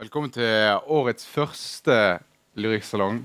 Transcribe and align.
Velkommen 0.00 0.30
til 0.32 0.78
årets 0.88 1.26
første 1.28 1.94
lyrikksalong. 2.56 3.18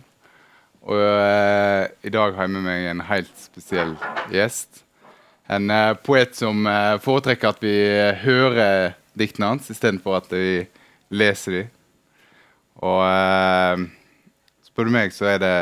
Og 0.84 0.98
uh, 1.00 1.86
i 2.04 2.12
dag 2.12 2.34
har 2.36 2.50
jeg 2.50 2.52
med 2.52 2.66
meg 2.66 2.88
en 2.90 3.04
helt 3.08 3.32
spesiell 3.40 3.94
gjest. 4.28 4.82
En 5.48 5.72
uh, 5.72 5.96
poet 6.04 6.36
som 6.36 6.68
uh, 6.68 7.00
foretrekker 7.00 7.54
at 7.54 7.64
vi 7.64 7.78
hører 8.26 8.92
diktene 9.16 9.54
hans 9.54 9.72
istedenfor 9.72 10.18
at 10.18 10.28
vi 10.36 10.66
leser 11.16 11.56
dem. 11.56 11.72
Og 12.84 13.88
spør 14.68 14.90
du 14.90 14.96
meg, 14.98 15.16
så 15.16 15.32
er 15.32 15.40
det 15.40 15.56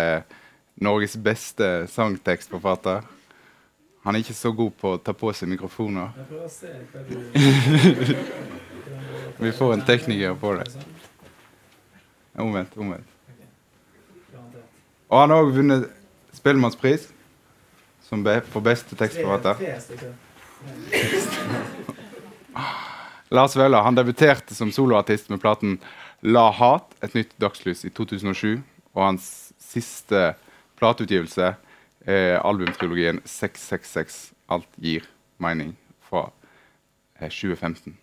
Norges 0.81 1.13
beste 1.13 1.85
sangtekstforfatter. 1.93 3.05
Han 4.07 4.17
er 4.17 4.25
ikke 4.25 4.39
så 4.41 4.49
god 4.49 4.73
på 4.81 4.95
å 4.95 4.97
ta 4.97 5.13
på 5.13 5.29
seg 5.37 5.53
mikrofoner. 5.53 6.09
Jeg 6.17 6.31
prøver 6.33 6.49
å 6.49 6.53
se 6.57 6.73
hva 6.89 7.05
du 7.05 7.13
Vi 9.43 9.51
får 9.51 9.73
en 9.73 9.81
tekniker 9.85 10.35
på 10.41 10.57
det. 10.57 10.67
Omvendt, 12.39 12.77
omvendt. 12.77 13.07
Og 15.09 15.19
han 15.19 15.29
har 15.29 15.43
òg 15.43 15.53
vunnet 15.53 15.89
Spellemannspris 16.33 17.13
som 18.07 18.23
be 18.25 18.41
for 18.49 18.61
beste 18.65 18.95
tekstforfatter. 18.97 19.55
Lars 23.33 23.55
Vaular 23.57 23.83
han 23.83 23.97
debuterte 23.97 24.55
som 24.55 24.71
soloartist 24.71 25.29
med 25.29 25.41
platen 25.41 25.79
La 26.21 26.51
Hat, 26.53 26.93
et 27.01 27.15
nytt 27.17 27.33
dagslys, 27.41 27.81
i 27.85 27.89
2007. 27.89 28.61
Og 28.93 29.01
hans 29.01 29.25
siste 29.61 30.35
plateutgivelse 30.77 31.55
er 32.05 32.39
albumtrilogien 32.43 33.21
666 33.25 34.31
Alt 34.51 34.69
gir 34.77 35.07
mening 35.41 35.73
fra 36.03 36.27
eh, 37.17 37.31
2015. 37.31 37.95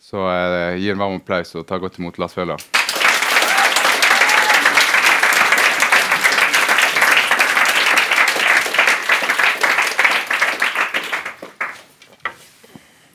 Så 0.00 0.22
eh, 0.30 0.78
gi 0.80 0.92
en 0.92 1.02
varm 1.02 1.18
applaus 1.18 1.52
og 1.58 1.66
ta 1.68 1.80
godt 1.82 1.98
imot 2.00 2.20
Lars 2.22 2.38
Vaular. 2.38 2.62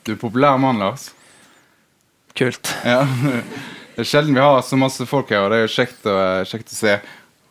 Du 0.04 0.12
er 0.12 0.20
populær 0.20 0.58
mann, 0.60 0.78
Lars. 0.82 1.10
Kult. 2.36 2.70
Ja. 2.84 3.04
Det 3.94 4.02
er 4.02 4.08
sjelden 4.10 4.34
vi 4.34 4.42
har 4.42 4.60
så 4.66 4.76
masse 4.76 5.06
folk 5.06 5.30
her, 5.30 5.44
og 5.46 5.52
det 5.52 5.60
er 5.60 5.66
jo 5.68 5.74
kjekt 5.76 6.06
å, 6.10 6.16
kjekt 6.50 6.72
å 6.74 6.76
se. 6.76 6.96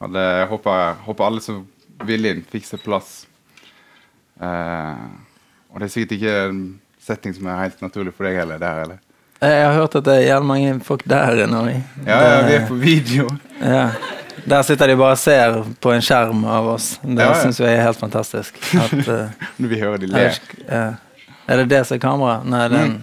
Det, 0.03 0.23
jeg 0.41 0.47
håper, 0.51 0.97
håper 1.05 1.25
alle 1.29 1.41
som 1.43 1.61
vil 2.03 2.27
inn, 2.27 2.41
fikk 2.51 2.65
seg 2.67 2.81
plass. 2.83 3.13
Eh, 4.43 5.05
og 5.71 5.79
det 5.79 5.87
er 5.87 5.93
sikkert 5.93 6.17
ikke 6.17 6.33
en 6.49 6.59
setting 7.03 7.35
som 7.37 7.47
er 7.47 7.61
helt 7.61 7.79
naturlig 7.83 8.11
for 8.17 8.27
deg 8.27 8.41
heller. 8.41 8.59
Der, 8.61 8.81
eller? 8.83 8.99
Jeg 9.43 9.63
har 9.65 9.77
hørt 9.77 9.95
at 9.99 10.05
det 10.07 10.17
er 10.17 10.25
jævlig 10.27 10.49
mange 10.51 10.75
folk 10.87 11.05
der 11.09 11.41
inne. 11.45 11.63
Ja, 12.05 12.19
ja, 12.19 12.35
vi 12.47 12.57
er 12.59 12.67
på 12.67 12.77
video. 12.79 13.29
Ja. 13.59 13.87
Der 14.49 14.67
sitter 14.67 14.91
de 14.91 14.99
bare 14.99 15.15
og 15.15 15.19
ser 15.21 15.57
på 15.83 15.91
en 15.95 16.03
skjerm 16.03 16.43
av 16.49 16.67
oss. 16.75 16.93
Det 17.03 17.23
Ja, 17.23 17.31
ja. 17.31 17.39
syns 17.39 17.59
jeg 17.63 17.71
er 17.77 17.85
helt 17.87 17.99
fantastisk. 17.99 18.59
At, 18.75 18.93
uh, 19.07 19.43
Når 19.63 19.71
vi 19.71 19.79
hører 19.79 20.03
de 20.03 20.11
ler. 20.11 20.39
ja. 20.67 20.85
Er 21.47 21.57
det 21.57 21.65
det 21.73 21.81
som 21.87 21.97
er 21.97 22.01
kamera? 22.03 22.35
Nei, 22.47 22.67
den, 22.71 22.93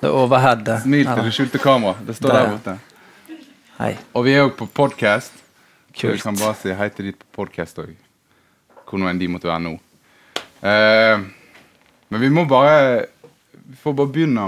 det 0.00 0.08
er 0.08 0.14
overheadet. 0.18 0.80
Smil 0.82 1.06
til 1.06 1.28
det 1.28 1.34
skjulte 1.36 1.60
kameraet. 1.62 2.00
Det 2.08 2.16
står 2.18 2.34
der 2.34 2.48
borte. 2.54 2.74
Hei. 3.78 3.92
Og 4.18 4.24
vi 4.26 4.34
er 4.34 4.46
òg 4.48 4.56
på 4.58 4.66
podcast. 4.74 5.44
Kult. 5.98 6.14
vi 6.14 6.22
kan 6.22 6.36
bare 6.38 6.54
si 6.58 6.74
hei 6.78 6.88
til 6.94 7.08
de 7.08 7.12
på 7.16 7.26
podcast 7.40 7.78
òg. 7.82 7.94
Hvor 8.88 9.00
nå 9.02 9.08
enn 9.10 9.20
de 9.20 9.28
måtte 9.30 9.50
være 9.50 9.62
nå. 9.64 9.74
Eh, 10.66 11.22
men 12.08 12.22
vi 12.22 12.30
må 12.34 12.46
bare 12.50 13.06
Vi 13.68 13.76
får 13.82 13.94
bare 13.94 14.10
begynne 14.14 14.44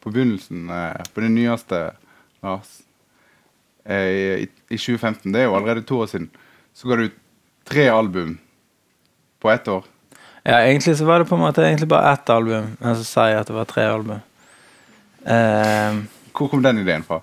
på 0.00 0.12
begynnelsen. 0.14 0.68
eh, 0.70 1.04
på 1.14 1.20
det 1.20 1.30
nyeste, 1.30 1.80
Lars. 2.42 2.82
Eh, 3.84 4.44
i, 4.44 4.48
I 4.70 4.76
2015, 4.78 5.32
det 5.32 5.40
er 5.40 5.48
jo 5.48 5.56
allerede 5.56 5.82
to 5.82 5.98
år 6.00 6.06
siden, 6.06 6.30
så 6.74 6.88
ga 6.88 6.96
du 6.96 7.08
ut 7.08 7.16
tre 7.66 7.88
album 7.90 8.38
på 9.40 9.50
ett 9.50 9.68
år. 9.68 9.84
Ja, 10.42 10.60
egentlig 10.64 10.96
så 10.96 11.04
var 11.04 11.18
det 11.20 11.28
på 11.28 11.34
en 11.36 11.42
måte 11.44 11.62
egentlig 11.66 11.88
bare 11.88 12.12
ett 12.12 12.30
album, 12.32 12.76
men 12.80 12.96
så 12.96 13.04
sa 13.04 13.26
jeg 13.28 13.40
at 13.42 13.50
det 13.50 13.56
var 13.58 13.68
tre 13.68 13.84
album. 13.92 14.20
Eh, 15.24 15.98
Hvor 16.32 16.48
kom 16.48 16.62
den 16.64 16.78
ideen 16.80 17.04
fra? 17.04 17.20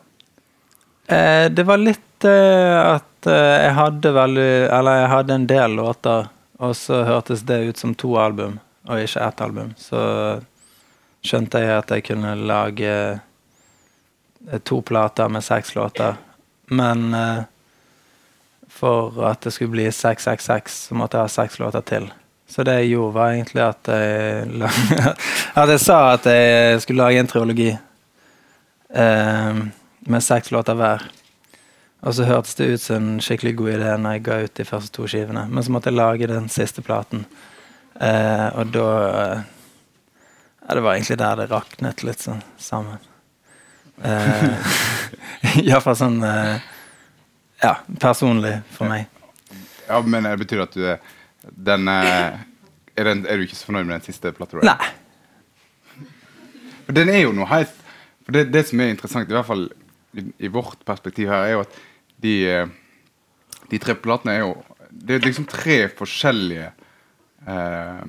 Eh, 1.08 1.48
det 1.50 1.66
var 1.66 1.82
litt 1.82 2.26
eh, 2.30 2.78
at 2.94 3.26
eh, 3.26 3.56
jeg 3.64 3.74
hadde 3.74 4.12
veldig 4.14 4.50
Eller 4.78 5.00
jeg 5.00 5.10
hadde 5.10 5.34
en 5.34 5.48
del 5.50 5.78
låter, 5.80 6.28
og 6.60 6.76
så 6.78 7.02
hørtes 7.08 7.42
det 7.48 7.58
ut 7.72 7.82
som 7.82 7.96
to 7.96 8.14
album, 8.22 8.60
og 8.88 9.02
ikke 9.02 9.24
ett 9.26 9.42
album. 9.42 9.74
Så 9.82 10.00
skjønte 11.26 11.62
jeg 11.64 11.74
at 11.74 11.92
jeg 11.96 12.06
kunne 12.12 12.36
lage 12.48 12.94
eh, 13.18 14.60
to 14.64 14.82
plater 14.86 15.30
med 15.34 15.44
seks 15.46 15.74
låter. 15.76 16.22
Men 16.70 17.14
eh, 17.14 17.44
for 18.70 19.24
at 19.26 19.42
det 19.42 19.56
skulle 19.56 19.74
bli 19.74 19.90
666, 19.90 20.82
så 20.90 20.96
måtte 20.96 21.18
jeg 21.18 21.26
ha 21.26 21.34
seks 21.40 21.58
låter 21.64 21.82
til. 21.82 22.12
Så 22.48 22.64
det 22.64 22.78
jeg 22.80 22.94
gjorde, 22.94 23.14
var 23.18 23.34
egentlig 23.34 23.64
at 23.66 23.90
jeg, 23.92 24.72
at 25.62 25.74
jeg 25.74 25.84
sa 25.84 26.00
at 26.14 26.30
jeg 26.32 26.82
skulle 26.82 27.04
lage 27.04 27.20
en 27.20 27.28
triologi. 27.28 27.72
Eh, 28.90 29.64
med 30.08 30.24
seks 30.24 30.52
låter 30.52 30.78
hver. 30.80 31.04
Og 32.06 32.16
så 32.16 32.24
hørtes 32.24 32.56
det 32.56 32.66
ut 32.72 32.82
som 32.82 32.96
en 33.04 33.22
skikkelig 33.24 33.56
god 33.58 33.74
idé 33.74 33.92
når 34.00 34.16
jeg 34.16 34.26
ga 34.28 34.40
ut 34.46 34.56
de 34.60 34.66
første 34.68 34.94
to 34.96 35.08
skivene. 35.10 35.48
Men 35.50 35.66
så 35.66 35.74
måtte 35.74 35.92
jeg 35.92 35.98
lage 35.98 36.30
den 36.30 36.48
siste 36.54 36.84
platen. 36.86 37.26
Eh, 38.00 38.48
og 38.56 38.74
da 38.74 38.90
Ja, 40.68 40.76
det 40.76 40.82
var 40.84 40.94
egentlig 40.94 41.18
der 41.18 41.36
det 41.40 41.52
raknet 41.52 42.04
litt 42.04 42.22
sånn 42.22 42.42
sammen. 42.60 43.00
Eh, 44.04 44.74
Iallfall 45.64 45.96
sånn 45.98 46.20
eh, 46.24 46.58
Ja, 47.64 47.78
personlig 48.00 48.60
for 48.76 48.92
meg. 48.92 49.08
Ja, 49.88 50.02
men 50.04 50.28
det 50.28 50.36
betyr 50.44 50.66
at 50.68 50.76
du 50.76 50.84
er 50.86 51.00
den 51.56 51.88
eh, 51.92 52.40
er, 52.98 53.04
den, 53.04 53.26
er 53.26 53.38
du 53.38 53.46
ikke 53.46 53.58
så 53.58 53.70
fornøyd 53.70 53.86
med 53.86 54.00
den 54.00 54.08
siste 54.08 54.32
plata? 54.36 54.62
Nei. 54.66 56.08
For 56.88 56.96
den 56.96 57.12
er 57.12 57.26
jo 57.26 57.36
noe 57.36 57.50
helt 57.52 57.84
For 58.26 58.36
det, 58.36 58.48
det 58.52 58.66
som 58.68 58.82
er 58.84 58.92
interessant, 58.92 59.30
i 59.30 59.36
hvert 59.36 59.48
fall 59.48 59.68
i, 60.18 60.24
i 60.48 60.50
vårt 60.52 60.82
perspektiv 60.88 61.30
her, 61.32 61.46
er 61.46 61.54
jo 61.54 61.64
at 61.64 61.78
de, 62.24 62.34
eh, 62.50 62.68
de 63.72 63.80
tre 63.80 63.96
platene 63.96 64.34
er 64.34 64.44
jo 64.46 64.56
Det 64.90 65.16
er 65.18 65.28
liksom 65.28 65.46
tre 65.48 65.86
forskjellige 65.94 66.72
eh, 67.48 68.04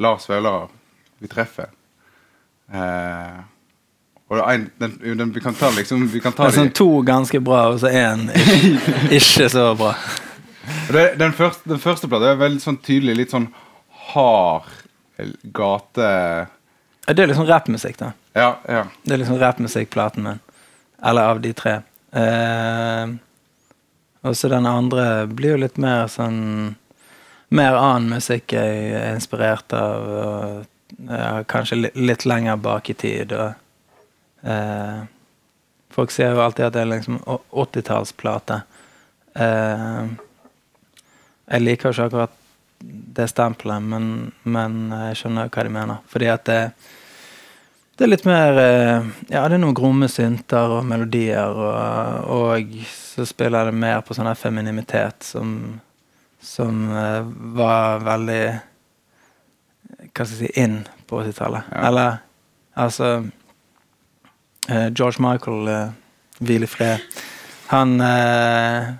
Lars 0.00 0.28
Vaular 0.28 0.70
vi 1.22 1.28
treffer. 1.30 1.68
Eh, 2.72 3.40
og 4.32 4.40
en, 4.48 4.64
den, 4.80 5.18
den, 5.18 5.34
vi 5.34 5.40
kan 5.44 5.54
ta 5.54 5.68
liksom 5.76 6.08
Vi 6.10 6.22
kan 6.24 6.34
Det 6.34 6.48
er 6.48 6.56
sånn 6.56 6.72
to 6.74 6.88
ganske 7.06 7.38
bra, 7.44 7.66
og 7.70 7.82
så 7.82 7.92
én 7.92 8.26
ikke 9.18 9.48
så 9.52 9.68
bra. 9.78 9.92
Det, 10.92 11.04
den, 11.18 11.32
første, 11.36 11.68
den 11.68 11.80
første 11.82 12.08
plata 12.10 12.32
er 12.32 12.40
veldig 12.40 12.62
sånn 12.62 12.78
tydelig, 12.84 13.16
litt 13.18 13.34
sånn 13.34 13.48
hard 14.12 14.68
gate 15.54 16.06
Det 17.06 17.18
er 17.22 17.30
liksom 17.30 17.46
rappmusikk, 17.48 17.98
da. 18.00 18.12
Ja, 18.34 18.48
ja. 18.68 18.84
Det 19.02 19.14
er 19.16 19.22
liksom 19.22 19.38
rappmusikkplaten 19.40 20.24
min. 20.24 20.40
Eller 21.02 21.32
av 21.34 21.40
de 21.42 21.52
tre. 21.56 21.80
Eh, 22.12 23.12
og 24.22 24.36
så 24.38 24.48
den 24.52 24.66
andre 24.68 25.26
blir 25.26 25.56
jo 25.56 25.62
litt 25.64 25.80
mer 25.82 26.06
sånn 26.12 26.76
Mer 27.52 27.74
annen 27.76 28.14
musikk 28.14 28.54
jeg 28.56 28.92
er 28.96 29.10
inspirert 29.12 29.74
av. 29.76 30.06
Og, 30.08 31.00
ja, 31.04 31.42
kanskje 31.44 31.76
litt, 31.82 31.98
litt 32.00 32.22
lenger 32.24 32.56
bak 32.64 32.88
i 32.88 32.94
tid. 32.96 33.34
Og, 33.36 34.00
eh, 34.48 35.02
folk 35.92 36.14
sier 36.14 36.32
jo 36.32 36.40
alltid 36.40 36.64
at 36.70 36.72
det 36.78 36.80
er 36.80 36.88
liksom 36.94 37.18
å- 37.28 37.42
80-tallsplate. 37.52 38.62
Eh, 39.36 40.06
jeg 41.52 41.62
liker 41.62 41.88
jo 41.88 41.92
ikke 41.94 42.08
akkurat 42.08 42.38
det 43.16 43.28
stempelet, 43.30 43.84
men, 43.84 44.32
men 44.42 44.82
jeg 45.08 45.20
skjønner 45.20 45.52
hva 45.52 45.64
de 45.66 45.72
mener. 45.76 46.02
Fordi 46.10 46.32
at 46.32 46.48
det 46.48 46.60
det 47.92 48.06
er 48.06 48.10
litt 48.10 48.24
mer 48.26 48.56
eh, 48.58 49.08
Ja, 49.30 49.44
det 49.46 49.58
er 49.58 49.60
noen 49.62 49.76
gromme 49.76 50.08
synter 50.10 50.78
og 50.78 50.86
melodier, 50.88 51.52
og, 51.52 52.30
og 52.32 52.72
så 52.88 53.26
spiller 53.28 53.68
det 53.68 53.76
mer 53.76 54.00
på 54.02 54.16
sånn 54.16 54.30
her 54.30 54.38
femininitet 54.38 55.22
som 55.28 55.80
Som 56.42 56.88
eh, 56.90 57.20
var 57.54 58.00
veldig 58.02 58.42
Hva 60.08 60.24
skal 60.24 60.32
jeg 60.32 60.40
si 60.40 60.50
inn 60.64 60.80
på 61.06 61.20
80-tallet. 61.20 61.68
Ja. 61.70 61.84
Eller 61.88 62.16
altså 62.74 63.08
eh, 64.66 64.88
George 64.90 65.22
Michael, 65.22 65.92
hvil 66.40 66.64
i 66.64 66.68
fred, 66.68 67.04
han 67.68 68.00
eh, 68.00 68.90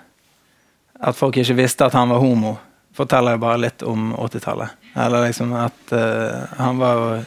At 1.02 1.18
folk 1.18 1.36
ikke 1.40 1.58
visste 1.58 1.86
at 1.86 1.96
han 1.98 2.12
var 2.12 2.22
homo, 2.22 2.56
forteller 2.94 3.36
jo 3.36 3.42
bare 3.42 3.62
litt 3.64 3.82
om 3.88 4.12
80-tallet. 4.14 4.76
Eller 5.02 5.26
liksom 5.26 5.54
at 5.56 5.94
uh, 5.96 6.52
han 6.58 6.78
var 6.78 7.24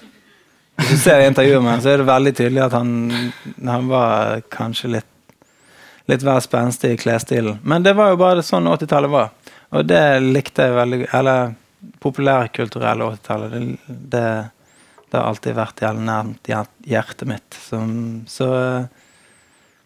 hvis 0.75 0.89
du 0.92 0.98
ser 1.00 1.24
intervjuet 1.24 1.63
med 1.63 1.72
ham, 1.72 1.81
så 1.83 1.94
er 1.94 2.01
det 2.01 2.07
veldig 2.10 2.31
tydelig 2.36 2.62
at 2.66 2.74
han, 2.75 2.89
han 3.63 3.86
var 3.88 4.42
kanskje 4.51 4.89
litt 4.98 5.12
litt 6.06 6.22
hver 6.22 6.42
spenstig 6.44 6.92
i 6.94 6.98
klesstilen. 7.01 7.60
Men 7.63 7.83
det 7.83 7.95
var 7.98 8.12
jo 8.12 8.19
bare 8.22 8.44
sånn 8.45 8.68
80-tallet 8.69 9.10
var. 9.10 9.31
Og 9.74 9.88
det 9.89 10.04
likte 10.22 10.68
jeg 10.68 10.75
veldig 10.75 11.00
Eller 11.18 11.56
populærkulturelle 12.01 13.07
80-tallet. 13.16 13.56
Det, 13.56 13.95
det, 14.13 14.27
det 15.10 15.18
har 15.18 15.31
alltid 15.31 15.57
vært 15.57 15.81
jævlig 15.81 16.60
hjertet 16.92 17.30
mitt. 17.30 17.57
Som, 17.57 17.89
så 18.30 18.50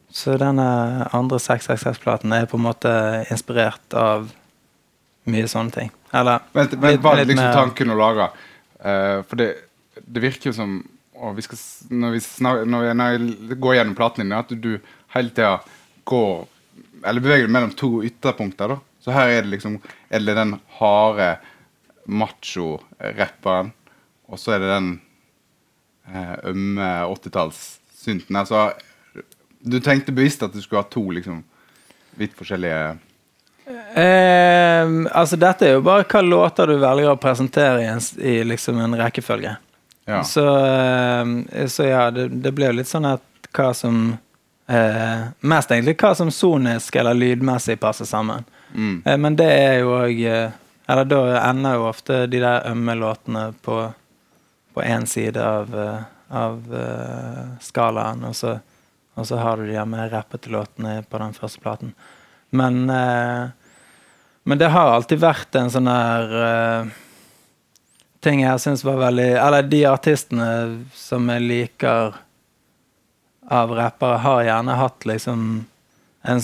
så 0.09 0.35
denne 0.41 0.65
andre 1.13 1.37
666-platen 1.37 2.33
er 2.33 2.47
på 2.49 2.57
en 2.57 2.65
måte 2.65 2.91
inspirert 3.29 3.93
av 3.93 4.29
mye 5.29 5.49
sånne 5.49 5.75
ting. 5.75 5.91
Eller 6.15 6.45
Vent, 6.53 6.73
men 6.79 6.95
Litt- 6.95 7.03
var 7.03 7.19
det 7.19 7.27
liksom 7.29 7.51
tanken 7.53 7.93
å 7.93 7.97
lage? 7.99 8.29
Uh, 8.79 9.21
for 9.29 9.37
det, 9.37 9.49
det 10.01 10.23
virker 10.23 10.49
jo 10.49 10.55
som 10.57 10.79
vi 11.35 11.43
skal, 11.43 11.59
når, 11.91 12.13
vi 12.15 12.19
snak, 12.23 12.61
når, 12.63 12.85
jeg, 12.87 12.95
når 12.95 13.15
jeg 13.51 13.59
går 13.59 13.75
gjennom 13.75 13.95
platen 13.97 14.23
din, 14.23 14.37
at 14.37 14.53
du, 14.55 14.71
hele 15.15 15.33
tida 15.35 15.57
går 16.07 16.47
Eller 17.05 17.23
beveger 17.23 17.47
deg 17.47 17.51
mellom 17.51 17.73
to 17.75 17.89
ytterpunkter. 18.07 18.71
da 18.71 18.77
Så 19.03 19.11
her 19.11 19.27
er 19.33 19.43
det 19.43 19.51
liksom 19.51 19.75
Er 20.09 20.23
det 20.23 20.35
den 20.35 20.55
harde 20.79 21.27
macho-rapperen, 22.09 23.73
og 24.25 24.39
så 24.39 24.55
er 24.55 24.63
det 24.63 24.69
den 24.71 24.87
eh, 26.09 26.37
ømme 26.49 26.87
80-tallssynten. 27.05 28.39
Altså, 28.39 28.71
du 29.59 29.79
tenkte 29.79 30.11
bevisst 30.15 30.43
at 30.43 30.53
du 30.53 30.61
skulle 30.61 30.81
ha 30.81 30.89
to 30.89 31.03
liksom 31.11 31.43
vidt 32.19 32.35
forskjellige 32.37 32.97
Eh, 33.69 34.87
altså 35.13 35.37
Dette 35.37 35.67
er 35.67 35.75
jo 35.75 35.83
bare 35.85 36.01
hva 36.09 36.23
låter 36.25 36.71
du 36.71 36.79
velger 36.81 37.11
å 37.11 37.19
presentere 37.21 37.83
i 37.83 37.89
en, 37.91 37.99
i 38.17 38.39
liksom 38.41 38.79
en 38.81 38.95
rekkefølge. 38.97 39.51
Ja. 40.09 40.23
Så, 40.25 40.45
eh, 40.65 41.67
så 41.69 41.85
ja, 41.85 42.07
det, 42.09 42.31
det 42.41 42.53
ble 42.57 42.71
jo 42.71 42.79
litt 42.79 42.89
sånn 42.89 43.05
at 43.11 43.21
hva 43.53 43.67
som 43.77 43.99
eh, 44.65 45.21
Mest 45.45 45.69
egentlig 45.69 45.99
hva 46.01 46.15
som 46.17 46.33
sonisk 46.33 46.97
eller 46.97 47.13
lydmessig 47.13 47.77
passer 47.77 48.09
sammen. 48.09 48.47
Mm. 48.73 49.03
Eh, 49.05 49.21
men 49.21 49.37
det 49.37 49.51
er 49.53 49.77
jo 49.83 49.93
òg 49.99 50.25
Eller 50.89 51.05
da 51.05 51.21
ender 51.43 51.77
jo 51.77 51.87
ofte 51.91 52.23
de 52.25 52.41
der 52.41 52.65
ømme 52.71 52.97
låtene 52.97 53.51
på 53.61 53.83
på 54.79 54.83
én 54.83 55.05
side 55.05 55.43
av, 55.43 55.79
eh, 55.79 56.01
av 56.29 56.73
uh, 56.73 57.57
skalaen, 57.61 58.23
og 58.23 58.35
så, 58.35 58.59
og 59.19 59.27
så 59.27 59.39
har 59.41 59.59
du 59.59 59.67
de 59.67 59.77
her 59.77 59.87
mer 59.89 60.09
rappete 60.11 60.51
låtene 60.51 61.01
på 61.09 61.19
den 61.21 61.35
første 61.35 61.61
platen. 61.63 61.93
Men 62.49 62.89
eh, 62.89 63.49
Men 64.43 64.57
det 64.57 64.71
har 64.71 64.89
alltid 64.95 65.19
vært 65.19 65.55
en 65.59 65.69
sånn 65.69 65.85
der 65.85 66.31
eh, 66.41 66.87
ting 68.23 68.41
jeg 68.41 68.61
syns 68.63 68.83
var 68.87 68.97
veldig 68.97 69.27
Eller 69.37 69.67
de 69.67 69.83
artistene 69.85 70.47
som 70.95 71.29
jeg 71.29 71.43
liker 71.43 72.15
av 73.49 73.71
rappere, 73.75 74.17
har 74.23 74.43
gjerne 74.43 74.77
hatt 74.77 75.05
liksom 75.09 75.43
en 76.21 76.41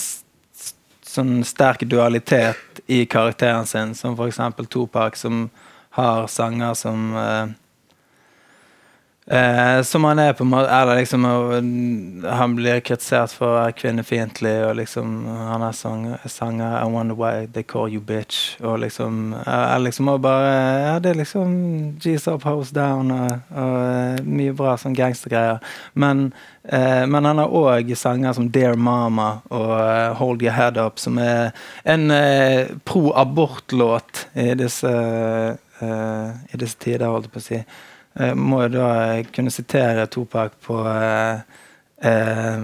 sånn 1.06 1.44
sterk 1.46 1.84
dualitet 1.86 2.80
i 2.88 3.06
karakteren 3.06 3.66
sin, 3.70 3.94
som 3.96 4.18
eksempel 4.26 4.66
Tupac, 4.66 5.18
som 5.20 5.50
har 5.98 6.26
sanger 6.28 6.74
som 6.74 7.14
eh, 9.32 9.66
Eh, 9.76 9.82
som 9.82 10.04
han 10.04 10.20
er 10.20 10.34
på 10.34 10.44
en 10.44 10.50
måte 10.50 10.70
Eller 10.70 10.96
liksom 10.96 11.24
Han 12.30 12.56
blir 12.56 12.80
kritisert 12.86 13.32
for 13.34 13.50
å 13.50 13.56
være 13.58 13.74
kvinnefiendtlig, 13.80 14.54
og 14.68 14.76
liksom 14.78 15.26
Han 15.26 15.62
har 15.66 15.72
sanger, 15.74 16.78
'I 16.78 16.92
wonder 16.94 17.16
why 17.16 17.48
they 17.54 17.64
call 17.64 17.90
you 17.90 18.02
bitch', 18.02 18.62
og 18.62 18.80
liksom 18.80 19.34
eh, 19.34 19.80
liksom 19.80 20.08
og 20.08 20.22
bare 20.22 20.52
Ja, 20.88 21.00
det 21.00 21.10
er 21.10 21.16
liksom 21.16 21.98
G's 22.00 22.28
up, 22.28 22.44
house 22.44 22.74
down, 22.76 23.12
og, 23.12 23.40
og 23.50 23.78
eh, 23.82 24.24
mye 24.26 24.54
bra 24.54 24.76
sånn 24.78 24.96
gangstergreier. 24.96 25.58
Men, 25.94 26.34
eh, 26.70 27.06
men 27.06 27.26
han 27.26 27.38
har 27.38 27.48
òg 27.50 27.96
sanger 27.96 28.34
som 28.34 28.50
'Dear 28.50 28.76
Mama' 28.76 29.42
og 29.50 29.70
uh, 29.70 30.16
'Hold 30.16 30.42
Your 30.42 30.52
Head 30.52 30.78
Up', 30.78 31.00
som 31.00 31.18
er 31.18 31.52
en 31.86 32.12
uh, 32.12 32.78
pro-abort-låt 32.86 34.28
i 34.36 34.54
disse 34.54 34.88
uh, 35.82 36.30
I 36.54 36.58
disse 36.58 36.78
tider, 36.80 37.08
holdt 37.08 37.26
jeg 37.26 37.32
på 37.32 37.40
å 37.40 37.48
si. 37.50 37.64
Jeg 38.20 38.38
må 38.38 38.62
jo 38.64 38.68
da 38.78 39.24
kunne 39.36 39.52
sitere 39.52 40.06
Topak 40.08 40.52
på 40.64 40.78
eh, 40.88 41.40
eh, 42.08 42.62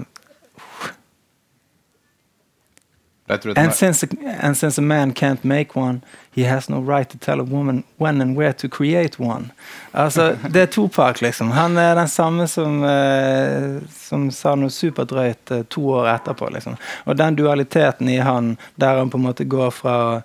det, 3.27 3.57
and, 3.57 3.73
since 3.73 4.03
a, 4.03 4.07
and 4.41 4.57
since 4.57 4.77
a 4.77 4.81
man 4.81 5.13
can't 5.13 5.43
make 5.43 5.75
one, 5.79 6.01
he 6.31 6.43
has 6.43 6.69
no 6.69 6.79
right 6.81 7.09
to 7.09 7.17
tell 7.17 7.39
a 7.39 7.43
woman 7.43 7.83
when 7.97 8.21
and 8.21 8.35
where 8.35 8.51
to 8.53 8.67
create 8.67 9.19
one. 9.19 9.51
Altså, 9.93 10.37
Det 10.53 10.61
er 10.61 10.65
Topak, 10.65 11.21
liksom. 11.21 11.51
Han 11.51 11.77
er 11.77 11.95
den 11.95 12.07
samme 12.07 12.47
som, 12.47 12.83
eh, 12.83 13.79
som 13.91 14.31
sa 14.31 14.55
noe 14.55 14.69
superdrøyt 14.69 15.51
eh, 15.51 15.63
to 15.69 15.81
år 15.95 16.09
etterpå. 16.15 16.49
liksom. 16.51 16.75
Og 17.05 17.17
den 17.17 17.35
dualiteten 17.35 18.09
i 18.09 18.17
han, 18.17 18.57
der 18.75 18.97
han 18.97 19.09
på 19.09 19.17
en 19.17 19.23
måte 19.29 19.43
går 19.47 19.69
fra 19.71 19.95
å- 20.17 20.21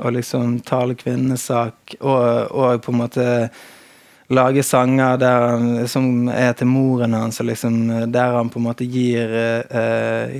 å 0.00 0.10
liksom 0.10 0.60
tale 0.64 0.94
kvinnenes 0.94 1.42
sak 1.46 1.94
og, 2.00 2.50
og 2.50 2.82
på 2.82 2.92
en 2.92 2.98
måte 2.98 3.50
lage 4.30 4.62
sanger 4.62 5.16
der 5.18 5.46
han, 5.48 5.88
som 5.88 6.28
er 6.30 6.52
til 6.54 6.68
moren 6.70 7.14
hans, 7.18 7.40
liksom, 7.42 7.80
der 8.12 8.36
han 8.36 8.50
på 8.50 8.60
en 8.60 8.66
måte 8.68 8.86
gir 8.86 9.32
eh, 9.34 10.36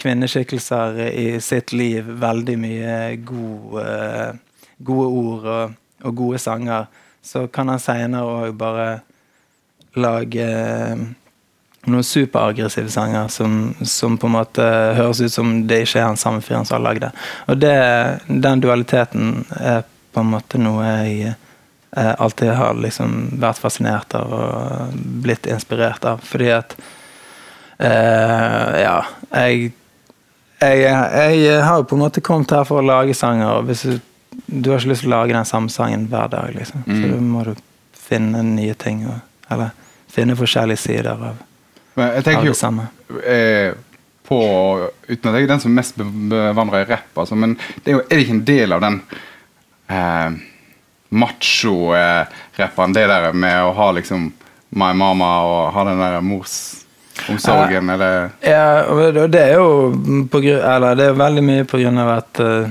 kvinneskikkelser 0.00 1.02
i 1.10 1.26
sitt 1.44 1.74
liv 1.76 2.08
veldig 2.22 2.56
mye 2.62 2.94
god, 3.28 3.76
eh, 3.82 4.30
gode 4.78 5.10
ord 5.20 5.50
og, 5.56 5.76
og 6.04 6.16
gode 6.16 6.40
sanger, 6.40 6.88
så 7.22 7.46
kan 7.52 7.68
han 7.74 7.82
seinere 7.82 8.40
òg 8.46 8.56
bare 8.56 8.88
lage 10.00 10.48
eh, 10.48 11.06
noen 11.86 12.04
superaggressive 12.04 12.90
sanger 12.90 13.28
som, 13.30 13.74
som 13.84 14.16
på 14.18 14.30
en 14.30 14.38
måte 14.40 14.64
høres 14.96 15.20
ut 15.22 15.32
som 15.32 15.58
det 15.68 15.84
ikke 15.84 16.00
er 16.00 16.08
han 16.08 16.20
samme 16.20 16.42
fyren 16.42 16.66
som 16.66 16.80
har 16.80 16.86
lagd 16.88 17.04
det. 17.04 17.12
Og 17.46 17.60
det, 17.60 17.76
den 18.26 18.64
dualiteten 18.64 19.44
er 19.60 19.84
på 19.84 20.24
en 20.24 20.32
måte 20.32 20.58
noe 20.58 20.88
jeg 20.88 21.36
eh, 21.96 22.14
alltid 22.18 22.50
har 22.58 22.74
liksom 22.74 23.16
vært 23.42 23.58
fascinert 23.62 24.14
av 24.14 24.32
og 24.36 24.96
blitt 25.24 25.46
inspirert 25.50 26.04
av. 26.04 26.20
Fordi 26.24 26.50
at 26.56 26.76
eh, 27.78 28.80
Ja, 28.82 28.98
jeg, 29.32 29.72
jeg 30.60 30.82
Jeg 30.82 31.62
har 31.64 31.76
jo 31.80 31.88
på 31.88 31.96
en 31.98 32.04
måte 32.06 32.20
kommet 32.24 32.50
her 32.56 32.64
for 32.68 32.80
å 32.82 32.86
lage 32.86 33.14
sanger, 33.14 33.58
og 33.58 33.64
hvis 33.70 33.82
du, 33.88 33.98
du 34.46 34.70
har 34.70 34.78
ikke 34.80 34.92
lyst 34.94 35.04
til 35.04 35.12
å 35.12 35.16
lage 35.18 35.36
den 35.36 35.48
samme 35.48 35.68
sangen 35.72 36.06
hver 36.12 36.28
dag, 36.32 36.54
liksom. 36.56 36.84
Så 36.86 36.92
Mm. 37.02 37.10
da 37.10 37.20
må 37.20 37.44
du 37.44 37.54
finne 38.06 38.42
nye 38.42 38.74
ting, 38.74 39.06
og, 39.06 39.18
eller 39.50 39.70
finne 40.08 40.36
forskjellige 40.38 40.78
sider 40.78 41.10
av, 41.12 41.36
av 42.38 42.44
jo 42.46 42.52
det 42.52 42.56
samme. 42.60 42.88
eh, 43.26 43.72
på 44.26 44.38
Uten 45.08 45.28
at 45.30 45.34
jeg 45.36 45.44
er 45.44 45.48
den 45.52 45.60
som 45.60 45.74
mest 45.74 45.94
bevandrer 45.96 46.82
i 46.82 46.88
rapp, 46.90 47.12
altså, 47.18 47.36
men 47.38 47.56
det 47.84 47.92
er 47.92 47.96
jo 47.96 48.00
er 48.00 48.08
det 48.16 48.22
ikke 48.24 48.34
en 48.34 48.44
del 48.44 48.72
av 48.72 48.80
den 48.80 48.96
eh, 49.88 50.30
macho-rapperen, 51.08 52.92
det 52.92 53.06
der 53.06 53.32
med 53.32 53.62
å 53.64 53.72
ha 53.76 53.92
liksom 53.92 54.32
My 54.76 54.92
Mama 54.92 55.28
og 55.46 55.72
ha 55.72 55.84
den 55.84 56.00
der 56.00 56.20
morsomsorgen, 56.20 57.90
eller 57.90 58.30
Ja, 58.40 58.82
det- 59.28 59.40
er 59.40 59.54
jo 59.54 59.92
på 60.30 60.40
grunn, 60.40 60.60
Eller 60.60 60.94
det 60.94 61.04
er 61.04 61.12
veldig 61.12 61.44
mye 61.44 61.64
på 61.64 61.78
grunn 61.78 61.98
av 61.98 62.08
at 62.18 62.40
uh, 62.40 62.68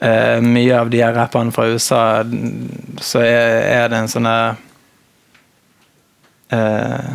eh, 0.00 0.40
mye 0.40 0.80
av 0.80 0.90
de 0.90 1.00
her 1.00 1.14
rapperne 1.14 1.52
fra 1.52 1.66
USA, 1.66 2.24
så 3.00 3.20
er, 3.20 3.62
er 3.82 3.88
det 3.88 3.96
en 3.98 4.08
sånn 4.08 4.28
der 4.28 4.56
uh, 6.52 7.14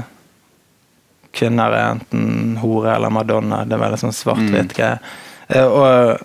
Kvinner 1.31 1.71
er 1.71 1.91
enten 1.91 2.57
hore 2.57 2.95
eller 2.95 3.09
madonna. 3.09 3.63
Det 3.63 3.75
er 3.75 3.83
veldig 3.83 3.99
sånn 4.01 4.15
svart-hvitt 4.17 4.73
greie. 4.73 4.97
Uh, 5.53 5.67
og, 5.67 6.17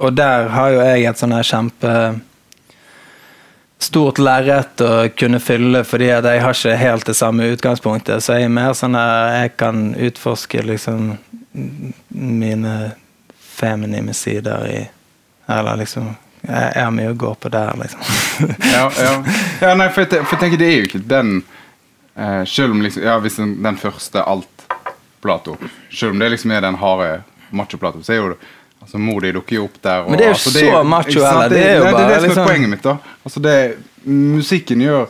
og 0.00 0.16
der 0.16 0.48
har 0.48 0.70
jo 0.70 0.80
jeg 0.80 1.04
et 1.04 1.20
sånn 1.20 1.36
kjempe 1.44 1.92
stort 3.78 4.18
lerret 4.18 4.80
å 4.80 5.08
kunne 5.18 5.40
fylle, 5.42 5.82
fordi 5.84 6.08
at 6.14 6.26
jeg 6.28 6.42
har 6.42 6.56
ikke 6.56 6.76
helt 6.80 7.08
det 7.08 7.16
samme 7.18 7.48
utgangspunktet. 7.52 8.24
Så 8.24 8.38
jeg 8.38 8.48
er 8.48 8.54
mer 8.56 8.76
sånn 8.76 8.96
at 8.98 9.34
jeg 9.36 9.56
kan 9.60 9.90
utforske 9.94 10.62
liksom 10.64 11.16
mine 12.08 12.76
feminine 13.56 14.14
sider 14.14 14.66
i 14.68 14.80
Eller 15.48 15.76
liksom 15.76 16.10
Jeg, 16.42 16.72
har 16.76 16.90
mye 16.92 17.10
å 17.10 17.16
gå 17.16 17.30
på 17.40 17.48
der, 17.48 17.72
liksom. 17.80 18.02
ja, 18.74 18.90
ja. 19.00 19.12
ja, 19.60 19.70
nei, 19.74 19.88
for 19.88 20.04
jeg, 20.04 20.26
for 20.26 20.36
jeg 20.36 20.42
tenker 20.42 20.60
det 20.60 20.68
er 20.68 20.76
jo 20.76 20.88
ikke 20.90 21.00
den 21.08 21.30
eh, 22.14 22.42
Selv 22.44 22.76
om 22.76 22.82
liksom 22.84 23.06
Ja, 23.06 23.16
hvis 23.24 23.38
den, 23.40 23.56
den 23.64 23.80
første 23.80 24.22
alt-Plato 24.22 25.56
Selv 25.88 26.12
om 26.12 26.20
det 26.20 26.34
liksom 26.34 26.52
er 26.52 26.66
den 26.66 26.76
harde 26.82 27.22
macho-Plato, 27.56 28.02
så 28.04 28.12
er 28.12 28.20
jo 28.20 28.36
Altså, 28.86 28.98
Mor 29.02 29.20
di 29.20 29.32
dukker 29.34 29.56
jo 29.58 29.64
opp 29.66 29.78
der. 29.82 30.04
Og, 30.04 30.10
Men 30.10 30.18
det 30.20 30.24
er 30.24 30.30
jo 30.30 30.34
altså, 30.38 30.50
så 30.56 30.82
macho, 30.86 31.20
eller? 31.26 31.48
Det 31.50 31.62
er 31.66 31.76
jo 31.76 31.84
det, 31.84 31.92
bare 31.92 32.02
det, 32.02 32.04
er 32.04 32.08
det 32.08 32.20
som 32.20 32.28
liksom- 32.30 32.42
er 32.42 32.50
poenget 32.52 32.70
mitt. 32.70 32.82
da 32.86 32.96
Altså 33.26 33.40
det 33.42 33.56
Musikken 34.06 34.80
gjør 34.84 35.06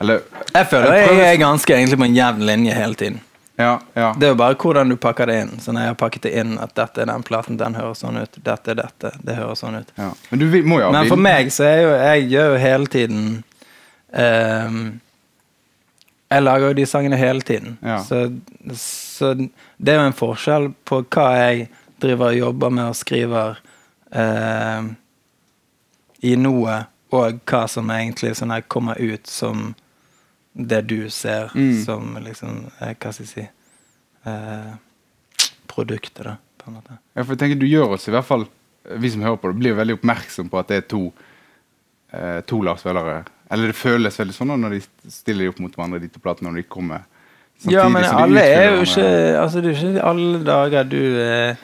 Eller 0.00 0.20
Jeg 0.54 0.66
føler 0.68 0.92
Jeg 0.92 1.08
prøver- 1.08 1.22
jeg 1.22 1.34
er 1.34 1.38
ganske 1.40 1.72
egentlig 1.74 1.98
på 1.98 2.04
en 2.04 2.14
jevn 2.16 2.46
linje 2.46 2.74
hele 2.74 2.94
tiden. 2.94 3.20
Ja, 3.56 3.78
ja. 3.94 4.12
Det 4.18 4.26
er 4.26 4.28
jo 4.32 4.34
bare 4.34 4.54
hvordan 4.58 4.88
du 4.90 4.96
pakker 4.96 5.26
det 5.26 5.34
inn. 5.40 5.50
Så 5.60 5.72
når 5.72 5.80
jeg 5.80 5.88
har 5.88 5.94
pakket 5.94 6.22
det 6.22 6.32
inn 6.34 6.58
at 6.58 6.74
dette 6.74 6.98
er 7.00 7.06
den 7.06 7.22
platen, 7.22 7.56
den 7.56 7.74
høres 7.74 8.00
sånn 8.02 8.16
ut. 8.20 8.38
Dette 8.44 8.70
er 8.70 8.74
dette, 8.74 9.12
det 9.24 9.36
høres 9.36 9.60
sånn 9.62 9.78
ut. 9.78 9.92
ja. 9.96 10.10
Men 10.30 10.40
du 10.40 10.46
må 10.66 10.80
jo 10.80 10.90
Men 10.92 11.08
for 11.08 11.16
meg 11.16 11.46
så 11.54 11.64
er 11.64 11.82
jo 11.82 11.90
Jeg 11.94 12.28
gjør 12.30 12.52
jo 12.52 12.58
hele 12.58 12.86
tiden 12.86 13.44
um, 14.12 15.00
Jeg 16.30 16.42
lager 16.42 16.66
jo 16.66 16.72
de 16.74 16.86
sangene 16.86 17.16
hele 17.16 17.40
tiden. 17.40 17.78
Ja. 17.82 17.98
Så, 18.02 18.32
så 18.74 19.34
det 19.78 19.92
er 19.94 20.00
jo 20.00 20.06
en 20.08 20.12
forskjell 20.18 20.72
på 20.84 21.04
hva 21.14 21.28
jeg 21.38 21.68
driver 22.04 22.30
og 22.32 22.38
jobber 22.38 22.70
med 22.76 22.90
og 22.92 22.96
skriver 22.98 23.58
eh, 24.14 24.90
i 26.24 26.34
noe, 26.40 26.76
og 27.14 27.40
hva 27.46 27.64
som 27.70 27.90
egentlig 27.94 28.32
sånn 28.38 28.52
her 28.54 28.64
kommer 28.70 28.98
ut 29.00 29.26
som 29.30 29.72
det 30.54 30.82
du 30.86 31.08
ser 31.10 31.50
Mm. 31.54 31.84
som 31.84 32.16
liksom 32.22 32.66
eh, 32.80 32.94
Hva 32.94 33.10
skal 33.12 33.24
jeg 33.26 33.32
si 33.32 33.44
eh, 34.30 34.72
produktet, 35.66 36.24
da. 36.24 36.36
på 36.62 36.70
en 36.70 36.76
måte. 36.78 36.98
Ja, 37.14 37.24
for 37.24 37.34
jeg 37.34 37.40
tenker 37.42 37.58
Du 37.60 37.66
gjør 37.66 37.96
oss 37.96 38.08
i 38.08 38.12
hvert 38.14 38.26
fall, 38.28 38.46
vi 39.00 39.10
som 39.10 39.22
hører 39.24 39.40
på 39.42 39.50
det, 39.50 39.58
blir 39.58 39.74
veldig 39.78 39.96
oppmerksom 39.98 40.48
på 40.52 40.58
at 40.60 40.68
det 40.70 40.76
er 40.76 40.86
to, 40.92 41.00
eh, 42.12 42.40
to 42.46 42.60
Lars 42.62 42.84
Vellere, 42.86 43.24
Eller 43.50 43.66
det 43.70 43.76
føles 43.76 44.16
veldig 44.18 44.34
sånn 44.34 44.54
når 44.60 44.70
de 44.78 45.10
stiller 45.12 45.44
de 45.44 45.48
opp 45.52 45.58
mot 45.60 45.74
hverandre, 45.76 46.00
de 46.00 46.08
to 46.08 46.20
platene, 46.20 46.48
når 46.50 46.62
de 46.62 46.68
kommer 46.68 47.02
samtidig. 47.58 47.74
Ja, 47.76 47.88
men 47.88 48.04
alle 48.04 48.40
er 48.40 48.76
jo 48.76 48.82
ikke 48.86 49.08
Altså, 49.42 49.60
det 49.60 49.70
er 49.70 49.82
jo 49.82 49.90
ikke 49.92 50.06
alle 50.10 50.44
dager 50.44 50.84
du 50.88 51.00
er 51.20 51.56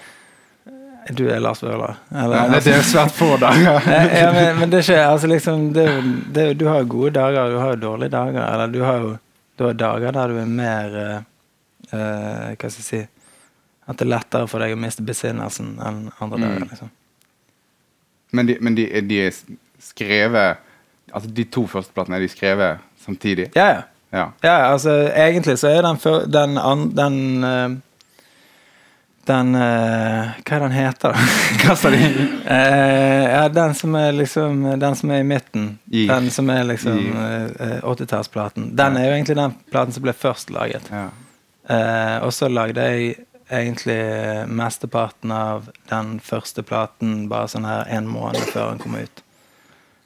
Du 1.16 1.24
er 1.30 1.40
Lars 1.42 1.62
Vaular. 1.62 1.96
Nei, 2.14 2.26
det, 2.60 2.66
er 2.74 2.82
svært 2.86 3.12
få 3.16 3.32
dager. 3.40 3.80
Ja, 4.20 4.30
men, 4.34 4.58
men 4.60 4.70
det 4.72 4.82
skjer. 4.86 5.02
altså 5.08 5.26
liksom, 5.30 5.72
det 5.76 5.86
det 6.34 6.44
Du 6.60 6.66
har 6.68 6.80
jo 6.82 6.88
gode 6.92 7.10
dager, 7.18 7.50
du 7.50 7.58
har 7.58 7.74
jo 7.74 7.80
dårlige 7.82 8.12
dager. 8.14 8.42
Eller 8.52 8.66
du 8.72 8.80
har 8.84 8.98
jo 9.04 9.10
du 9.58 9.64
har 9.66 9.74
dager 9.76 10.12
der 10.16 10.28
du 10.32 10.38
er 10.40 10.46
mer 10.48 10.94
eh, 11.00 11.18
Hva 11.90 12.70
skal 12.70 12.78
jeg 12.80 12.86
si 12.86 13.00
At 13.90 13.98
det 13.98 14.06
er 14.06 14.12
lettere 14.14 14.48
for 14.48 14.62
deg 14.62 14.72
å 14.72 14.78
miste 14.80 15.02
besinnelsen 15.04 15.74
enn 15.84 15.98
andre 16.20 16.38
Mm. 16.38 16.44
dager. 16.46 16.66
liksom 16.70 16.90
Men, 18.32 18.46
de, 18.46 18.56
men 18.60 18.74
de, 18.78 18.86
de 19.02 19.18
er 19.26 19.34
skrevet 19.82 20.56
Altså 21.12 21.28
De 21.34 21.44
to 21.44 21.66
første 21.66 21.92
platene 21.96 22.16
er 22.20 22.24
de 22.24 22.28
skrevet 22.32 22.78
samtidig? 23.04 23.50
Ja, 23.56 23.66
ja. 23.74 23.82
Ja. 24.12 24.24
Ja, 24.42 24.54
altså 24.72 24.90
egentlig 25.14 25.58
så 25.60 25.68
er 25.70 25.82
den 25.86 25.98
den, 26.32 26.56
den 26.96 27.44
eh, 27.44 27.68
Den 29.28 29.54
eh, 29.54 30.30
Hva 30.46 30.56
er 30.56 30.62
den 30.64 30.72
heter, 30.74 31.12
da? 31.14 31.70
Eh, 32.50 33.24
ja, 33.32 33.48
den 33.52 33.74
som 33.74 33.94
er 33.94 34.12
liksom 34.16 34.62
Den 34.80 34.96
som 34.96 35.10
er 35.10 35.20
i 35.20 35.26
midten. 35.28 35.78
I- 35.92 36.06
Den 36.08 36.30
som 36.30 36.50
er 36.50 36.64
liksom 36.64 36.98
eh, 37.16 37.80
80-tallsplaten. 37.82 38.70
Den 38.76 38.96
er 38.96 39.04
jo 39.10 39.16
egentlig 39.18 39.36
den 39.36 39.54
platen 39.70 39.92
som 39.92 40.02
ble 40.06 40.14
først 40.16 40.50
laget. 40.54 40.88
Ja. 40.90 41.08
Eh, 41.70 42.16
og 42.24 42.32
så 42.34 42.48
lagde 42.50 42.80
jeg 42.90 43.16
egentlig 43.50 43.98
mesteparten 44.48 45.32
av 45.34 45.68
den 45.90 46.20
første 46.22 46.62
platen 46.62 47.24
bare 47.30 47.48
sånn 47.50 47.66
her 47.66 47.88
en 47.90 48.06
måned 48.10 48.40
før 48.52 48.72
den 48.72 48.78
kom 48.82 48.94
ut. 48.98 49.22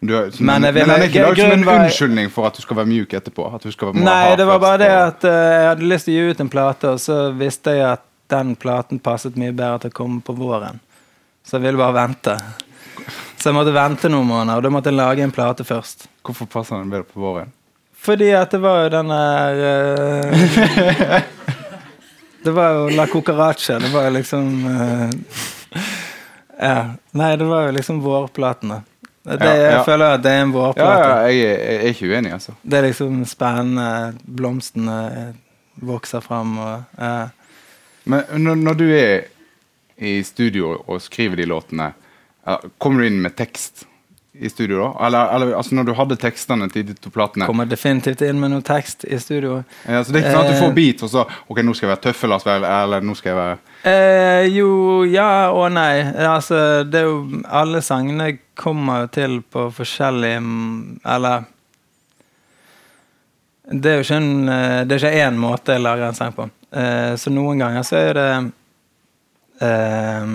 Du, 0.05 0.15
har- 0.17 0.31
så, 0.33 0.43
Men 0.45 0.63
men, 0.63 0.75
men 0.75 0.89
den 0.89 0.91
er 0.99 1.07
ikke 1.09 1.23
laget 1.25 1.45
som 1.45 1.53
en 1.53 1.69
unnskyldning 1.85 2.31
for 2.33 2.47
at 2.51 2.57
du 2.59 2.63
skal 2.65 2.77
være 2.83 2.91
mjuk 2.91 3.15
etterpå? 3.17 3.47
Skal 3.73 3.93
være 3.95 4.05
Nei, 4.05 4.35
det 4.37 4.47
var 4.49 4.59
bare 4.61 4.79
det 4.83 4.91
at 4.93 5.25
uh, 5.25 5.31
jeg 5.33 5.69
hadde 5.71 5.89
lyst 5.95 6.09
til 6.09 6.13
å 6.13 6.17
gi 6.27 6.35
ut 6.35 6.43
en 6.45 6.51
plate, 6.53 6.91
og 6.97 7.01
så 7.01 7.21
visste 7.39 7.73
jeg 7.79 7.87
at 7.95 8.03
den 8.33 8.55
platen 8.57 8.99
passet 8.99 9.37
mye 9.41 9.53
bedre 9.53 9.85
til 9.85 9.93
å 9.93 9.99
komme 9.99 10.23
på 10.25 10.35
våren. 10.39 10.81
Så 11.45 11.59
jeg 11.59 11.67
ville 11.67 11.81
bare 11.81 11.97
vente. 11.97 12.39
Så 13.37 13.51
jeg 13.51 13.57
måtte 13.59 13.75
vente 13.77 14.09
noen 14.09 14.29
måneder, 14.31 14.57
og 14.57 14.65
da 14.65 14.73
måtte 14.73 14.89
jeg 14.93 14.97
lage 14.97 15.25
en 15.27 15.35
plate 15.35 15.67
først. 15.69 16.07
Hvorfor 16.25 16.49
passer 16.49 16.81
den 16.81 16.93
bedre 16.93 17.05
på 17.11 17.21
våren? 17.21 17.53
Fordi 18.05 18.31
at 18.37 18.53
det 18.53 18.61
var 18.61 18.83
jo 18.85 18.89
den 18.93 19.13
der 19.13 19.61
uh, 19.65 21.21
Det 22.45 22.53
var 22.53 22.75
jo 22.77 22.89
La 22.93 23.07
Cucaracha. 23.09 23.79
Det 23.81 23.89
var 23.93 24.09
jo 24.09 24.17
liksom 24.19 24.51
uh, 24.69 25.11
Ja. 26.61 26.95
Nei, 27.17 27.31
det 27.41 27.47
var 27.49 27.69
jo 27.69 27.77
liksom 27.77 28.01
vårplatene. 28.05 28.83
Det, 29.25 29.39
Ja, 29.41 29.55
Jeg 29.55 29.85
føler 29.87 30.19
at 30.19 30.23
det 30.25 30.33
er 30.33 30.43
en 30.43 30.53
vårplate. 30.53 31.07
ja 31.09 31.31
jeg, 31.33 31.39
jeg 31.49 31.77
er 31.77 31.95
ikke 31.95 32.11
uenig, 32.13 32.33
altså. 32.37 32.53
Det 32.63 32.79
er 32.79 32.87
liksom 32.91 33.25
spennende. 33.29 33.89
Blomstene 34.25 34.99
vokser 35.81 36.21
fram 36.21 36.59
og 36.61 37.01
ja. 37.01 37.15
Men 38.05 38.25
når, 38.45 38.61
når 38.61 38.79
du 38.81 38.87
er 38.93 39.25
i 40.05 40.19
studio 40.27 40.75
og 40.87 41.01
skriver 41.03 41.37
de 41.41 41.47
låtene, 41.49 41.93
kommer 42.83 43.01
du 43.01 43.07
inn 43.09 43.23
med 43.25 43.37
tekst 43.39 43.87
i 44.35 44.49
studio 44.51 44.81
da? 44.83 45.07
Eller, 45.07 45.31
eller 45.37 45.53
altså 45.57 45.77
når 45.79 45.87
du 45.87 45.93
hadde 45.95 46.17
tekstene 46.19 46.67
til 46.73 46.87
de 46.89 46.97
to 46.99 47.11
platene? 47.15 47.47
Kommer 47.47 47.69
definitivt 47.71 48.25
inn 48.27 48.41
med 48.43 48.51
noe 48.51 48.65
tekst 48.67 49.07
i 49.07 49.19
studio. 49.23 49.61
Ja, 49.87 50.03
så 50.03 50.11
det 50.13 50.21
er 50.21 50.25
ikke 50.27 50.35
sånn 50.35 50.43
at 50.43 50.51
du 50.51 50.57
Eh. 50.57 50.63
får 50.65 50.75
beat, 50.75 51.03
og 51.07 51.11
så 51.13 51.23
Ok, 51.49 51.63
nå 51.63 51.75
skal 51.75 51.89
jeg 51.89 51.93
være 51.95 52.05
tøffe, 52.09 52.29
Lars 52.29 52.47
eller 52.47 53.01
nå 53.01 53.15
skal 53.15 53.31
jeg 53.31 53.39
være 53.39 53.59
Eh, 53.85 54.47
jo, 54.49 55.05
ja 55.05 55.51
og 55.53 55.71
nei. 55.73 56.01
Altså, 56.27 56.85
det 56.89 57.01
er 57.03 57.05
jo 57.05 57.43
Alle 57.47 57.83
sangene 57.83 58.39
kommer 58.57 59.05
jo 59.05 59.07
til 59.13 59.43
på 59.43 59.69
forskjellig 59.77 60.41
mm, 60.41 61.01
Eller 61.05 61.45
Det 63.71 63.93
er 63.93 64.03
jo 64.03 64.19
eh, 64.19 64.97
ikke 64.99 65.15
én 65.29 65.37
måte 65.41 65.73
jeg 65.73 65.81
lager 65.81 66.09
en 66.09 66.15
sang 66.15 66.33
på. 66.33 66.51
Eh, 66.75 67.15
så 67.21 67.31
noen 67.31 67.63
ganger 67.63 67.87
så 67.87 68.01
er 68.01 68.19
det 68.19 68.29
eh, 69.63 70.35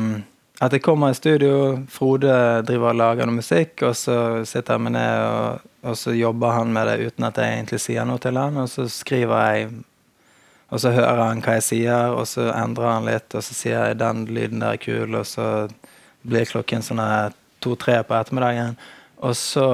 at 0.60 0.76
jeg 0.76 0.84
kommer 0.84 1.12
i 1.12 1.18
studio, 1.18 1.54
Frode 1.92 2.34
driver 2.68 2.92
og 2.92 3.00
lager 3.00 3.28
noe 3.28 3.40
musikk, 3.40 3.84
og 3.88 3.94
så 3.96 4.18
sitter 4.48 4.76
jeg 4.76 4.86
med 4.88 4.98
ned, 4.98 5.22
og, 5.24 5.70
og 5.88 6.00
så 6.00 6.16
jobber 6.16 6.58
han 6.58 6.74
med 6.76 6.90
det 6.92 6.98
uten 7.08 7.28
at 7.30 7.40
jeg 7.40 7.60
egentlig 7.60 7.80
sier 7.84 8.08
noe 8.08 8.20
til 8.24 8.40
han, 8.40 8.60
og 8.60 8.68
så 8.72 8.88
skriver 8.92 9.46
jeg 9.54 9.70
og 10.70 10.82
så 10.82 10.92
hører 10.94 11.24
han 11.24 11.42
hva 11.42 11.56
jeg 11.58 11.66
sier, 11.66 12.14
og 12.14 12.28
så 12.30 12.52
endrer 12.54 12.92
han 12.92 13.08
litt, 13.10 13.34
og 13.34 13.42
så 13.42 13.56
sier 13.58 13.90
jeg 13.90 13.98
den 13.98 14.28
lyden 14.30 14.62
der 14.62 14.78
er 14.78 14.82
kul, 14.82 15.16
og 15.18 15.26
så 15.26 15.46
blir 16.22 16.46
klokken 16.46 16.86
sånn 16.86 17.02
to-tre 17.64 17.98
på 18.06 18.14
ettermiddagen. 18.14 18.78
Og 19.26 19.34
så 19.36 19.66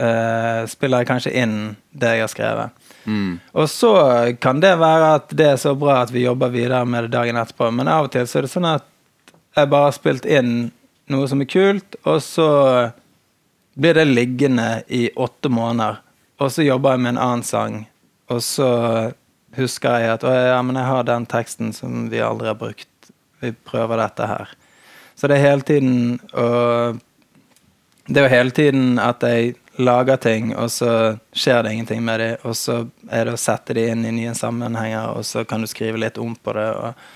eh, 0.00 0.62
spiller 0.70 1.02
jeg 1.02 1.10
kanskje 1.10 1.34
inn 1.42 1.58
det 1.92 2.14
jeg 2.16 2.24
har 2.24 2.32
skrevet. 2.32 2.79
Mm. 3.04 3.32
Og 3.52 3.70
så 3.70 3.92
kan 4.42 4.60
det 4.62 4.74
være 4.80 5.14
at 5.18 5.32
det 5.36 5.48
er 5.52 5.60
så 5.60 5.74
bra 5.78 6.00
at 6.02 6.12
vi 6.14 6.26
jobber 6.26 6.52
videre 6.52 6.84
med 6.86 7.06
det 7.08 7.14
dagen 7.14 7.40
etterpå, 7.40 7.70
men 7.74 7.90
av 7.90 8.08
og 8.08 8.14
til 8.14 8.28
så 8.28 8.40
er 8.40 8.48
det 8.48 8.52
sånn 8.54 8.68
at 8.70 8.86
jeg 9.56 9.70
bare 9.70 9.88
har 9.88 9.96
spilt 9.96 10.28
inn 10.28 10.70
noe 11.10 11.28
som 11.30 11.42
er 11.42 11.50
kult, 11.50 11.96
og 12.06 12.20
så 12.22 12.50
blir 13.80 13.96
det 13.98 14.06
liggende 14.10 14.82
i 14.88 15.08
åtte 15.16 15.50
måneder. 15.50 16.00
Og 16.40 16.52
så 16.52 16.64
jobber 16.64 16.94
jeg 16.94 17.04
med 17.04 17.14
en 17.14 17.22
annen 17.24 17.46
sang, 17.46 17.82
og 18.30 18.42
så 18.44 18.70
husker 19.58 19.98
jeg 19.98 20.14
at 20.14 20.24
ja, 20.24 20.60
men 20.62 20.78
jeg 20.78 20.88
har 20.88 21.06
den 21.08 21.26
teksten 21.28 21.74
som 21.74 22.06
vi 22.12 22.22
aldri 22.22 22.50
har 22.50 22.58
brukt. 22.58 22.88
Vi 23.40 23.52
prøver 23.66 23.98
dette 23.98 24.28
her. 24.28 24.52
Så 25.16 25.28
det 25.28 25.38
er 25.38 25.48
hele 25.50 25.66
tiden 25.66 26.20
å 26.32 26.96
Det 28.10 28.18
er 28.18 28.24
jo 28.24 28.32
hele 28.32 28.50
tiden 28.50 28.98
at 28.98 29.22
jeg 29.22 29.52
lager 29.80 30.16
ting, 30.20 30.52
og 30.56 30.70
så 30.70 31.16
skjer 31.32 31.64
det 31.64 31.72
ingenting 31.72 32.04
med 32.04 32.20
dem. 32.20 32.46
Og 32.48 32.56
så 32.56 32.82
er 33.10 33.26
det 33.26 33.34
å 33.36 33.40
sette 33.40 33.76
det 33.76 33.88
inn 33.92 34.06
i 34.08 34.14
nye 34.14 34.34
sammenhenger, 34.36 35.16
og 35.16 35.26
så 35.26 35.44
kan 35.48 35.62
du 35.64 35.70
skrive 35.70 36.00
litt 36.00 36.20
om 36.20 36.34
på 36.36 36.54
det. 36.56 36.68
Og, 36.76 37.08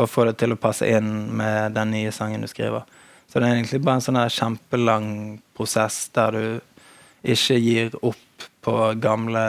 og 0.00 0.08
få 0.08 0.24
det 0.28 0.38
til 0.40 0.54
å 0.54 0.60
passe 0.60 0.86
inn 0.88 1.10
med 1.36 1.74
den 1.76 1.92
nye 1.96 2.12
sangen 2.14 2.44
du 2.44 2.48
skriver. 2.50 2.86
Så 3.30 3.38
det 3.38 3.46
er 3.46 3.58
egentlig 3.58 3.82
bare 3.84 4.00
en 4.00 4.04
sånn 4.04 4.18
her 4.18 4.32
kjempelang 4.34 5.10
prosess 5.54 6.08
der 6.16 6.34
du 6.34 7.30
ikke 7.34 7.58
gir 7.60 7.94
opp 8.00 8.46
på 8.64 8.74
gamle 9.00 9.42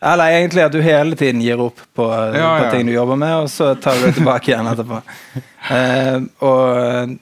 Eller 0.00 0.32
egentlig 0.32 0.64
at 0.64 0.72
du 0.72 0.80
hele 0.82 1.16
tiden 1.18 1.42
gir 1.42 1.60
opp 1.60 1.80
på, 1.94 2.06
Ja, 2.34 2.50
på 2.62 2.70
ting 2.72 2.86
du 2.86 2.92
jobber 2.92 3.18
med, 3.20 3.34
og 3.44 3.50
så 3.50 3.74
tar 3.74 3.98
du 3.98 4.06
det 4.06 4.16
tilbake 4.18 4.52
igjen 4.52 4.72
etterpå. 4.72 5.02
Eh, 5.68 6.22
og 6.46 7.16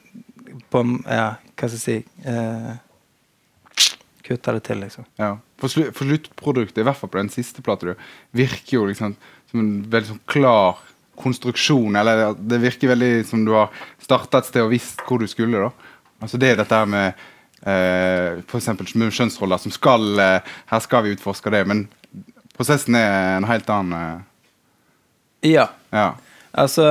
på 0.70 0.80
Ja, 1.08 1.30
hva 1.56 1.68
skal 1.68 1.72
jeg 1.72 1.80
si 1.82 2.28
eh, 2.30 2.74
Kutter 4.26 4.58
det 4.58 4.64
til, 4.66 4.80
liksom. 4.82 5.06
Ja. 5.20 5.36
For, 5.60 5.72
slu, 5.72 5.86
for 5.94 6.08
sluttproduktet, 6.08 6.82
i 6.82 6.86
hvert 6.86 6.98
fall 6.98 7.12
på 7.12 7.20
den 7.20 7.30
siste 7.32 7.62
plata, 7.64 7.94
virker 8.36 8.80
jo 8.80 8.88
liksom 8.90 9.14
som 9.50 9.62
en 9.62 9.72
veldig 9.92 10.10
sånn 10.10 10.24
klar 10.28 10.82
konstruksjon. 11.16 11.96
Eller 11.96 12.34
det 12.36 12.58
virker 12.64 12.92
veldig 12.92 13.12
som 13.28 13.44
du 13.46 13.54
har 13.56 13.70
starta 14.02 14.42
et 14.42 14.50
sted 14.50 14.64
og 14.66 14.72
visst 14.74 15.00
hvor 15.06 15.22
du 15.22 15.28
skulle. 15.30 15.68
da. 15.68 15.70
Altså 16.20 16.40
Det 16.40 16.50
er 16.52 16.60
dette 16.60 16.82
med 16.90 17.26
eh, 17.62 18.42
f.eks. 18.46 18.70
kjønnsroller 18.84 19.60
som 19.62 19.74
skal 19.74 20.18
eh, 20.22 20.54
Her 20.70 20.82
skal 20.84 21.04
vi 21.04 21.14
utforske 21.16 21.52
det, 21.52 21.64
men 21.68 21.86
prosessen 22.56 22.96
er 22.98 23.36
en 23.36 23.48
helt 23.48 23.70
annen. 23.70 23.96
Eh, 23.96 25.50
Ja. 25.52 25.68
ja. 25.92 26.14
Altså 26.56 26.82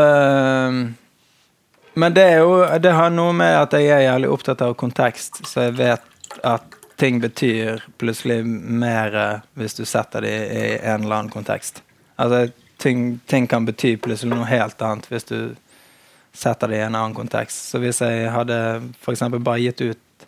Men 1.95 2.13
det 2.13 2.23
er 2.23 2.43
jo 2.43 2.59
Det 2.79 2.91
har 2.93 3.09
noe 3.09 3.33
med 3.33 3.55
at 3.57 3.73
jeg 3.73 3.89
er 3.89 4.05
jævlig 4.05 4.29
opptatt 4.29 4.61
av 4.61 4.75
kontekst, 4.77 5.41
så 5.47 5.67
jeg 5.67 5.77
vet 5.79 6.11
at 6.43 6.74
ting 6.95 7.19
betyr 7.19 7.83
plutselig 7.97 8.45
mer 8.45 9.15
eh, 9.15 9.43
hvis 9.59 9.77
du 9.77 9.85
setter 9.85 10.25
det 10.25 10.35
i 10.35 10.63
en 10.77 11.03
eller 11.03 11.15
annen 11.15 11.33
kontekst. 11.33 11.83
Altså 12.15 12.47
ting, 12.77 13.19
ting 13.27 13.47
kan 13.47 13.65
bety 13.67 13.95
plutselig 13.97 14.35
noe 14.35 14.47
helt 14.49 14.81
annet 14.81 15.07
hvis 15.11 15.27
du 15.29 15.39
setter 16.35 16.71
det 16.71 16.79
i 16.79 16.85
en 16.85 16.95
annen 16.95 17.15
kontekst. 17.15 17.69
Så 17.71 17.81
hvis 17.83 18.01
jeg 18.03 18.31
hadde 18.31 18.57
f.eks. 19.01 19.23
bare 19.37 19.61
gitt 19.63 19.81
ut 19.81 20.27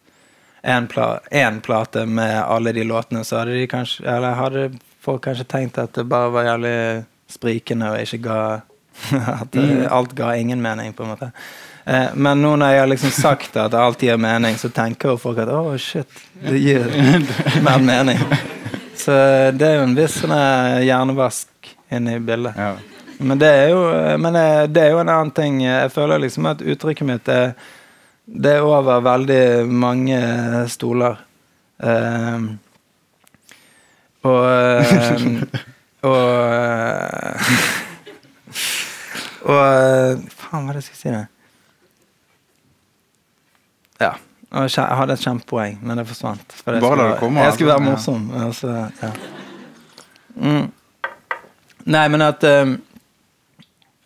én 0.67 0.87
pla 0.91 1.19
plate 1.63 2.05
med 2.05 2.41
alle 2.43 2.73
de 2.75 2.83
låtene, 2.83 3.23
så 3.23 3.41
hadde 3.41 3.55
de 3.55 3.67
kanskje 3.67 4.03
Eller 4.03 4.35
hadde 4.35 4.71
folk 4.99 5.23
kanskje 5.23 5.45
tenkt 5.47 5.77
at 5.77 5.93
det 5.95 6.03
bare 6.03 6.31
var 6.33 6.43
jævlig 6.43 7.05
sprikende 7.31 7.91
og 7.91 8.01
ikke 8.01 8.23
ga 8.23 8.39
At 9.41 9.51
det, 9.53 9.87
alt 9.93 10.15
ga 10.17 10.31
ingen 10.35 10.61
mening, 10.61 10.93
på 10.93 11.03
en 11.03 11.09
måte. 11.13 11.31
Eh, 11.87 12.09
men 12.19 12.41
nå 12.43 12.55
når 12.59 12.73
jeg 12.73 12.81
har 12.83 12.91
liksom 12.91 13.13
sagt 13.15 13.57
at 13.63 13.75
alt 13.77 14.03
gir 14.03 14.19
mening, 14.19 14.57
så 14.59 14.69
tenker 14.73 15.13
jo 15.13 15.21
folk 15.21 15.39
at 15.39 15.53
å, 15.55 15.77
shit, 15.79 16.19
det 16.43 16.59
gir 16.59 16.85
mer 17.67 17.79
mening. 17.79 18.19
Så 18.97 19.15
det 19.55 19.71
er 19.71 19.79
jo 19.79 19.87
en 19.87 19.95
viss 19.95 20.19
sånn 20.19 20.35
hjernevask 20.83 21.73
inne 21.95 22.17
i 22.17 22.23
bildet. 22.23 22.59
ja. 22.59 22.75
Men 23.17 23.39
det 23.41 23.47
er 23.49 23.71
jo, 23.71 23.79
men 24.21 24.35
eh, 24.37 24.63
det 24.69 24.81
er 24.83 24.91
jo 24.93 24.99
en 25.01 25.09
annen 25.09 25.31
ting. 25.33 25.55
Jeg 25.63 25.89
føler 25.89 26.21
liksom 26.21 26.45
at 26.51 26.61
uttrykket 26.61 27.07
mitt 27.07 27.29
er, 27.33 27.55
det 28.27 28.51
er 28.59 28.65
over 28.67 29.01
veldig 29.01 29.65
mange 29.71 30.19
stoler. 30.69 31.17
Um, 31.77 32.59
og 34.27 34.43
og 36.07 36.13
eh, 36.13 36.85
og 39.47 39.57
Faen, 39.57 40.23
faen 40.33 40.67
var 40.67 40.73
det 40.75 40.81
jeg 40.81 40.87
skulle 40.89 41.01
si? 41.01 41.09
det? 41.13 41.25
Ja. 44.01 44.11
og 44.46 44.46
Jeg 44.65 44.97
hadde 44.99 45.13
et 45.13 45.23
kjempepoeng, 45.23 45.77
men 45.81 45.99
det 45.99 46.07
forsvant. 46.09 46.53
For 46.63 46.73
jeg 46.73 46.81
Bare 46.81 46.97
skulle 46.97 47.17
komme, 47.19 47.43
Jeg 47.45 47.53
skulle 47.53 47.73
være 47.73 47.85
morsom. 47.85 48.21
morsom. 48.21 48.47
Altså, 48.47 48.89
ja. 49.01 49.11
mm. 50.35 50.71
Nei, 51.85 52.07
men 52.07 52.21
at 52.25 52.43
eh, 52.43 52.73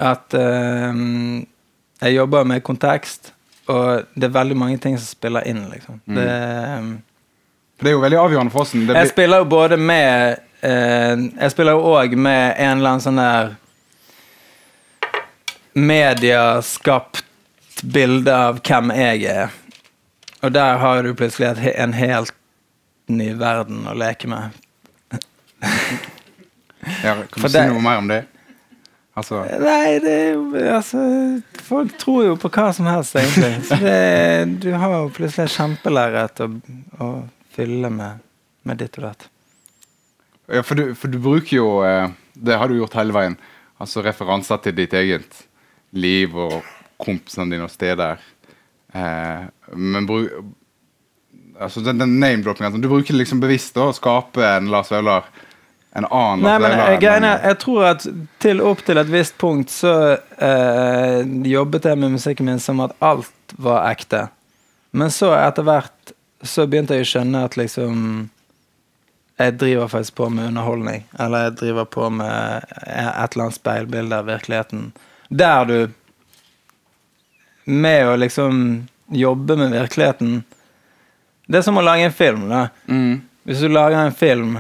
At 0.02 0.34
eh, 0.34 0.94
jeg 2.02 2.16
jobber 2.16 2.44
med 2.44 2.64
kontekst, 2.66 3.34
og 3.70 4.08
det 4.16 4.24
er 4.24 4.34
veldig 4.34 4.58
mange 4.58 4.78
ting 4.82 4.98
som 4.98 5.06
spiller 5.06 5.46
inn, 5.46 5.68
liksom. 5.70 6.00
Mm. 6.06 6.16
Det, 6.16 6.30
um, 6.80 7.02
det 7.82 7.90
er 7.90 7.94
jo 7.94 8.02
veldig 8.02 8.18
avgjørende 8.18 8.54
for 8.54 8.66
oss. 8.66 8.72
Det 8.74 8.96
jeg 8.98 9.10
spiller 9.12 9.44
jo 9.44 9.46
både 9.50 9.78
med 9.78 10.38
uh, 10.64 11.22
Jeg 11.42 11.52
spiller 11.52 11.78
jo 11.78 11.94
òg 11.94 12.16
med 12.18 12.56
en 12.58 12.78
eller 12.78 12.90
annen 12.96 13.06
sånn 13.06 13.22
der 13.22 13.54
Medieskapt 15.78 17.22
bilde 17.84 18.34
av 18.36 18.60
hvem 18.66 18.92
jeg 18.98 19.24
er. 19.32 19.54
Og 20.42 20.54
der 20.56 20.78
har 20.82 21.04
du 21.06 21.14
plutselig 21.14 21.72
en 21.76 21.94
helt 21.94 22.34
ny 23.12 23.32
verden 23.38 23.84
å 23.90 23.94
leke 23.98 24.28
med. 24.32 24.56
ja, 27.04 27.16
kan 27.30 27.44
du 27.44 27.50
si 27.50 27.58
det- 27.58 27.68
noe 27.70 27.82
mer 27.82 27.98
om 28.02 28.08
det? 28.08 28.24
Altså, 29.14 29.42
Nei, 29.60 30.00
det 30.00 30.12
er 30.12 30.30
jo 30.38 30.56
Altså 30.72 31.00
Folk 31.68 31.98
tror 32.00 32.22
jo 32.30 32.36
på 32.40 32.48
hva 32.50 32.70
som 32.74 32.88
helst, 32.88 33.16
egentlig. 33.20 33.66
Så 33.68 33.76
det, 33.82 34.62
du 34.64 34.70
har 34.72 34.94
jo 34.96 35.10
plutselig 35.12 35.50
en 35.50 35.56
kjempelerret 35.58 36.40
å, 36.46 36.48
å 37.04 37.10
fylle 37.52 37.90
med, 37.92 38.22
med 38.64 38.80
ditt 38.80 38.96
og 39.02 39.10
datt. 39.10 39.28
ja, 40.48 40.64
for, 40.64 40.76
du, 40.80 40.96
for 40.96 41.12
du 41.12 41.20
bruker 41.20 41.58
jo 41.58 41.68
eh, 41.84 42.08
Det 42.34 42.56
har 42.58 42.68
du 42.72 42.78
gjort 42.80 42.96
hele 42.98 43.14
veien. 43.16 43.36
Altså 43.84 44.02
referanser 44.06 44.58
til 44.64 44.76
ditt 44.80 44.94
eget 44.96 45.44
liv 45.92 46.36
og 46.40 46.62
kompisene 47.02 47.52
dine 47.52 47.68
og 47.68 47.72
steder. 47.74 48.18
Eh, 48.92 49.46
men 49.74 50.08
bru, 50.10 50.26
altså 51.60 51.80
den, 51.86 52.02
den 52.02 52.18
name-droppingen 52.20 52.82
Du 52.82 52.90
bruker 52.92 53.16
liksom 53.16 53.40
bevisst 53.40 53.78
da, 53.78 53.88
å 53.88 53.96
skape 53.96 54.44
en 54.44 54.68
Lars 54.74 54.92
Vaular 54.92 55.30
en 55.92 56.06
annen 56.08 56.44
Nei, 56.46 56.58
men 56.64 56.74
jeg, 56.76 57.00
jeg, 57.04 57.24
jeg 57.44 57.58
tror 57.60 57.86
at 57.90 58.06
til 58.44 58.62
opp 58.64 58.84
til 58.88 59.00
et 59.02 59.10
visst 59.12 59.36
punkt 59.42 59.74
så 59.74 59.94
eh, 60.40 61.20
jobbet 61.52 61.88
jeg 61.90 62.00
med 62.00 62.16
musikken 62.16 62.48
min 62.48 62.62
som 62.64 62.80
at 62.84 62.96
alt 63.04 63.56
var 63.60 63.90
ekte. 63.90 64.30
Men 64.96 65.12
så 65.12 65.34
etter 65.36 65.68
hvert 65.68 66.14
så 66.48 66.64
begynte 66.68 66.96
jeg 66.96 67.06
å 67.06 67.10
skjønne 67.12 67.44
at 67.48 67.58
liksom 67.60 67.98
Jeg 69.42 69.58
driver 69.60 69.88
faktisk 69.92 70.16
på 70.16 70.30
med 70.30 70.52
underholdning. 70.52 71.04
Eller 71.20 71.48
jeg 71.48 71.58
driver 71.60 71.86
på 71.90 72.10
med 72.14 72.66
et 72.86 73.34
eller 73.34 73.48
annet 73.48 73.58
speilbilde 73.58 74.20
av 74.22 74.28
virkeligheten. 74.30 74.92
Der 75.30 75.66
du 75.66 75.78
Med 77.66 78.08
å 78.08 78.16
liksom 78.18 78.88
jobbe 79.12 79.58
med 79.60 79.72
virkeligheten 79.76 80.44
Det 81.52 81.58
er 81.60 81.62
som 81.68 81.78
å 81.78 81.84
lage 81.84 82.06
en 82.08 82.12
film. 82.16 82.50
da 82.50 82.70
Mm. 82.88 83.22
hvis 83.46 83.60
du 83.60 83.68
lager 83.68 83.98
en 84.06 84.14
film, 84.14 84.58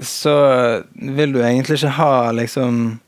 så 0.00 0.82
vil 0.94 1.32
du 1.32 1.40
egentlig 1.42 1.76
ikke 1.78 1.90
ha 1.98 2.30
liksom 2.32 3.00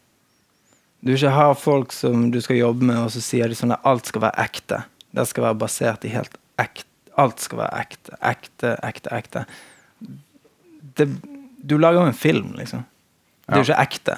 Du 1.05 1.13
ikke 1.15 1.31
ha 1.31 1.53
folk 1.55 1.93
som 1.93 2.31
du 2.31 2.41
skal 2.41 2.57
jobbe 2.57 2.85
med, 2.85 2.97
og 2.97 3.11
så 3.11 3.21
sier 3.21 3.49
de 3.49 3.55
sånn 3.55 3.73
at 3.73 3.81
alt 3.85 4.07
skal 4.07 4.21
være 4.23 4.39
ekte. 4.39 4.85
Det 5.13 5.27
skal 5.27 5.43
være 5.45 5.59
basert 5.59 6.05
i 6.05 6.09
helt 6.15 6.37
ekte 6.59 6.87
Alt 7.19 7.41
skal 7.41 7.59
være 7.59 7.81
ekte. 7.83 8.17
Ekte, 8.23 8.79
ekte, 8.83 9.11
ekte. 9.13 9.47
Det, 10.97 11.07
du 11.63 11.75
lager 11.79 12.01
jo 12.01 12.07
en 12.07 12.15
film, 12.17 12.55
liksom. 12.57 12.85
Det 13.47 13.53
er 13.53 13.59
jo 13.59 13.67
ikke 13.67 13.83
ekte. 13.83 14.15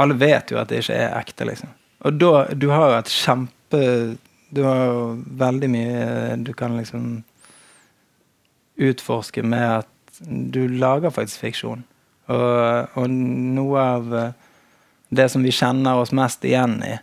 Alle 0.00 0.14
vet 0.16 0.50
jo 0.50 0.56
at 0.56 0.68
det 0.68 0.78
ikke 0.80 0.94
er 0.96 1.18
ekte, 1.18 1.44
liksom. 1.44 1.68
Og 2.04 2.16
da 2.18 2.46
Du 2.54 2.70
har 2.70 2.88
jo 2.88 2.98
et 2.98 3.06
kjempe 3.12 3.52
Du 3.72 4.62
har 4.66 4.82
jo 4.84 5.04
veldig 5.40 5.68
mye 5.72 6.34
du 6.44 6.52
kan 6.56 6.76
liksom 6.76 7.22
utforske 8.76 9.42
med 9.42 9.78
at 9.78 10.20
du 10.26 10.66
lager 10.68 11.10
faktisk 11.10 11.46
fiksjon. 11.46 11.84
Og, 12.32 12.98
og 12.98 13.08
noe 13.10 13.80
av 13.80 14.12
eh, 14.16 14.34
det 15.12 15.28
som 15.32 15.42
vi 15.44 15.52
kjenner 15.52 16.00
oss 16.00 16.12
mest 16.16 16.44
igjen 16.48 16.78
i, 16.86 16.94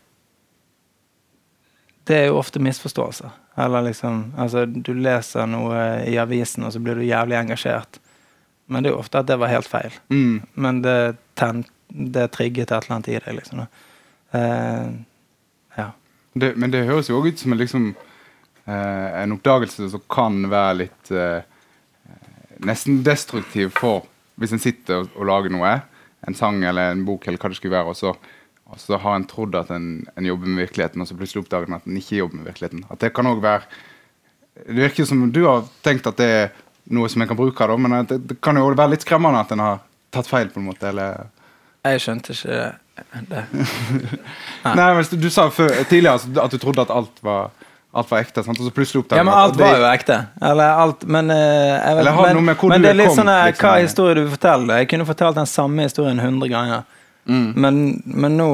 det 2.09 2.17
er 2.17 2.29
jo 2.29 2.39
ofte 2.39 2.61
misforståelser. 2.63 3.33
Eller 3.59 3.89
liksom 3.89 4.31
Altså, 4.37 4.63
du 4.65 4.93
leser 4.97 5.49
noe 5.49 5.81
i 6.09 6.15
avisen, 6.17 6.63
og 6.65 6.73
så 6.73 6.81
blir 6.81 6.97
du 6.97 7.05
jævlig 7.05 7.37
engasjert. 7.37 7.99
Men 8.69 8.83
det 8.83 8.89
er 8.89 8.95
jo 8.95 9.03
ofte 9.03 9.21
at 9.21 9.27
det 9.29 9.37
var 9.41 9.51
helt 9.51 9.69
feil. 9.69 9.93
Mm. 10.09 10.41
Men 10.53 10.81
det, 10.85 11.17
tent, 11.37 11.69
det 11.89 12.31
trigget 12.33 12.71
et 12.71 12.85
eller 12.85 12.95
annet 12.95 13.11
i 13.11 13.19
deg, 13.19 13.37
liksom. 13.41 13.61
Eh. 14.37 14.89
Det, 16.33 16.53
men 16.55 16.71
det 16.71 16.85
høres 16.87 17.09
jo 17.09 17.19
også 17.19 17.33
ut 17.33 17.41
som 17.41 17.53
en, 17.53 17.59
liksom, 17.59 17.85
eh, 18.65 19.07
en 19.23 19.33
oppdagelse 19.35 19.89
som 19.93 20.03
kan 20.11 20.43
være 20.51 20.75
litt 20.83 21.11
eh, 21.11 21.41
nesten 22.65 23.01
destruktiv 23.05 23.73
for 23.77 24.05
hvis 24.39 24.53
en 24.55 24.61
sitter 24.61 25.01
og, 25.01 25.15
og 25.17 25.27
lager 25.29 25.53
noe, 25.53 25.73
en 26.27 26.37
sang 26.37 26.61
eller 26.63 26.93
en 26.93 27.05
bok 27.07 27.27
eller 27.27 27.41
hva 27.41 27.51
det 27.51 27.59
skulle 27.59 27.75
være, 27.75 27.91
og 27.91 27.97
så, 27.97 28.13
og 28.69 28.81
så 28.81 28.99
har 29.01 29.17
en 29.17 29.27
trodd 29.27 29.57
at 29.59 29.71
en, 29.75 29.89
en 30.15 30.27
jobber 30.27 30.51
med 30.51 30.65
virkeligheten, 30.67 31.01
og 31.01 31.09
så 31.09 31.17
plutselig 31.17 31.43
oppdager 31.43 31.69
en 31.69 31.79
at 31.79 31.87
en 31.89 31.99
ikke 31.99 32.19
jobber 32.21 32.39
med 32.39 32.49
virkeligheten. 32.51 32.85
At 32.91 33.03
det 33.03 33.13
kan 33.15 33.27
også 33.29 33.45
være 33.45 33.63
Det 34.59 34.75
virker 34.75 35.05
som 35.07 35.21
du 35.31 35.45
har 35.45 35.67
tenkt 35.83 36.07
at 36.07 36.17
det 36.19 36.25
er 36.27 36.49
noe 36.91 37.07
som 37.09 37.21
en 37.21 37.29
kan 37.29 37.37
bruke, 37.39 37.67
da, 37.67 37.77
men 37.79 38.05
det, 38.09 38.17
det 38.27 38.39
kan 38.43 38.57
jo 38.57 38.69
være 38.73 38.91
litt 38.91 39.05
skremmende 39.05 39.39
at 39.39 39.51
en 39.55 39.63
har 39.63 39.83
tatt 40.11 40.27
feil, 40.27 40.49
på 40.51 40.59
en 40.59 40.67
måte. 40.67 40.89
eller... 40.89 41.29
Jeg 41.85 42.01
skjønte 42.03 42.35
ikke 42.35 42.63
det. 43.29 43.45
Nei. 43.53 44.75
Nei, 44.75 44.93
men 44.95 45.03
du, 45.11 45.15
du 45.17 45.29
sa 45.33 45.47
før, 45.53 45.73
tidligere 45.89 46.43
at 46.43 46.53
du 46.53 46.57
trodde 46.61 46.83
at 46.85 46.93
alt 46.93 47.23
var, 47.25 47.49
alt 47.93 48.11
var 48.11 48.23
ekte, 48.23 48.43
sant? 48.45 48.59
og 48.59 48.67
så 48.69 48.73
plutselig 48.75 49.03
oppdager 49.03 49.21
Ja, 49.21 49.25
men 49.27 49.33
alt 49.33 49.57
var 49.59 49.77
jo 49.79 49.87
ekte. 49.89 50.17
Eller 50.51 50.81
alt 50.85 51.03
Men, 51.07 51.31
eh, 51.33 51.37
vet, 51.39 52.01
Eller 52.03 52.17
har 52.19 52.33
noe 52.37 52.45
med 52.51 52.57
hvor 52.61 52.73
men 52.73 52.81
du 52.81 52.87
det 52.87 52.93
er 52.93 52.99
litt 53.01 53.11
kom, 53.11 53.21
sånn 53.21 53.31
liksom? 53.33 53.65
hva 53.65 53.75
historie 53.81 54.17
du 54.17 54.23
vil 54.23 54.33
fortelle. 54.35 54.79
Jeg 54.83 54.89
kunne 54.93 55.07
fortalt 55.09 55.39
den 55.39 55.49
samme 55.49 55.87
historien 55.87 56.19
100 56.19 56.51
ganger. 56.53 56.83
Mm. 57.29 57.47
Men, 57.55 57.83
men 58.05 58.37
nå 58.39 58.49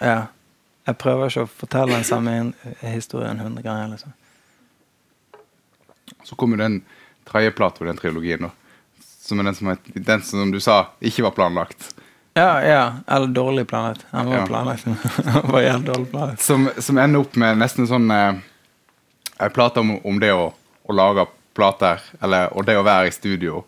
Ja. 0.00 0.20
Jeg 0.88 0.96
prøver 0.98 1.28
ikke 1.28 1.44
å 1.44 1.50
fortelle 1.60 1.92
den 1.92 2.06
samme 2.08 2.32
historien 2.80 3.38
100 3.38 3.62
ganger. 3.62 3.92
liksom. 3.92 4.12
Så 6.24 6.34
kom 6.40 6.56
jo 6.56 6.58
den 6.58 6.80
tredje 7.28 7.52
plata 7.54 7.84
i 7.84 7.88
den 7.88 8.00
trilogien, 8.00 8.48
da. 8.48 8.50
Som 9.20 9.40
er 9.40 9.50
den 9.50 9.54
som, 9.54 9.70
den 9.94 10.22
som 10.26 10.50
du 10.50 10.58
sa 10.62 10.80
ikke 11.04 11.22
var 11.28 11.36
planlagt. 11.36 11.92
Ja, 12.40 12.52
ja. 12.64 12.82
Eller 13.06 13.26
dårlig 13.36 13.66
planlagt. 13.70 14.06
Han 14.14 14.30
var 14.30 14.36
Ja. 14.40 14.46
planlagt. 14.48 14.84
Han 15.34 15.50
var 15.52 15.60
jævlig 15.66 15.86
dårlig 15.92 16.10
planlagt. 16.12 16.40
Som, 16.46 16.68
som 16.78 16.98
ender 16.98 17.20
opp 17.24 17.36
med 17.36 17.58
nesten 17.60 17.88
sånn 17.90 18.08
eh, 18.14 19.50
plate 19.54 19.80
om, 19.84 19.94
om 20.04 20.20
det 20.22 20.32
å, 20.32 20.48
å 20.88 20.92
lage 20.96 21.26
plater, 21.56 22.00
eller 22.22 22.52
og 22.56 22.64
det 22.68 22.78
å 22.78 22.82
være 22.86 23.10
i 23.10 23.14
studio. 23.14 23.62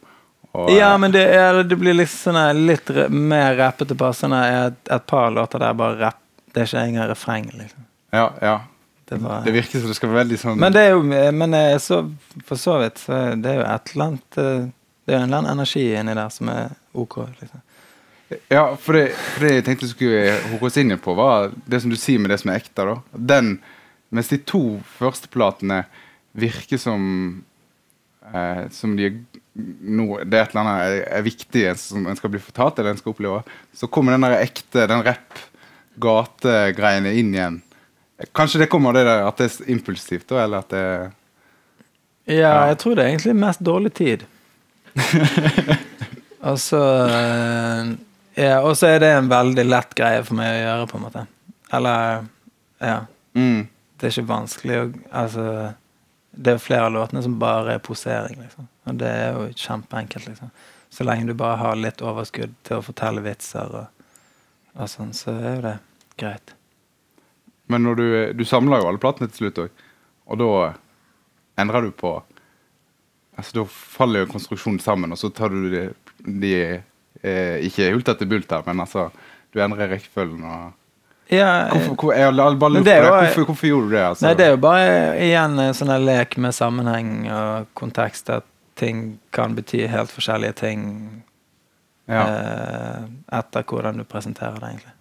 Og, 0.53 0.69
Ja, 0.73 0.93
eh, 0.95 0.99
men 1.01 1.13
det, 1.15 1.23
er, 1.35 1.63
det 1.65 1.77
blir 1.81 1.97
litt 1.97 2.13
sånn 2.13 2.39
litt 2.67 2.91
mer 3.11 3.57
rappete 3.59 3.97
passende. 3.99 4.43
Et, 4.67 4.83
et 4.93 5.07
par 5.09 5.31
låter 5.35 5.59
der 5.63 5.73
bare 5.79 5.99
rapp. 6.07 6.19
Det 6.53 6.61
er 6.61 6.69
ikke 6.69 6.83
engang 6.85 7.09
refreng, 7.09 7.47
liksom. 7.57 7.87
ja, 8.13 8.27
ja. 8.45 8.59
Det 9.13 9.17
var, 9.21 9.41
Det 9.45 9.53
virker 9.53 9.81
som 9.83 9.89
det 9.91 9.97
skal 9.97 10.09
være 10.13 10.21
veldig 10.23 10.37
sånn 10.41 10.61
Men 10.63 10.73
det 10.73 10.83
er 10.87 10.93
jo 10.95 11.01
Men 11.37 11.55
eh, 11.59 11.75
så, 11.83 11.99
for 12.49 12.57
så 12.61 12.77
vidt 12.81 13.01
så 13.03 13.17
det 13.37 13.51
er 13.51 13.57
jo 13.59 13.65
et 13.67 13.91
eller 13.93 14.05
annet 14.07 14.39
eh, 14.41 14.61
Det 15.03 15.13
er 15.13 15.17
jo 15.17 15.19
en 15.19 15.25
eller 15.27 15.41
annen 15.41 15.51
energi 15.57 15.83
inni 15.99 16.15
der 16.17 16.31
som 16.33 16.49
er 16.53 16.71
OK. 17.03 17.17
liksom. 17.41 17.62
Ja, 18.53 18.65
for 18.77 18.93
det, 18.99 19.07
for 19.17 19.41
det 19.47 19.53
jeg 19.55 19.65
tenkte 19.67 19.87
jeg 19.87 19.95
skulle 19.95 20.37
hoke 20.53 20.67
oss 20.69 20.77
inn 20.81 20.93
på, 21.03 21.11
var 21.19 21.33
det 21.67 21.81
som 21.83 21.91
du 21.93 21.97
sier 22.01 22.21
med 22.23 22.31
det 22.33 22.41
som 22.43 22.51
er 22.53 22.59
ekte. 22.63 22.83
da. 22.89 22.95
Den, 23.33 23.47
Mens 24.13 24.29
de 24.29 24.39
to 24.45 24.63
første 24.99 25.29
platene 25.33 25.79
virker 26.37 26.79
som 26.81 27.01
eh, 28.35 28.63
Som 28.75 28.97
de 28.99 29.03
er 29.09 29.13
No, 29.55 30.17
det 30.25 30.39
er 30.39 30.43
et 30.47 30.51
eller 30.55 30.63
annet 30.63 30.83
er, 30.83 30.93
er 31.19 31.23
viktig 31.27 31.63
som 31.77 32.07
en 32.09 32.17
skal 32.17 32.31
bli 32.33 32.41
fortalt 32.41 32.79
eller 32.81 32.91
en 32.95 33.01
skal 33.01 33.13
oppleve, 33.13 33.43
så 33.77 33.85
kommer 33.93 34.11
den 34.15 34.25
der 34.25 34.39
ekte, 34.41 34.87
den 34.89 35.03
rapp-gategreiene 35.05 37.11
inn 37.21 37.35
igjen. 37.37 37.59
Kanskje 38.33 38.63
det 38.63 38.71
kommer 38.73 38.97
det 38.97 39.03
der 39.05 39.27
at 39.27 39.37
det 39.43 39.49
er 39.51 39.69
impulsivt, 39.75 40.25
da, 40.33 40.37
eller 40.47 40.59
at 40.65 40.71
det 40.73 40.85
Ja, 42.33 42.39
Ja. 42.39 42.53
jeg 42.71 42.79
tror 42.81 42.95
det 42.97 43.03
er 43.05 43.11
egentlig 43.13 43.37
mest 43.37 43.61
dårlig 43.61 43.93
tid. 43.99 44.21
altså 46.51 46.81
eh, 47.09 47.93
ja, 48.35 48.61
Og 48.63 48.77
så 48.77 48.87
er 48.95 48.99
det 49.03 49.11
en 49.17 49.29
veldig 49.31 49.65
lett 49.69 49.95
greie 49.99 50.23
for 50.25 50.39
meg 50.39 50.49
å 50.55 50.61
gjøre, 50.63 50.89
på 50.91 50.99
en 50.99 51.05
måte. 51.07 51.27
Eller 51.73 52.27
Ja. 52.83 53.07
mm, 53.35 53.69
Det 53.99 54.07
er 54.09 54.15
ikke 54.17 54.29
vanskelig 54.29 54.77
å 54.81 54.87
Altså 55.13 55.75
Det 56.35 56.53
er 56.55 56.59
flere 56.59 56.87
av 56.87 56.93
låtene 56.93 57.23
som 57.23 57.39
bare 57.39 57.75
er 57.75 57.79
posering, 57.79 58.39
liksom. 58.41 58.69
Og 58.87 58.97
det 58.99 59.09
er 59.09 59.33
jo 59.37 59.49
kjempeenkelt, 59.53 60.27
liksom. 60.27 60.51
Så 60.91 61.05
lenge 61.05 61.27
du 61.27 61.35
bare 61.35 61.57
har 61.61 61.77
litt 61.77 62.01
overskudd 62.01 62.55
til 62.65 62.77
å 62.79 62.83
fortelle 62.85 63.21
vitser 63.25 63.69
og, 63.69 63.87
og 64.75 64.89
sånn, 64.89 65.13
så 65.13 65.31
er 65.31 65.55
jo 65.57 65.63
det 65.67 65.75
greit. 66.21 66.55
Men 67.69 67.85
når 67.85 67.95
du, 67.97 68.33
du 68.33 68.45
samler 68.49 68.81
jo 68.81 68.89
alle 68.89 69.01
platene 69.01 69.29
til 69.29 69.45
slutt 69.47 69.61
òg, 69.67 69.85
og 70.27 70.39
da 70.41 70.49
endrer 71.63 71.83
du 71.89 71.91
på 71.93 72.23
Altså 73.37 73.55
Da 73.63 73.65
faller 73.65 74.27
jo 74.27 74.33
konstruksjonen 74.33 74.81
sammen, 74.81 75.13
og 75.13 75.17
så 75.19 75.31
tar 75.33 75.49
du 75.49 75.71
de, 75.73 75.85
de 76.27 76.83
eh, 77.23 77.59
Ikke 77.67 77.91
hult 77.95 78.09
etter 78.09 78.29
bult 78.29 78.47
bulter, 78.47 78.63
men 78.67 78.85
altså 78.85 79.11
Du 79.53 79.61
endrer 79.63 79.91
rekkefølgen 79.95 80.45
og 80.45 80.71
Ja, 81.33 81.69
Hvorfor, 81.71 81.95
hvor, 81.95 82.15
jeg 82.15 82.35
bare 82.35 82.83
det 82.83 82.97
på 83.01 83.11
Hvorfor, 83.11 83.45
hvorfor 83.51 83.67
gjorde 83.67 83.89
du 83.89 83.95
det? 83.97 84.07
Altså? 84.07 84.27
Nei, 84.27 84.35
det 84.39 84.47
er 84.47 84.51
jo 84.51 84.63
bare 84.63 84.89
igjen 85.25 85.59
en 85.59 85.77
sånn 85.77 85.93
her 85.93 86.03
lek 86.03 86.37
med 86.37 86.57
sammenheng 86.57 87.13
og 87.33 87.71
kontekst, 87.79 88.31
at 88.31 88.49
ting 88.77 89.19
kan 89.31 89.55
bety 89.57 89.87
helt 89.89 90.11
forskjellige 90.13 90.59
ting 90.61 90.83
ja. 92.11 92.25
eh, 92.27 93.07
etter 93.39 93.65
hvordan 93.69 94.01
du 94.01 94.05
presenterer 94.09 94.59
det, 94.59 94.73
egentlig. 94.73 94.95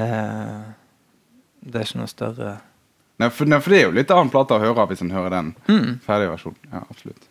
Eh, 0.00 0.58
det 1.60 1.80
er 1.80 1.88
ikke 1.88 2.00
noe 2.00 2.10
større 2.10 2.56
Nei, 3.20 3.28
for, 3.28 3.44
nei, 3.44 3.58
for 3.60 3.74
det 3.74 3.80
er 3.80 3.82
jo 3.84 3.96
litt 3.98 4.12
annen 4.14 4.30
plate 4.32 4.56
å 4.56 4.62
høre 4.62 4.86
hvis 4.88 5.02
en 5.04 5.10
hører 5.12 5.34
den 5.34 5.48
mm. 5.68 5.88
ferdige 6.06 6.30
versjonen. 6.32 6.60
Ja, 6.72 6.80
absolutt. 6.86 7.26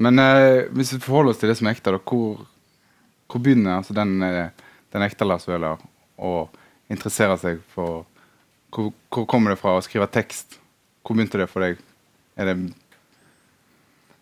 Men 0.00 0.18
eh, 0.22 0.66
hvis 0.72 0.94
vi 0.94 1.02
forholder 1.04 1.34
oss 1.34 1.40
til 1.42 1.50
det 1.52 1.58
som 1.58 1.68
er 1.68 1.76
ekte, 1.76 1.92
da, 1.92 2.00
hvor, 2.00 2.44
hvor 3.28 3.42
begynner 3.44 3.78
altså, 3.78 3.96
den, 3.96 4.16
eh, 4.24 4.70
den 4.94 5.04
ekte 5.04 5.28
Lars 5.28 5.44
Vøhler 5.48 5.82
å 6.20 6.34
interessere 6.90 7.36
seg 7.40 7.60
for 7.74 8.06
hvor, 8.70 8.92
hvor 9.10 9.26
kommer 9.30 9.52
det 9.52 9.60
fra 9.60 9.76
å 9.76 9.82
skrive 9.84 10.08
tekst? 10.12 10.60
Hvor 11.04 11.18
begynte 11.18 11.40
det 11.40 11.50
for 11.50 11.64
deg? 11.64 11.80
Det 12.38 12.56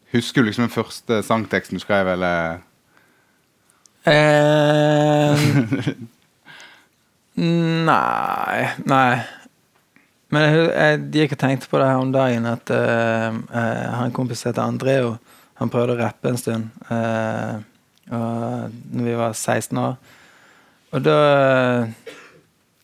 Husker 0.08 0.40
du 0.40 0.48
liksom 0.48 0.64
den 0.64 0.72
første 0.72 1.20
sangteksten 1.22 1.76
du 1.76 1.84
skrev, 1.84 2.08
eller 2.14 2.64
Eh, 4.08 5.36
nei 7.36 8.60
Nei. 8.88 9.18
Men 10.32 10.44
jeg, 10.44 10.68
jeg 10.68 11.00
gikk 11.12 11.34
og 11.34 11.40
tenkte 11.42 11.68
på 11.68 11.80
det 11.80 11.88
her 11.88 12.00
om 12.02 12.12
dagen 12.12 12.46
at 12.48 12.70
uh, 12.72 13.36
uh, 13.52 13.84
han 13.96 14.12
kompis 14.16 14.44
heter 14.44 14.60
Andreo. 14.64 15.14
Han 15.58 15.72
prøvde 15.72 15.96
å 15.96 16.00
rappe 16.00 16.30
en 16.30 16.38
stund 16.40 16.70
uh, 16.90 17.58
når 18.08 19.04
vi 19.04 19.16
var 19.18 19.34
16 19.34 19.78
år. 19.82 19.98
Og 20.96 21.04
da 21.04 21.18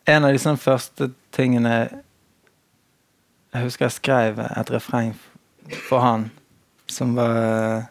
En 0.05 0.21
av 0.27 0.29
de 0.29 0.37
sånne 0.37 0.61
første 0.61 1.07
tingene 1.33 1.71
Jeg 3.55 3.63
husker 3.63 3.87
jeg 3.87 3.95
skrev 3.95 4.43
et 4.45 4.69
refreng 4.69 5.15
for 5.87 6.03
han 6.03 6.27
som 6.85 7.15
var 7.17 7.87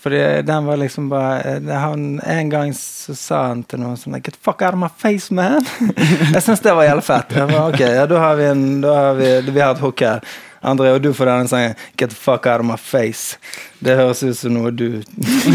fordi 0.00 0.42
den 0.42 0.64
var 0.64 0.76
liksom 0.80 1.08
bare 1.08 1.60
han, 1.76 2.20
En 2.24 2.50
gang 2.50 2.74
så 2.74 3.14
sa 3.14 3.40
han 3.50 3.62
til 3.68 3.82
noen 3.82 3.98
sånn 4.00 4.16
Get 4.24 4.38
fuck 4.40 4.62
out 4.64 4.72
of 4.72 4.80
my 4.80 4.88
face, 4.88 5.28
man! 5.34 5.60
jeg 6.34 6.40
syns 6.40 6.64
det 6.64 6.72
var 6.72 6.88
jævlig 6.88 7.04
fett. 7.04 7.34
Bare, 7.36 7.66
ok, 7.68 7.82
ja, 7.84 8.06
Da 8.08 8.22
har 8.22 8.38
vi 8.38 8.46
en, 8.48 8.62
da 8.80 8.94
har 8.96 9.18
vi, 9.20 9.28
vi 9.50 9.60
har 9.60 9.74
et 9.76 9.82
hook 9.84 10.00
her. 10.00 10.24
André, 10.60 10.90
og 10.92 11.00
du 11.00 11.12
får 11.16 11.30
denne 11.30 11.48
sangen 11.48 11.74
Get 11.96 12.12
the 12.12 12.16
fuck 12.16 12.46
out 12.46 12.60
of 12.60 12.66
my 12.66 12.76
face. 12.76 13.38
Det 13.80 13.96
høres 13.96 14.22
ut 14.22 14.36
som 14.36 14.52
noe 14.54 14.70
du 14.70 15.00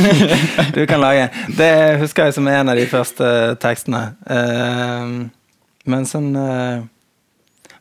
Du 0.76 0.82
kan 0.90 1.02
lage. 1.02 1.30
Det 1.58 2.00
husker 2.02 2.30
jeg 2.30 2.38
som 2.38 2.48
en 2.50 2.74
av 2.74 2.80
de 2.80 2.88
første 2.90 3.28
tekstene. 3.62 4.02
Uh, 4.26 5.28
men 5.86 6.08
sånn 6.10 6.32
uh, 6.34 6.82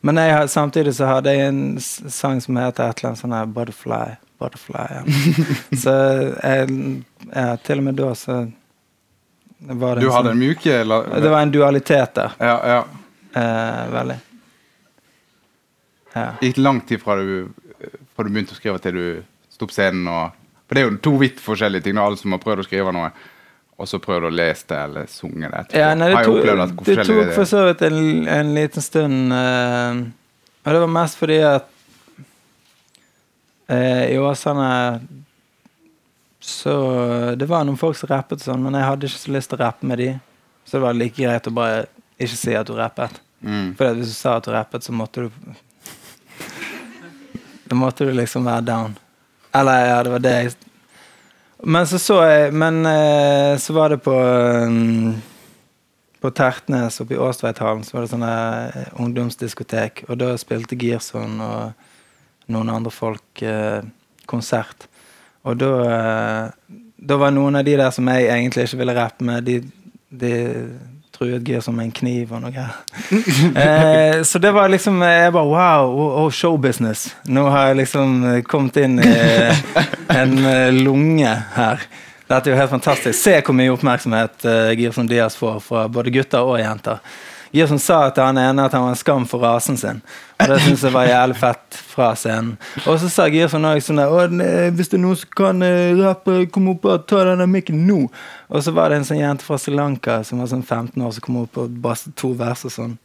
Men 0.05 0.21
jeg, 0.21 0.49
samtidig 0.53 0.93
så 0.99 1.09
hadde 1.09 1.33
jeg 1.33 1.49
en 1.49 1.63
sang 1.81 2.37
som 2.43 2.59
heter 2.61 2.91
et 2.91 2.99
eller 3.01 3.09
annet 3.09 3.23
sånn 3.23 3.33
her 3.33 3.49
Butterfly. 3.49 4.19
Butterfly, 4.37 4.85
ja. 4.99 5.01
Så 5.83 5.95
jeg, 5.95 6.77
ja, 7.31 7.55
til 7.65 7.81
og 7.81 7.87
med 7.87 7.97
da 7.97 8.11
så 8.19 8.43
var 9.65 9.95
det 9.95 10.05
Du 10.05 10.11
hadde 10.11 10.29
sånn, 10.29 10.35
en 10.35 10.43
mjuke 10.43 10.77
eller? 10.83 11.09
Det 11.23 11.31
var 11.31 11.41
en 11.41 11.55
dualitet 11.55 12.13
der. 12.19 12.37
Ja, 12.37 12.55
ja. 12.69 12.83
Eh, 13.35 13.81
veldig. 13.91 14.17
Ja. 16.15 16.31
Gikk 16.41 16.57
lang 16.57 16.81
tid 16.87 17.01
fra 17.03 17.17
du, 17.19 17.51
fra 18.15 18.25
du 18.25 18.31
begynte 18.31 18.55
å 18.55 18.59
skrive 18.59 18.79
til 18.83 18.95
du 18.95 19.07
sto 19.51 19.67
på 19.67 19.75
scenen? 19.75 20.07
Og, 20.07 20.35
for 20.65 20.77
det 20.77 20.83
er 20.83 20.89
jo 20.89 20.99
to 21.03 21.15
vidt 21.19 21.41
forskjellige 21.43 21.87
ting. 21.87 21.99
Alle 22.01 22.19
som 22.19 22.35
har 22.35 22.43
prøvd 22.43 22.63
å 22.63 22.67
skrive 22.67 22.93
noe, 22.95 23.11
og 23.75 23.89
så 23.91 23.99
prøvd 23.99 24.29
å 24.29 24.31
lese 24.31 24.69
det 24.71 24.79
eller 24.87 25.09
sunge 25.11 25.51
det. 25.51 25.65
Ja, 25.75 25.91
nei, 25.97 26.07
det, 26.13 26.23
tok, 26.23 26.85
det 26.87 27.03
tok 27.03 27.33
for 27.35 27.49
så 27.49 27.65
vidt 27.67 27.83
en, 27.83 27.99
en 28.31 28.53
liten 28.55 28.83
stund 28.83 29.35
eh, 29.35 29.97
Og 30.63 30.69
det 30.71 30.83
var 30.85 30.93
mest 30.95 31.19
fordi 31.19 31.41
at 31.43 31.67
eh, 33.67 34.13
i 34.13 34.17
Åsane 34.21 34.69
så 36.45 36.75
Det 37.35 37.47
var 37.49 37.65
noen 37.65 37.79
folk 37.79 37.97
som 37.97 38.11
rappet 38.11 38.43
sånn, 38.43 38.61
men 38.61 38.77
jeg 38.77 38.85
hadde 38.85 39.07
ikke 39.09 39.19
så 39.23 39.31
lyst 39.33 39.49
til 39.49 39.57
å 39.57 39.63
rappe 39.63 39.87
med 39.89 39.97
de. 39.97 40.11
Så 40.61 40.77
det 40.77 40.83
var 40.83 40.97
like 40.97 41.17
greit 41.17 41.47
å 41.49 41.53
bare 41.57 41.87
ikke 42.21 42.37
si 42.37 42.53
at 42.53 42.69
du 42.69 42.75
rappet. 42.77 43.17
Mm. 43.41 43.71
For 43.77 43.97
hvis 43.97 44.11
du 44.13 44.15
sa 44.15 44.35
at 44.37 44.45
du 44.45 44.51
rappet, 44.53 44.85
så 44.85 44.93
måtte 44.93 45.25
du 45.25 45.55
Måtte 47.75 48.07
du 48.07 48.13
liksom 48.15 48.47
være 48.47 48.65
down. 48.65 48.95
Eller 49.55 49.87
ja, 49.89 50.03
det 50.03 50.13
var 50.13 50.23
det 50.23 50.33
jeg 50.35 50.55
Men 51.63 51.87
så 51.87 51.99
så 51.99 52.19
jeg 52.23 52.53
Men 52.53 52.85
eh, 52.85 53.57
så 53.61 53.73
var 53.73 53.93
det 53.93 54.01
på 54.03 54.15
um, 54.15 55.15
På 56.21 56.31
Tertnes 56.35 56.99
oppe 57.01 57.15
i 57.15 57.21
Åstveithallen 57.21 57.83
så 57.85 57.97
var 57.97 58.05
det 58.05 58.11
sånne 58.11 58.33
eh, 58.73 58.91
ungdomsdiskotek, 59.03 60.05
og 60.09 60.17
da 60.17 60.31
spilte 60.41 60.77
Girson 60.79 61.37
og 61.43 61.85
noen 62.49 62.71
andre 62.73 62.91
folk 62.93 63.43
eh, 63.45 63.85
konsert. 64.25 64.87
Og 65.45 65.59
da 65.61 66.51
Da 67.05 67.17
var 67.21 67.33
noen 67.35 67.59
av 67.59 67.65
de 67.67 67.75
der 67.77 67.91
som 67.93 68.07
jeg 68.09 68.25
egentlig 68.25 68.65
ikke 68.65 68.79
ville 68.79 68.95
rappe 68.97 69.25
med, 69.27 69.45
de, 69.45 69.59
de 70.09 70.31
truet 71.15 71.63
som 71.63 71.75
med 71.75 71.89
en 71.89 71.95
kniv 71.95 72.33
og 72.35 72.43
noe 72.43 72.65
eh, 73.63 74.21
så 74.27 74.41
det 74.41 74.51
var 74.55 74.71
liksom 74.71 75.01
Jeg 75.01 75.33
bare 75.35 75.49
wow, 75.49 75.91
oh, 75.91 76.17
oh, 76.23 76.31
showbusiness. 76.31 77.07
Nå 77.31 77.47
har 77.49 77.69
jeg 77.69 77.81
liksom 77.83 78.17
eh, 78.29 78.41
kommet 78.43 78.77
inn 78.81 78.99
i 78.99 79.11
eh, 79.11 79.63
en 80.15 80.37
eh, 80.45 80.73
lunge 80.75 81.31
her. 81.55 81.85
Dette 82.25 82.49
er 82.49 82.55
jo 82.55 82.59
helt 82.59 82.73
fantastisk. 82.73 83.17
Se 83.19 83.37
hvor 83.37 83.53
mye 83.53 83.69
oppmerksomhet 83.69 84.47
uh, 84.49 84.71
Girson 84.73 85.05
Diaz 85.05 85.35
får 85.37 85.59
fra 85.61 85.83
både 85.91 86.09
gutter 86.13 86.41
og 86.41 86.57
jenter. 86.57 87.03
Girson 87.55 87.79
sa 87.79 88.01
til 88.11 88.25
han 88.25 88.39
ene 88.39 88.65
at 88.67 88.73
han 88.75 88.83
var 88.83 88.93
en 88.93 88.99
skam 88.99 89.25
for 89.29 89.43
rasen 89.45 89.77
sin. 89.79 90.01
Og 90.35 90.51
det 90.51 90.57
syns 90.65 90.83
jeg 90.83 90.91
var 90.95 91.07
jævlig 91.07 91.37
fett 91.39 91.77
fra 91.93 92.09
scenen. 92.19 92.57
Og 92.83 92.99
så 92.99 93.09
sa 93.11 93.29
Girson 93.31 93.67
òg 93.69 93.79
sånn 93.83 94.01
der 94.01 94.11
«Å, 94.11 94.25
Hvis 94.75 94.91
det 94.91 94.99
er 94.99 95.03
noen 95.05 95.21
som 95.21 95.31
kan 95.39 95.63
eh, 95.63 95.95
rappe, 96.01 96.41
kom 96.51 96.67
opp 96.73 96.89
og 96.91 97.07
ta 97.07 97.23
denne 97.29 97.47
mikken 97.47 97.85
nå. 97.87 98.01
Og 98.51 98.65
så 98.65 98.75
var 98.75 98.91
det 98.91 98.99
en 98.99 99.07
sånn 99.07 99.21
jente 99.21 99.47
fra 99.47 99.59
Sri 99.61 99.75
Lanka 99.75 100.19
som 100.27 100.43
var 100.43 100.51
sånn 100.51 100.65
15 100.65 100.99
år 100.99 101.15
som 101.15 101.25
kom 101.25 101.41
opp 101.45 101.63
og 101.63 101.81
bastet 101.81 102.17
to 102.19 102.33
vers 102.37 102.67
og 102.67 102.75
sånn. 102.75 102.97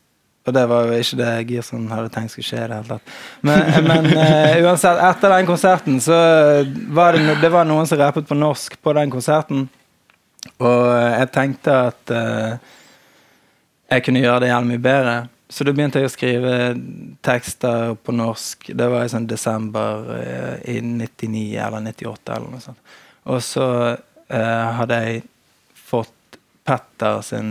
Og 0.49 0.55
det 0.57 0.63
var 0.71 0.89
jo 0.89 0.97
ikke 0.99 1.19
det 1.21 1.33
Girson 1.51 1.91
hadde 1.93 2.11
tenkt 2.11 2.33
skulle 2.33 2.49
skje 2.49 2.63
i 2.65 2.69
det 2.71 2.79
hele 2.79 2.97
tatt. 2.97 3.17
Men, 3.47 3.61
men 3.87 4.09
uh, 4.17 4.55
uansett, 4.65 4.99
etter 5.11 5.35
den 5.37 5.49
konserten 5.49 6.01
så 6.03 6.17
var 6.97 7.15
det, 7.15 7.27
no, 7.27 7.37
det 7.43 7.53
var 7.53 7.69
noen 7.69 7.87
som 7.87 8.01
rappet 8.01 8.27
på 8.27 8.39
norsk 8.39 8.79
på 8.81 8.95
den 8.97 9.13
konserten. 9.13 9.69
Og 10.61 10.85
jeg 10.97 11.29
tenkte 11.35 11.75
at 11.91 12.13
eh, 12.17 12.77
jeg 13.91 14.05
kunne 14.07 14.23
gjøre 14.23 14.45
det 14.45 14.51
jævlig 14.53 14.75
mye 14.75 14.85
bedre. 14.85 15.15
Så 15.51 15.67
da 15.67 15.73
begynte 15.75 15.99
jeg 15.99 16.07
å 16.07 16.13
skrive 16.13 16.53
tekster 17.27 17.97
på 17.99 18.15
norsk. 18.15 18.69
Det 18.79 18.87
var 18.93 19.03
i 19.03 19.11
sånn 19.11 19.27
desember 19.27 20.13
eh, 20.15 20.77
i 20.77 20.79
99 20.79 21.43
eller 21.59 21.83
98 21.89 22.37
eller 22.37 22.53
noe 22.53 22.63
sånt. 22.63 22.95
Og 23.31 23.43
så 23.43 23.67
eh, 23.91 24.69
hadde 24.79 25.01
jeg 25.03 25.25
fått 25.75 26.39
Petter 26.67 27.19
sin 27.27 27.51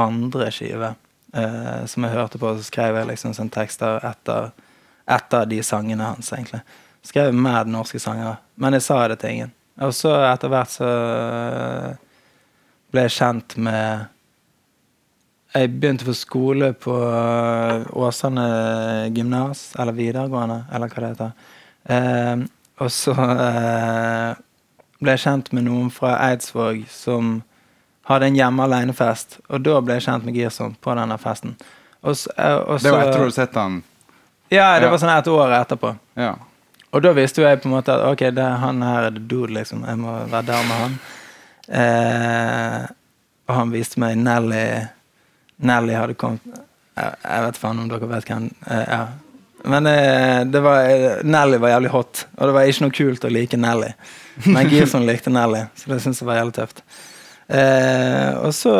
andre 0.00 0.48
skive, 0.50 0.94
eh, 1.38 1.84
som 1.86 2.06
jeg 2.06 2.16
hørte 2.16 2.40
på, 2.42 2.50
så 2.56 2.66
skrev 2.66 2.98
jeg 2.98 3.12
liksom 3.12 3.36
sånn 3.36 3.52
tekster 3.54 4.02
etter, 4.08 4.50
etter 5.06 5.46
de 5.46 5.60
sangene 5.62 6.08
hans, 6.08 6.32
egentlig. 6.34 6.64
Skrev 7.06 7.30
med 7.36 7.70
norske 7.70 8.00
sanger, 8.02 8.40
men 8.58 8.74
jeg 8.74 8.88
sa 8.88 8.98
det 9.12 9.20
til 9.22 9.36
ingen. 9.36 9.54
Og 9.86 9.94
så 9.94 10.16
etter 10.32 10.50
hvert 10.50 10.72
så 10.72 10.90
ble 12.90 13.06
jeg 13.06 13.14
kjent 13.20 13.54
med 13.68 14.10
jeg 15.54 15.70
begynte 15.80 16.04
på 16.08 16.14
skole 16.18 16.72
på 16.74 16.94
øh, 16.98 17.84
Åsane 17.96 18.44
gymnas, 19.14 19.72
eller 19.78 19.92
videregående, 19.94 20.64
eller 20.74 20.88
hva 20.90 21.02
det 21.04 21.10
heter. 21.12 21.32
Eh, 21.94 22.44
og 22.82 22.90
så 22.90 23.12
eh, 23.14 24.34
ble 25.00 25.14
jeg 25.14 25.22
kjent 25.26 25.52
med 25.54 25.66
noen 25.68 25.90
fra 25.94 26.16
Eidsvåg 26.30 26.84
som 26.90 27.36
hadde 28.10 28.26
en 28.32 28.36
hjemme 28.38 28.64
alene-fest. 28.66 29.38
Og 29.48 29.62
da 29.64 29.78
ble 29.80 29.98
jeg 30.00 30.06
kjent 30.08 30.26
med 30.26 30.34
Girson 30.36 30.74
på 30.82 30.96
denne 30.98 31.18
festen. 31.22 31.54
Og 32.02 32.16
så, 32.18 32.32
eh, 32.36 32.56
og 32.58 32.82
Det 32.82 32.90
var 32.92 33.04
etter 33.06 33.20
du 33.22 33.24
hadde 33.28 33.36
sett 33.38 33.54
han 33.56 33.82
Ja, 34.50 34.74
det 34.78 34.86
Ja. 34.86 34.90
var 34.90 34.98
sånn 34.98 35.14
et 35.18 35.28
år 35.30 35.54
etterpå. 35.60 35.94
Ja. 36.20 36.34
Og 36.92 37.02
da 37.02 37.12
visste 37.16 37.40
jo 37.42 37.46
jeg 37.48 37.62
på 37.62 37.66
en 37.70 37.74
måte 37.78 37.94
at 37.94 38.04
ok, 38.12 38.26
det, 38.34 38.44
han 38.60 38.82
her 38.82 39.06
er 39.08 39.10
the 39.10 39.18
dude, 39.22 39.52
liksom. 39.54 39.84
Jeg 39.86 39.98
må 39.98 40.12
være 40.30 40.46
der 40.46 40.66
med 40.68 40.76
han. 40.82 40.98
Eh, 41.68 42.86
og 43.48 43.54
han 43.56 43.72
viste 43.72 43.98
meg 44.02 44.16
Nelly 44.20 44.66
Nelly 45.56 45.94
hadde 45.94 46.16
kommet 46.18 46.42
Jeg, 46.94 47.14
jeg 47.22 47.44
vet 47.46 47.60
faen 47.60 47.82
om 47.82 47.90
dere 47.90 48.08
vet 48.10 48.28
hvem 48.28 48.48
eh, 48.70 48.84
ja. 48.88 49.04
Men 49.64 49.88
eh, 49.88 50.60
var, 50.62 50.84
eh, 50.90 51.24
Nelly 51.24 51.58
var 51.62 51.72
jævlig 51.72 51.90
hot, 51.94 52.26
og 52.36 52.46
det 52.46 52.54
var 52.54 52.68
ikke 52.68 52.84
noe 52.84 52.94
kult 52.98 53.24
å 53.24 53.30
like 53.32 53.56
Nelly. 53.56 53.88
Men 54.44 54.68
Gilson 54.68 55.06
likte 55.08 55.32
Nelly, 55.32 55.62
så 55.80 55.94
det 55.94 56.00
syns 56.04 56.20
jeg 56.20 56.28
var 56.28 56.36
jævlig 56.36 56.56
tøft. 56.58 56.82
Eh, 57.48 58.30
og 58.44 58.52
så 58.56 58.74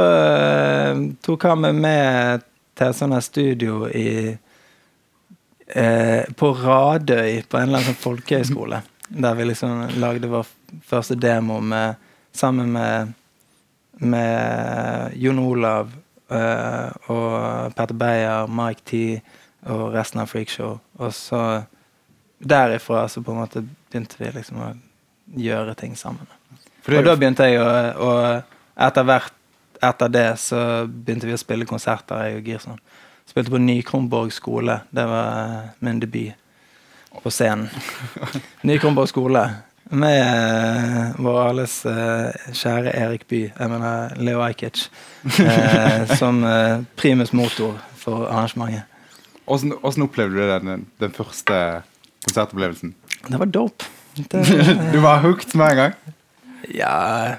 tok 1.24 1.46
han 1.48 1.62
meg 1.64 1.80
med 1.80 2.44
til 2.76 2.90
et 2.90 2.98
sånt 2.98 3.16
studio 3.24 3.88
i 3.88 4.12
eh, 5.72 6.22
på 6.36 6.52
Radøy, 6.60 7.42
på 7.48 7.58
en 7.58 7.70
eller 7.70 7.80
annen 7.80 7.88
sånn 7.88 8.02
folkehøyskole. 8.04 8.84
Der 9.08 9.40
vi 9.40 9.48
liksom 9.48 9.86
lagde 10.04 10.28
vår 10.36 10.52
første 10.84 11.16
demo 11.16 11.62
med, 11.64 11.96
sammen 12.36 12.76
med 12.76 13.14
med 13.98 15.12
Jon 15.14 15.38
Olav 15.38 15.92
og 16.32 17.74
Petter 17.76 17.96
Beyer, 17.98 18.48
Mike 18.48 18.84
T 18.88 19.00
og 19.70 19.94
resten 19.94 20.22
av 20.22 20.30
Freakshow. 20.30 20.78
Og 20.98 21.14
så 21.14 21.42
derifra 22.38 23.06
så 23.08 23.22
på 23.24 23.32
en 23.32 23.42
måte 23.42 23.64
begynte 23.64 24.18
vi 24.18 24.32
liksom 24.34 24.60
å 24.60 24.72
gjøre 25.40 25.76
ting 25.78 25.96
sammen. 25.96 26.28
Og 26.84 27.06
da 27.06 27.14
begynte 27.16 27.46
jeg 27.48 27.60
å 27.60 27.68
Og 28.04 28.42
etter 28.76 29.06
hvert 29.08 29.32
etter 29.84 30.08
det 30.08 30.28
så 30.40 30.86
begynte 30.86 31.28
vi 31.28 31.34
å 31.36 31.40
spille 31.40 31.66
konserter, 31.68 32.22
jeg 32.24 32.38
og 32.38 32.48
Girson. 32.48 32.80
Spilte 33.28 33.52
på 33.52 33.60
Ny-Kronborg 33.60 34.32
skole. 34.32 34.78
Det 34.94 35.04
var 35.08 35.74
min 35.84 36.00
debut 36.00 36.34
på 37.22 37.32
scenen. 37.32 37.68
Ny-Kronborg 38.68 39.10
skole. 39.10 39.44
Med 39.92 40.20
eh, 40.20 41.10
vår 41.20 41.40
alles 41.48 41.74
eh, 41.86 42.52
kjære 42.56 42.94
Erik 42.96 43.26
Bye, 43.28 43.50
jeg 43.52 43.68
mener 43.70 44.14
Leo 44.16 44.40
Ajkic, 44.40 44.86
eh, 45.44 46.08
som 46.20 46.40
primus 46.96 47.32
motor 47.32 47.76
for 48.00 48.26
arrangementet. 48.26 48.82
hvordan, 49.46 49.72
hvordan 49.80 50.02
opplevde 50.02 50.36
du 50.36 50.68
den, 50.68 50.86
den 51.00 51.12
første 51.12 51.82
konsertopplevelsen? 52.24 52.94
Det 53.28 53.38
var 53.38 53.44
dope. 53.44 53.84
Det, 54.16 54.46
Du 54.94 55.00
var 55.00 55.20
hooked 55.20 55.54
med 55.54 55.70
en 55.70 55.76
gang? 55.76 55.94
Ja 56.74 57.34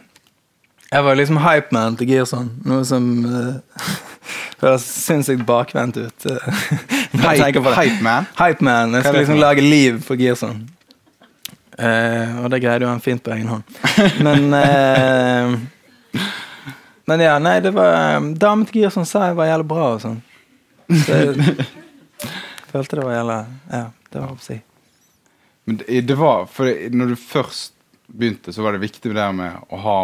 Jeg 0.92 1.04
var 1.04 1.16
liksom 1.16 1.38
hypeman 1.38 1.96
til 1.98 2.08
Girson. 2.08 2.52
Noe 2.66 2.86
som 2.86 3.26
uh, 3.26 3.56
høres 4.62 4.84
sinnssykt 4.86 5.46
bakvendt 5.48 5.98
ut. 5.98 6.28
Hypeman? 7.16 7.74
Hype 7.74 8.04
man? 8.04 8.28
Hypeman. 8.38 8.94
Jeg 8.94 9.04
skal 9.04 9.18
liksom 9.20 9.40
lage 9.40 9.62
liv 9.62 10.02
for 10.02 10.16
Girson. 10.16 10.68
Eh, 11.78 12.38
og 12.40 12.50
det 12.54 12.62
greide 12.64 12.86
jo 12.86 12.92
han 12.92 13.04
fint 13.04 13.24
på 13.24 13.34
egen 13.36 13.50
hånd. 13.52 13.64
Men 14.24 14.54
eh, 14.54 15.56
Men 17.06 17.22
ja, 17.22 17.36
nei, 17.40 17.60
det 17.62 17.74
var 17.76 18.24
Damen 18.40 18.66
til 18.66 18.82
Girson 18.82 19.06
sa 19.06 19.28
jeg 19.30 19.38
var 19.38 19.50
jævlig 19.52 19.68
bra 19.70 19.90
og 19.94 20.00
sånn. 20.02 20.22
Så 20.90 21.20
jeg 21.20 21.58
følte 22.72 22.98
det 23.00 23.06
var 23.06 23.18
jævlig 23.18 23.40
Ja, 23.70 23.84
det 24.10 24.22
var 24.22 24.32
oppsi. 24.32 24.58
Men 25.66 25.80
det, 25.82 26.02
det 26.10 26.18
var, 26.18 26.46
for 26.50 26.70
når 26.94 27.14
du 27.14 27.16
først 27.20 27.74
begynte, 28.08 28.54
så 28.54 28.62
var 28.66 28.76
det 28.76 28.84
viktig 28.86 29.14
det 29.16 29.28
med 29.34 29.58
å 29.74 29.80
ha 29.82 29.98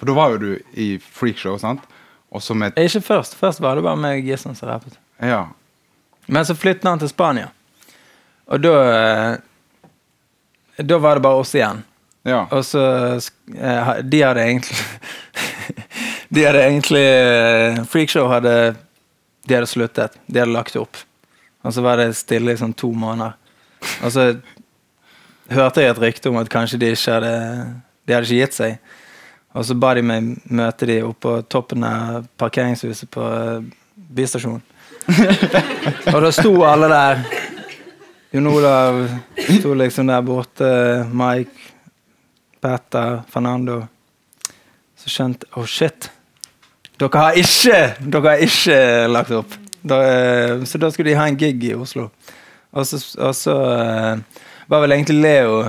For 0.00 0.08
da 0.10 0.16
var 0.16 0.34
jo 0.34 0.38
du 0.42 0.50
i 0.76 0.88
freakshow, 1.00 1.56
sant? 1.60 1.84
Og 2.34 2.42
som 2.42 2.62
et 2.66 2.76
Ikke 2.80 3.00
først. 3.04 3.36
Først 3.38 3.62
var 3.64 3.76
det 3.78 3.84
bare 3.86 4.00
meg 4.00 4.24
Girson 4.26 4.56
som 4.58 4.68
rappet. 4.68 4.96
Ja. 5.22 5.46
Men 6.26 6.44
så 6.48 6.56
flyttet 6.58 6.88
han 6.88 7.00
til 7.00 7.08
Spania. 7.12 7.52
Og 8.50 8.60
da 8.60 8.72
eh, 8.90 9.36
Da 10.76 10.98
var 10.98 11.14
det 11.16 11.24
bare 11.24 11.40
oss 11.40 11.54
igjen. 11.54 11.84
ja. 12.26 12.46
Og 12.50 12.64
så 12.64 12.82
eh, 13.54 13.90
De 14.02 14.22
hadde 14.22 14.42
egentlig 14.42 14.76
De 16.34 16.44
hadde 16.44 16.62
egentlig 16.64 17.04
eh, 17.06 17.80
Freakshow 17.88 18.28
hadde 18.28 18.74
De 19.46 19.54
hadde 19.54 19.70
sluttet. 19.70 20.18
De 20.26 20.40
hadde 20.42 20.52
lagt 20.52 20.76
opp. 20.76 20.96
Og 21.62 21.74
så 21.74 21.82
var 21.82 21.96
det 22.00 22.12
stille 22.18 22.52
i 22.52 22.58
sånn 22.60 22.74
to 22.74 22.90
måneder. 22.92 23.34
Og 24.04 24.12
så 24.12 24.28
hørte 25.50 25.82
jeg 25.82 25.94
et 25.94 26.02
rykte 26.02 26.30
om 26.30 26.38
at 26.40 26.50
kanskje 26.50 26.78
de 26.82 26.92
ikke 26.94 27.16
hadde 27.18 27.32
De 28.06 28.14
hadde 28.14 28.26
ikke 28.26 28.42
gitt 28.42 28.58
seg. 28.58 28.78
Og 29.56 29.64
så 29.64 29.74
ba 29.78 29.94
de 29.96 30.02
meg 30.04 30.34
møte 30.52 30.86
de 30.86 30.98
på 31.16 31.38
toppen 31.48 31.84
av 31.86 32.26
parkeringshuset 32.36 33.08
på 33.10 33.22
eh, 33.24 33.62
bystasjonen. 34.18 34.60
Og 36.14 36.18
da 36.26 36.30
sto 36.34 36.52
alle 36.66 36.90
der. 36.90 37.22
Jon 38.30 38.46
Olav 38.50 39.02
sto 39.58 39.74
liksom 39.74 40.06
der 40.10 40.22
borte. 40.22 40.68
Mike, 41.12 41.70
Petter, 42.60 43.22
Fernando. 43.30 43.84
Så 44.96 45.12
skjønte 45.12 45.46
Oh, 45.54 45.66
shit. 45.66 46.10
Dere 46.96 47.22
har 47.22 47.38
ikke 47.38 47.80
Dere 48.00 48.32
har 48.32 48.42
ikke 48.42 48.78
lagt 49.12 49.34
opp. 49.36 49.56
Da, 49.86 50.00
eh, 50.02 50.64
så 50.64 50.78
da 50.82 50.90
skulle 50.90 51.12
de 51.12 51.18
ha 51.18 51.28
en 51.28 51.38
gig 51.38 51.64
i 51.68 51.74
Oslo. 51.76 52.08
Og 52.76 52.86
så, 52.86 52.98
og 53.22 53.34
så 53.38 53.56
eh, 53.72 54.42
var 54.66 54.82
vel 54.82 54.96
egentlig 54.96 55.20
Leo 55.22 55.60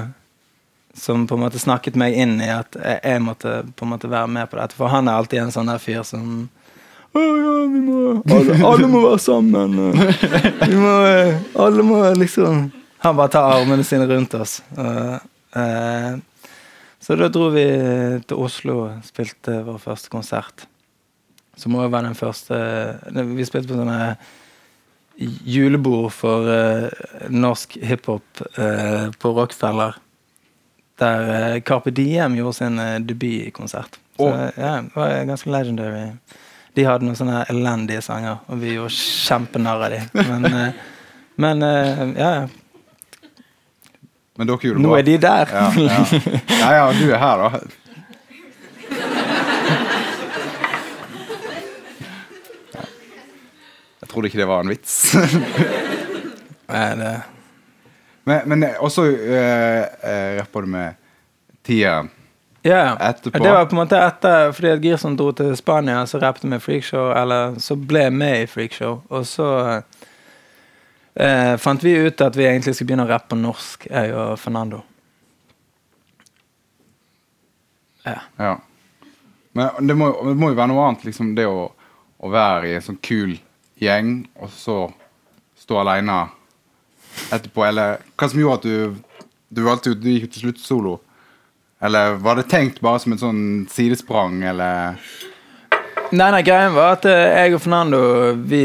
som 0.97 1.27
på 1.27 1.35
en 1.37 1.43
måte 1.45 1.59
snakket 1.61 1.97
meg 1.99 2.15
inn 2.17 2.39
i 2.41 2.49
at 2.49 2.73
jeg, 2.81 3.21
måtte 3.21 3.59
på 3.77 3.85
en 3.85 3.91
måte 3.93 4.09
være 4.09 4.31
med 4.33 4.49
på 4.49 4.57
dette. 4.57 4.75
For 4.77 4.89
han 4.89 5.07
er 5.07 5.19
alltid 5.19 5.43
en 5.43 5.53
sånn 5.53 5.69
der 5.69 5.81
fyr 5.81 6.01
som 6.07 6.47
ja, 7.21 7.53
vi 7.73 7.81
må 7.83 7.97
alle, 8.23 8.57
alle 8.71 8.87
må 8.91 9.03
være 9.05 9.19
sammen. 9.23 9.75
Vi 10.63 10.77
må, 10.77 10.93
eh, 11.09 11.43
alle 11.55 11.85
må 11.85 12.01
liksom 12.17 12.67
Han 13.03 13.17
bare 13.19 13.31
tar 13.35 13.51
armene 13.59 13.83
sine 13.85 14.07
rundt 14.09 14.33
oss. 14.33 14.59
Eh, 14.77 16.17
så 16.99 17.15
da 17.15 17.29
dro 17.31 17.51
vi 17.53 17.67
til 18.27 18.41
Oslo 18.41 18.79
og 18.87 19.05
spilte 19.05 19.61
vår 19.67 19.77
første 19.79 20.09
konsert. 20.11 20.65
Som 21.57 21.77
òg 21.77 21.91
var 21.93 22.03
den 22.05 22.17
første 22.17 22.57
Vi 23.13 23.45
spilte 23.47 23.71
på 23.71 23.77
sånne 23.79 24.17
julebord 25.17 26.11
for 26.13 26.49
eh, 26.51 26.89
norsk 27.33 27.77
hiphop 27.81 28.43
eh, 28.57 29.07
på 29.17 29.31
Rockefeller. 29.33 29.97
Der 30.99 31.31
eh, 31.33 31.61
Carpe 31.61 31.91
Diem 31.91 32.35
gjorde 32.37 32.57
sin 32.57 32.79
uh, 32.79 32.97
debutkonsert. 33.01 33.99
Så 34.17 34.27
oh. 34.29 34.49
ja, 34.57 34.81
det 34.81 34.95
var 34.95 35.25
ganske 35.29 35.51
legendary. 35.53 36.05
De 36.77 36.83
hadde 36.85 37.07
noen 37.07 37.17
sånne 37.17 37.39
elendige 37.49 38.03
sanger, 38.05 38.37
og 38.45 38.59
vi 38.61 38.75
gjorde 38.75 38.93
kjempenarr 38.93 39.87
av 39.87 39.93
dem. 39.95 40.03
Men, 40.29 40.43
eh, 40.45 40.73
men 41.41 41.63
eh, 41.65 42.01
ja, 42.19 42.29
ja. 42.35 42.47
Men 44.37 44.45
dere 44.51 44.69
gjorde 44.69 44.77
det 44.77 44.85
Nå 44.85 44.91
er 44.93 45.05
de 45.07 45.15
der. 45.17 45.49
Ja, 45.49 45.71
ja. 45.81 46.03
ja, 46.59 46.67
ja, 46.77 46.83
du 46.93 47.05
er 47.09 47.17
her, 47.17 47.41
da. 47.41 47.47
Jeg 54.03 54.11
trodde 54.11 54.29
ikke 54.29 54.41
det 54.43 54.49
var 54.51 54.61
en 54.61 54.69
vits. 54.69 54.99
Nei, 56.67 56.85
det, 57.01 57.15
men 58.29 58.53
men 58.53 58.67
også 58.83 59.07
uh, 59.07 59.81
rapper 60.37 60.67
du 60.67 60.69
med 60.77 61.01
tieren. 61.65 62.13
Ja. 62.61 62.97
Etterpå. 63.09 63.43
Det 63.43 63.51
var 63.51 63.65
på 63.65 63.75
en 63.75 63.81
måte 63.81 63.99
etter 64.01 64.51
Fordi 64.51 64.71
at 64.73 64.83
Girson 64.83 65.15
dro 65.15 65.31
til 65.35 65.55
Spania, 65.55 66.05
så 66.07 66.19
rappet 66.19 66.47
vi 66.47 66.59
Freakshow, 66.59 67.11
eller 67.15 67.59
så 67.63 67.77
ble 67.79 68.07
jeg 68.07 68.13
med 68.13 68.43
i 68.43 68.47
Freakshow. 68.49 69.01
Og 69.09 69.25
så 69.29 69.47
eh, 71.15 71.55
fant 71.61 71.83
vi 71.83 71.95
ut 72.07 72.21
at 72.21 72.35
vi 72.35 72.47
egentlig 72.49 72.75
skulle 72.75 72.91
begynne 72.91 73.07
å 73.07 73.11
rappe 73.11 73.31
på 73.33 73.39
norsk, 73.39 73.89
jeg 73.91 74.13
og 74.15 74.37
Fernando. 74.41 74.83
Ja. 78.07 78.21
Ja. 78.37 78.53
Men 79.57 79.87
det 79.87 79.95
må, 79.97 80.11
det 80.27 80.37
må 80.37 80.51
jo 80.51 80.57
være 80.59 80.71
noe 80.71 80.85
annet, 80.87 81.07
liksom 81.07 81.33
det 81.37 81.47
å, 81.49 81.67
å 82.17 82.31
være 82.31 82.69
i 82.69 82.77
en 82.77 82.85
sånn 82.85 82.99
kul 83.03 83.35
gjeng, 83.81 84.19
og 84.37 84.51
så 84.53 84.77
stå 85.57 85.81
aleine 85.81 86.27
etterpå. 87.33 87.65
Eller 87.65 88.01
hva 88.15 88.29
som 88.29 88.41
gjorde 88.41 88.57
at 88.59 88.67
du 88.67 89.03
Du 89.47 89.61
valgte 89.63 89.93
jo 89.93 89.95
Du 89.95 90.09
gikk 90.11 90.25
til 90.33 90.41
slutt 90.43 90.59
solo. 90.59 90.97
Eller 91.81 92.17
var 92.21 92.39
det 92.39 92.47
tenkt 92.49 92.81
bare 92.81 92.99
som 93.01 93.13
et 93.13 93.21
sånn 93.21 93.41
sidesprang, 93.69 94.41
eller 94.49 94.97
Nei, 96.07 96.29
nei, 96.31 96.39
greien 96.45 96.71
var 96.71 96.93
at 96.95 97.05
eh, 97.09 97.33
jeg 97.35 97.57
og 97.57 97.61
Fernando 97.65 97.97
vi, 98.47 98.63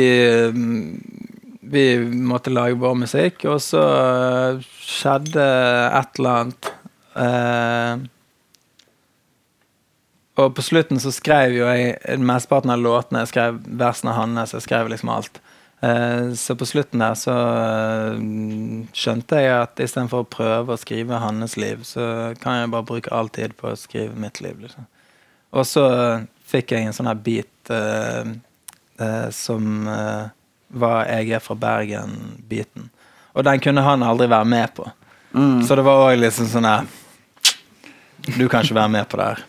mm, 0.55 1.33
vi 1.73 1.87
måtte 2.23 2.53
lage 2.55 2.79
vår 2.79 2.95
musikk, 3.01 3.43
og 3.51 3.59
så 3.65 3.83
eh, 3.83 4.61
skjedde 4.79 5.43
et 5.43 6.21
eller 6.21 6.37
annet. 6.39 6.71
Eh, 7.19 8.05
og 10.39 10.55
på 10.55 10.65
slutten 10.65 11.03
så 11.03 11.11
skrev 11.13 11.57
jo 11.59 11.67
jeg 11.67 12.21
mesteparten 12.23 12.73
av 12.73 12.81
låtene. 12.81 13.25
Jeg 13.25 13.33
skrev 13.33 13.59
versene 13.83 14.15
hans, 14.17 14.55
jeg 14.55 14.65
skrev 14.69 14.93
liksom 14.93 15.11
alt. 15.13 15.43
Eh, 15.83 16.33
så 16.39 16.55
på 16.55 16.67
slutten 16.67 17.03
der 17.03 17.17
så 17.19 17.35
eh, 17.35 18.21
skjønte 18.95 19.41
jeg 19.43 19.55
at 19.57 19.83
istedenfor 19.83 20.23
å 20.23 20.31
prøve 20.31 20.77
å 20.77 20.79
skrive 20.79 21.19
hans 21.19 21.57
liv, 21.59 21.83
så 21.87 22.33
kan 22.43 22.61
jeg 22.61 22.71
bare 22.75 22.87
bruke 22.87 23.11
all 23.11 23.33
tid 23.35 23.57
på 23.59 23.73
å 23.73 23.79
skrive 23.79 24.15
mitt 24.15 24.39
liv. 24.45 24.61
liksom. 24.63 24.87
Og 25.53 25.67
så 25.67 25.85
fikk 26.47 26.73
jeg 26.73 26.87
en 26.87 26.95
sånn 26.95 27.11
her 27.11 27.19
beat 27.19 27.73
eh, 27.75 28.31
eh, 29.03 29.29
som 29.35 29.89
eh, 29.89 30.31
var 30.73 31.05
'Jeg 31.09 31.35
er 31.37 31.43
fra 31.45 31.55
Bergen'-beaten. 31.55 32.89
Og 33.35 33.45
den 33.45 33.61
kunne 33.61 33.83
han 33.83 34.03
aldri 34.03 34.29
være 34.29 34.45
med 34.45 34.75
på. 34.75 34.87
Så 35.67 35.77
det 35.77 35.85
var 35.85 36.13
òg 36.13 36.19
liksom 36.21 36.47
sånn 36.47 36.69
her 36.69 36.87
Du 38.37 38.49
kan 38.49 38.63
ikke 38.63 38.75
være 38.75 38.89
med 38.89 39.09
på 39.09 39.17
det 39.17 39.25
her. 39.25 39.45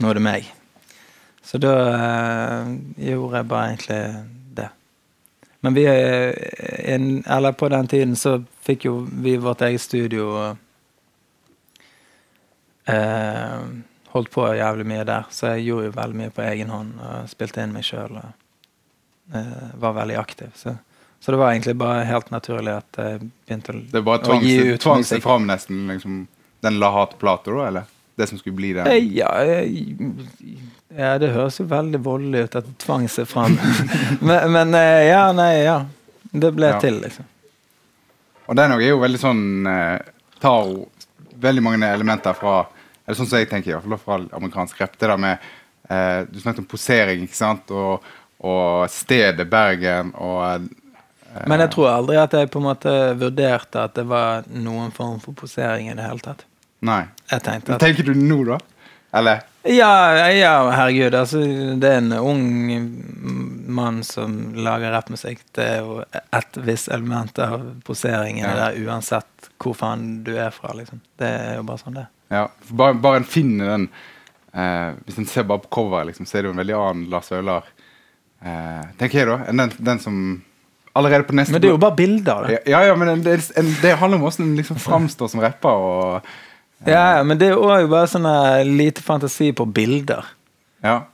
Nå 0.00 0.10
er 0.10 0.14
det 0.14 0.22
meg. 0.22 0.48
Så 1.42 1.58
da 1.58 1.74
eh, 1.96 2.66
gjorde 3.08 3.36
jeg 3.36 3.48
bare 3.48 3.68
egentlig. 3.70 4.37
Men 5.60 5.74
vi 5.74 5.84
en, 5.88 7.24
Eller 7.26 7.52
på 7.52 7.68
den 7.68 7.86
tiden 7.90 8.16
så 8.16 8.36
fikk 8.62 8.84
jo 8.86 9.00
vi 9.10 9.36
vårt 9.36 9.62
eget 9.66 9.80
studio. 9.80 10.28
og 10.30 10.56
eh, 12.88 13.58
holdt 14.08 14.30
på 14.30 14.46
jævlig 14.56 14.86
mye 14.88 15.04
der, 15.04 15.26
så 15.30 15.52
jeg 15.54 15.68
gjorde 15.68 15.90
jo 15.90 15.96
veldig 15.96 16.20
mye 16.22 16.34
på 16.34 16.44
egen 16.48 16.70
hånd. 16.72 16.94
Og 17.04 17.30
spilte 17.30 17.64
inn 17.64 17.74
meg 17.74 17.86
sjøl 17.86 18.16
og 18.16 19.34
eh, 19.34 19.68
var 19.82 19.96
veldig 19.98 20.16
aktiv. 20.20 20.54
Så, 20.56 20.74
så 21.20 21.34
det 21.34 21.40
var 21.42 21.52
egentlig 21.52 21.76
bare 21.80 22.06
helt 22.08 22.32
naturlig 22.34 22.78
at 22.78 23.02
jeg 23.02 23.20
begynte 23.28 23.74
å, 23.74 23.84
Det 23.92 24.04
bare 24.06 24.32
å 24.32 24.40
gi 24.40 24.54
gi 24.54 24.58
seg, 24.62 24.72
ut 24.72 24.86
tvang 24.86 25.06
seg 25.10 25.24
fram 25.24 25.48
nesten, 25.50 25.86
liksom. 25.92 26.26
Den 26.64 26.80
La 26.82 26.90
Hat-plata, 26.90 27.52
da, 27.54 27.66
eller? 27.68 27.94
Det 28.18 28.26
som 28.26 28.38
skulle 28.40 28.56
bli 28.58 28.72
det? 28.74 28.84
Ja, 29.14 29.30
ja, 30.98 31.12
det 31.22 31.28
høres 31.34 31.58
jo 31.60 31.66
veldig 31.70 32.00
voldelig 32.02 32.48
ut 32.48 32.56
at 32.58 32.66
det 32.66 32.76
tvang 32.82 33.04
seg 33.12 33.28
fram. 33.30 33.54
men, 34.26 34.48
men 34.54 34.74
eh, 34.74 35.04
ja, 35.12 35.28
nei, 35.36 35.52
ja. 35.62 35.76
Det 36.32 36.50
ble 36.56 36.72
Ja. 36.74 36.80
til, 36.82 36.98
liksom. 37.04 37.24
Og 38.48 38.56
den 38.56 38.72
òg 38.74 38.82
er 38.82 38.90
jo 38.94 38.98
veldig 39.02 39.20
sånn 39.20 39.42
eh, 39.68 39.98
Tar 40.42 40.68
veldig 41.42 41.62
mange 41.64 41.88
elementer 41.92 42.34
fra 42.36 42.60
Eller 43.06 43.16
sånn 43.18 43.28
som 43.30 43.40
jeg 43.40 43.48
tenker, 43.50 43.70
i 43.70 43.76
hvert 43.76 44.02
fall 44.04 44.26
fra 44.28 44.36
amerikansk 44.38 44.80
rap. 44.82 44.98
Det 44.98 45.08
der 45.08 45.20
med 45.20 45.46
eh, 45.88 46.20
Du 46.28 46.40
snakket 46.40 46.64
om 46.64 46.68
posering, 46.70 47.22
ikke 47.24 47.38
sant? 47.38 47.70
Og, 47.70 48.04
og 48.44 48.90
stedet 48.92 49.46
Bergen 49.50 50.12
og 50.16 50.42
eh, 50.48 51.46
Men 51.48 51.60
jeg 51.64 51.72
tror 51.76 51.90
aldri 51.94 52.18
at 52.20 52.34
jeg 52.36 52.50
på 52.52 52.60
en 52.60 52.68
måte 52.70 52.92
vurderte 53.20 53.82
at 53.86 53.96
det 53.96 54.04
var 54.08 54.46
noen 54.50 54.90
form 54.96 55.18
for 55.22 55.36
posering 55.38 55.90
i 55.92 55.96
det 55.96 56.04
hele 56.08 56.24
tatt. 56.24 56.44
Nei. 56.80 57.04
At 57.30 57.44
tenker 57.80 58.06
du 58.06 58.14
nå, 58.14 58.42
da? 58.46 58.58
Eller? 59.18 59.40
Ja, 59.68 59.90
ja 60.30 60.52
herregud. 60.70 61.14
Altså, 61.16 61.40
det 61.80 61.88
er 61.90 62.00
en 62.02 62.12
ung 62.12 62.44
mann 63.68 64.02
som 64.06 64.36
lager 64.56 64.92
rappmusikk. 64.94 65.40
Det 65.56 65.64
er 65.64 65.80
jo 65.82 66.02
et 66.14 66.60
visst 66.64 66.90
element 66.92 67.38
av 67.42 67.64
poseringen 67.86 68.44
Ja. 68.46 68.54
der, 68.68 68.78
uansett 68.86 69.50
hvor 69.58 69.74
faen 69.76 70.22
du 70.24 70.36
er 70.36 70.50
fra. 70.54 70.72
liksom. 70.76 71.00
Det 71.18 71.26
er 71.28 71.56
jo 71.58 71.66
bare 71.68 71.82
sånn 71.82 71.98
det. 71.98 72.06
Ja, 72.30 72.46
bare, 72.70 72.94
bare 72.94 73.22
en 73.22 73.24
finner 73.24 73.70
den 73.72 73.88
eh, 74.52 74.92
Hvis 75.06 75.16
en 75.16 75.24
ser 75.26 75.46
bare 75.48 75.62
på 75.64 75.70
coveret, 75.72 76.10
liksom, 76.10 76.26
så 76.28 76.38
er 76.38 76.42
det 76.42 76.50
jo 76.50 76.56
en 76.56 76.60
veldig 76.60 76.74
annen 76.76 77.06
Lars 77.08 77.30
Vaular, 77.32 77.64
eh, 78.44 78.84
tenker 79.00 79.22
jeg, 79.22 79.28
da, 79.30 79.38
enn 79.48 79.62
den, 79.62 79.72
den 79.80 80.02
som 80.02 80.18
allerede 80.98 81.24
på 81.24 81.36
neste 81.36 81.54
Men 81.54 81.62
det 81.62 81.70
er 81.70 81.76
jo 81.76 81.80
bare 81.80 81.96
bilder. 81.96 82.44
da. 82.44 82.58
ja, 82.66 82.82
ja, 82.90 82.94
men 82.98 83.22
det, 83.24 83.38
det 83.82 83.96
handler 83.96 84.18
om 84.18 84.26
hvordan 84.26 84.50
en 84.50 84.56
liksom 84.58 84.76
framstår 84.82 85.32
som 85.32 85.40
rapper. 85.40 85.70
Og, 85.88 86.28
Ja, 86.86 87.16
ja, 87.16 87.22
men 87.26 87.38
det 87.38 87.48
er 87.48 87.56
jo 87.56 87.90
bare 87.90 88.06
sånn 88.10 88.26
eh, 88.28 88.64
lite 88.66 89.02
fantasi 89.02 89.52
på 89.52 89.66
bilder. 89.66 90.24
ja. 90.84 91.04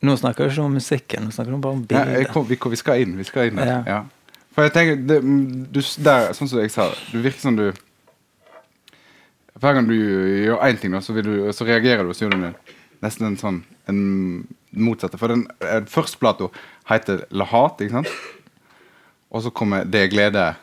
Nå 0.00 0.14
snakker 0.16 0.46
vi 0.46 0.54
ikke 0.54 0.62
om 0.64 0.72
musikken, 0.72 1.26
nå 1.26 1.30
snakker 1.34 1.52
vi 1.52 1.58
bare 1.60 1.76
om 1.76 1.80
Ja, 1.82 1.86
bilder. 1.90 2.18
jeg 2.22 2.28
kom, 2.32 2.46
vi, 2.48 2.56
vi 2.56 2.76
skal 2.80 3.02
inn. 3.02 3.18
Vi 3.18 3.24
skal 3.28 3.50
inn. 3.50 3.58
Ja. 3.60 3.82
Ja. 3.86 3.98
For 4.54 4.64
jeg 4.64 4.72
tenker 4.72 4.96
det, 4.96 5.18
du, 5.74 5.80
der, 6.00 6.32
Sånn 6.32 6.48
som 6.48 6.62
jeg 6.62 6.72
sa, 6.72 6.86
du 7.12 7.18
virker 7.20 7.42
som 7.42 7.58
du 7.58 7.66
Hver 9.60 9.76
gang 9.76 9.90
du 9.90 9.92
gjør 9.92 10.62
én 10.64 10.78
ting, 10.80 10.96
så, 11.04 11.12
du, 11.12 11.52
så 11.52 11.66
reagerer 11.68 12.06
du, 12.06 12.14
og 12.14 12.32
du 12.32 12.46
nesten 13.04 13.26
en 13.28 13.36
sånn 13.40 13.60
en 13.90 14.00
motsatte. 14.72 15.18
For 15.20 15.28
den 15.32 15.44
den 15.60 15.88
første 15.90 16.20
plata 16.20 16.48
heter 16.88 17.26
La 17.36 17.44
Hat, 17.44 17.80
ikke 17.80 17.98
sant? 17.98 18.08
Og 19.30 19.42
så 19.44 19.52
kommer 19.52 19.84
Det 19.84 20.08
glede, 20.12 20.54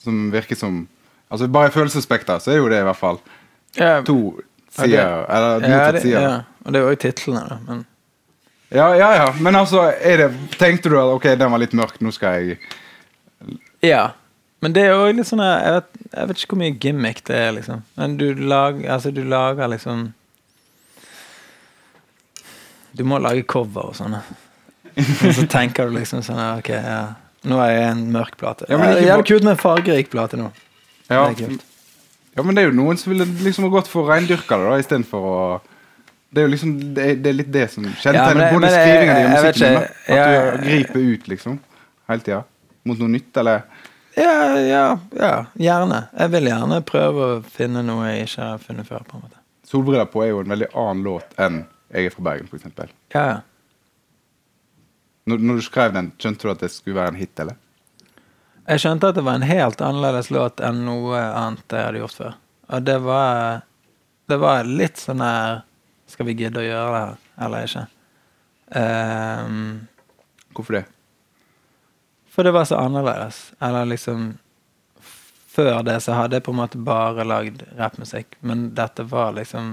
som 0.00 0.30
virker 0.32 0.56
som 0.56 0.86
Altså 1.30 1.46
Bare 1.48 1.70
følelsesspekter 1.70 2.40
så 2.42 2.50
er 2.50 2.56
jo 2.58 2.68
det 2.72 2.80
i 2.80 2.86
hvert 2.88 2.98
fall 2.98 3.20
Ja, 3.76 4.00
to 4.02 4.36
det- 4.40 4.46
sider. 4.84 5.24
Eller 5.28 5.60
det, 5.92 6.02
sider. 6.02 6.20
ja. 6.20 6.42
Og 6.64 6.72
det 6.72 6.78
er 6.80 6.84
jo 6.84 6.90
også 6.94 7.00
titlene. 7.06 7.58
Men 7.68 7.86
Ja, 8.70 8.94
ja, 8.94 9.14
ja. 9.14 9.32
Men 9.40 9.54
altså, 9.56 9.92
er 10.00 10.16
det, 10.16 10.30
tenkte 10.58 10.90
du 10.90 10.96
at 10.98 11.14
ok, 11.14 11.24
den 11.38 11.50
var 11.50 11.58
litt 11.58 11.72
mørk, 11.74 12.00
nå 12.00 12.12
skal 12.12 12.40
jeg 12.44 12.58
Ja. 13.82 14.10
Men 14.62 14.72
det 14.72 14.82
er 14.84 14.90
jo 14.92 15.12
litt 15.12 15.26
sånn 15.26 15.40
jeg 15.40 15.72
vet, 15.72 15.86
jeg 16.14 16.28
vet 16.28 16.36
ikke 16.42 16.52
hvor 16.54 16.58
mye 16.60 16.78
gimmick 16.78 17.22
det 17.24 17.36
er, 17.36 17.52
liksom. 17.56 17.82
Men 17.96 18.16
du 18.20 18.34
lager, 18.34 18.90
altså, 18.92 19.10
du 19.14 19.22
lager 19.24 19.68
liksom 19.68 20.12
Du 22.96 23.04
må 23.04 23.18
lage 23.22 23.42
cover 23.46 23.90
og 23.92 23.94
sånne. 23.96 24.22
Og 25.00 25.34
så 25.36 25.46
tenker 25.50 25.86
du 25.88 25.94
liksom 25.98 26.22
sånn 26.26 26.40
Ok, 26.58 26.68
ja. 26.74 27.14
Nå 27.48 27.56
er 27.64 27.70
jeg 27.72 27.90
en 27.94 28.00
mørk 28.12 28.34
plate. 28.36 28.66
Ja, 28.68 28.76
men 28.76 28.90
ikke 28.96 29.06
Jævlig 29.06 29.26
kult 29.30 29.44
med 29.46 29.52
en 29.54 29.60
fargerik 29.62 30.10
plate 30.12 30.36
nå. 30.36 30.50
Ja, 31.08 31.22
Det 31.30 31.44
er 31.44 31.46
kult. 31.46 31.66
Ja, 32.36 32.42
men 32.46 32.54
det 32.54 32.62
er 32.62 32.68
jo 32.70 32.76
noen 32.78 32.98
som 33.00 33.10
ville 33.12 33.26
liksom 33.44 33.66
gått 33.72 33.88
for 33.90 34.06
reindyrka 34.10 34.58
det, 34.60 34.68
da, 34.70 34.78
istedenfor 34.82 35.24
å 35.30 35.36
Det 36.30 36.38
er 36.42 36.46
jo 36.46 36.52
liksom 36.52 36.72
Det 36.94 37.04
er, 37.08 37.14
det 37.18 37.30
er 37.32 37.36
litt 37.40 37.50
det 37.52 37.64
som 37.72 37.84
kjennetegner 37.84 38.44
ja, 38.46 38.52
både 38.54 38.68
skrivinga 38.70 39.14
di 39.16 39.24
og 39.24 39.30
musikken 39.34 39.74
din. 39.74 39.78
At 39.80 40.14
Ja, 40.14 40.26
du 40.54 40.62
griper 40.68 41.00
ut, 41.14 41.28
liksom. 41.32 41.58
Hele 42.08 42.22
tida. 42.26 42.40
Mot 42.86 42.98
noe 43.02 43.08
nytt, 43.16 43.36
eller 43.42 43.64
Ja, 44.16 44.58
ja, 44.58 44.84
ja. 45.18 45.32
Gjerne. 45.58 46.00
Jeg 46.18 46.30
vil 46.36 46.48
gjerne 46.52 46.80
prøve 46.86 47.26
å 47.26 47.42
finne 47.58 47.82
noe 47.86 48.08
jeg 48.12 48.28
ikke 48.28 48.46
har 48.52 48.58
funnet 48.62 48.86
før. 48.86 49.02
på 49.08 49.16
en 49.18 49.22
måte. 49.26 49.36
'Solbriller 49.66 50.06
på' 50.10 50.24
er 50.24 50.28
jo 50.32 50.40
en 50.40 50.50
veldig 50.50 50.66
annen 50.74 51.02
låt 51.06 51.34
enn 51.38 51.64
'Jeg 51.92 52.06
er 52.06 52.10
fra 52.10 52.22
Bergen', 52.22 52.48
eksempel. 52.54 52.88
Ja, 53.14 53.26
ja. 53.26 53.40
Når, 55.26 55.38
når 55.38 55.56
du 55.60 55.62
skrev 55.62 55.92
den, 55.94 56.12
skjønte 56.18 56.42
du 56.42 56.50
at 56.50 56.60
det 56.64 56.70
skulle 56.70 56.96
være 56.98 57.08
en 57.14 57.20
hit, 57.20 57.38
eller? 57.38 57.54
Jeg 58.70 58.84
skjønte 58.84 59.10
at 59.10 59.18
det 59.18 59.24
var 59.26 59.40
en 59.40 59.48
helt 59.48 59.82
annerledes 59.82 60.30
låt 60.30 60.62
enn 60.62 60.84
noe 60.86 61.18
annet 61.18 61.74
jeg 61.74 61.88
hadde 61.88 62.04
gjort 62.04 62.18
før. 62.20 62.38
Og 62.70 62.86
det 62.86 63.00
var 63.02 63.66
Det 64.30 64.38
var 64.38 64.68
litt 64.68 65.00
sånn 65.00 65.24
her 65.24 65.64
Skal 66.06 66.28
vi 66.28 66.36
gidde 66.38 66.62
å 66.62 66.68
gjøre 66.68 66.92
det 66.94 67.02
her, 67.02 67.18
eller 67.46 67.66
ikke? 67.66 67.84
Um, 68.70 69.60
Hvorfor 70.54 70.78
det? 70.78 70.84
for 72.40 72.44
det 72.44 72.50
var 72.50 72.64
så 72.64 72.76
annerledes. 72.76 73.52
Eller 73.58 73.84
liksom 73.84 74.38
Før 75.50 75.82
det 75.82 75.98
så 76.00 76.14
hadde 76.16 76.38
jeg 76.38 76.44
på 76.46 76.52
en 76.54 76.60
måte 76.60 76.78
bare 76.80 77.24
lagd 77.26 77.64
rappmusikk, 77.76 78.36
men 78.40 78.70
dette 78.78 79.02
var 79.02 79.34
liksom 79.36 79.72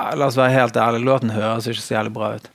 La 0.00 0.26
oss 0.26 0.38
være 0.40 0.56
helt 0.56 0.80
ærlige, 0.80 1.04
låten 1.04 1.30
høres 1.30 1.68
ikke 1.68 1.84
så 1.84 1.94
jævlig 1.98 2.12
bra 2.16 2.32
ut. 2.40 2.48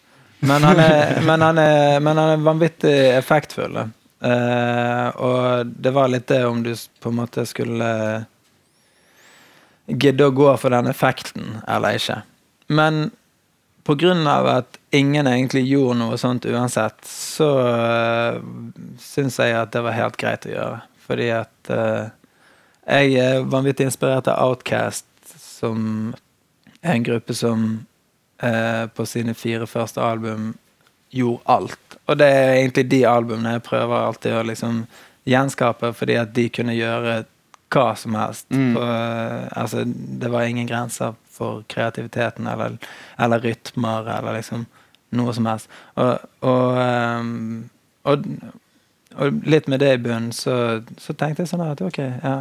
Men 0.45 0.63
han 0.63 0.79
er, 0.79 1.21
men 1.25 1.41
han 1.41 1.59
er, 1.61 1.99
men 1.99 2.17
han 2.21 2.33
er 2.35 2.45
vanvittig 2.45 2.95
effektfull. 3.15 3.77
Eh, 4.25 5.07
og 5.21 5.73
det 5.73 5.93
var 5.95 6.11
litt 6.11 6.27
det 6.31 6.43
om 6.45 6.63
du 6.63 6.71
på 7.01 7.11
en 7.11 7.19
måte 7.19 7.45
skulle 7.49 7.91
gidde 9.85 10.25
å 10.25 10.33
gå 10.33 10.49
for 10.57 10.73
den 10.73 10.89
effekten 10.89 11.59
eller 11.67 11.99
ikke. 11.99 12.19
Men 12.73 13.09
på 13.85 13.95
grunn 14.01 14.25
av 14.27 14.47
at 14.49 14.79
ingen 14.95 15.27
egentlig 15.29 15.67
gjorde 15.69 15.99
noe 15.99 16.17
sånt 16.17 16.47
uansett, 16.49 17.05
så 17.05 17.49
uh, 17.61 18.39
syns 18.97 19.37
jeg 19.37 19.53
at 19.53 19.75
det 19.75 19.83
var 19.85 19.93
helt 19.93 20.17
greit 20.17 20.47
å 20.49 20.53
gjøre. 20.55 20.79
Fordi 21.05 21.27
at 21.35 21.69
uh, 21.69 22.07
jeg 22.89 23.19
er 23.21 23.45
vanvittig 23.45 23.85
inspirert 23.85 24.29
av 24.31 24.41
Outcast, 24.41 25.05
som 25.37 26.15
er 26.81 26.95
en 26.95 27.05
gruppe 27.05 27.37
som 27.37 27.67
eh, 28.43 28.85
på 28.87 29.05
sine 29.05 29.33
fire 29.33 29.67
første 29.67 30.01
album 30.01 30.53
gjorde 31.15 31.41
alt. 31.45 31.97
Og 32.05 32.17
det 32.19 32.27
er 32.27 32.53
egentlig 32.59 32.89
de 32.91 33.05
albumene 33.07 33.55
jeg 33.55 33.65
prøver 33.65 33.95
alltid 34.07 34.35
å 34.35 34.43
liksom 34.45 34.83
gjenskape, 35.25 35.93
fordi 35.93 36.17
at 36.21 36.33
de 36.35 36.49
kunne 36.53 36.75
gjøre 36.75 37.23
hva 37.73 37.85
som 37.97 38.15
helst. 38.15 38.47
Mm. 38.51 38.73
På, 38.75 38.83
eh, 38.83 39.47
altså, 39.51 39.83
det 39.85 40.31
var 40.31 40.43
ingen 40.47 40.67
grenser 40.67 41.15
for 41.29 41.63
kreativiteten 41.67 42.47
eller, 42.47 42.77
eller 43.19 43.39
rytmer 43.43 44.07
eller 44.17 44.37
liksom 44.39 44.65
noe 45.15 45.33
som 45.33 45.47
helst. 45.49 45.71
Og, 45.95 46.23
og, 46.45 46.77
um, 46.79 47.69
og, 48.03 48.27
og 49.15 49.45
litt 49.47 49.67
med 49.71 49.83
det 49.83 49.93
i 49.95 50.01
bunnen, 50.01 50.31
så, 50.35 50.81
så 51.01 51.15
tenkte 51.15 51.43
jeg 51.43 51.51
sånn 51.53 51.65
at 51.65 51.83
ok, 51.83 52.01
ja 52.23 52.35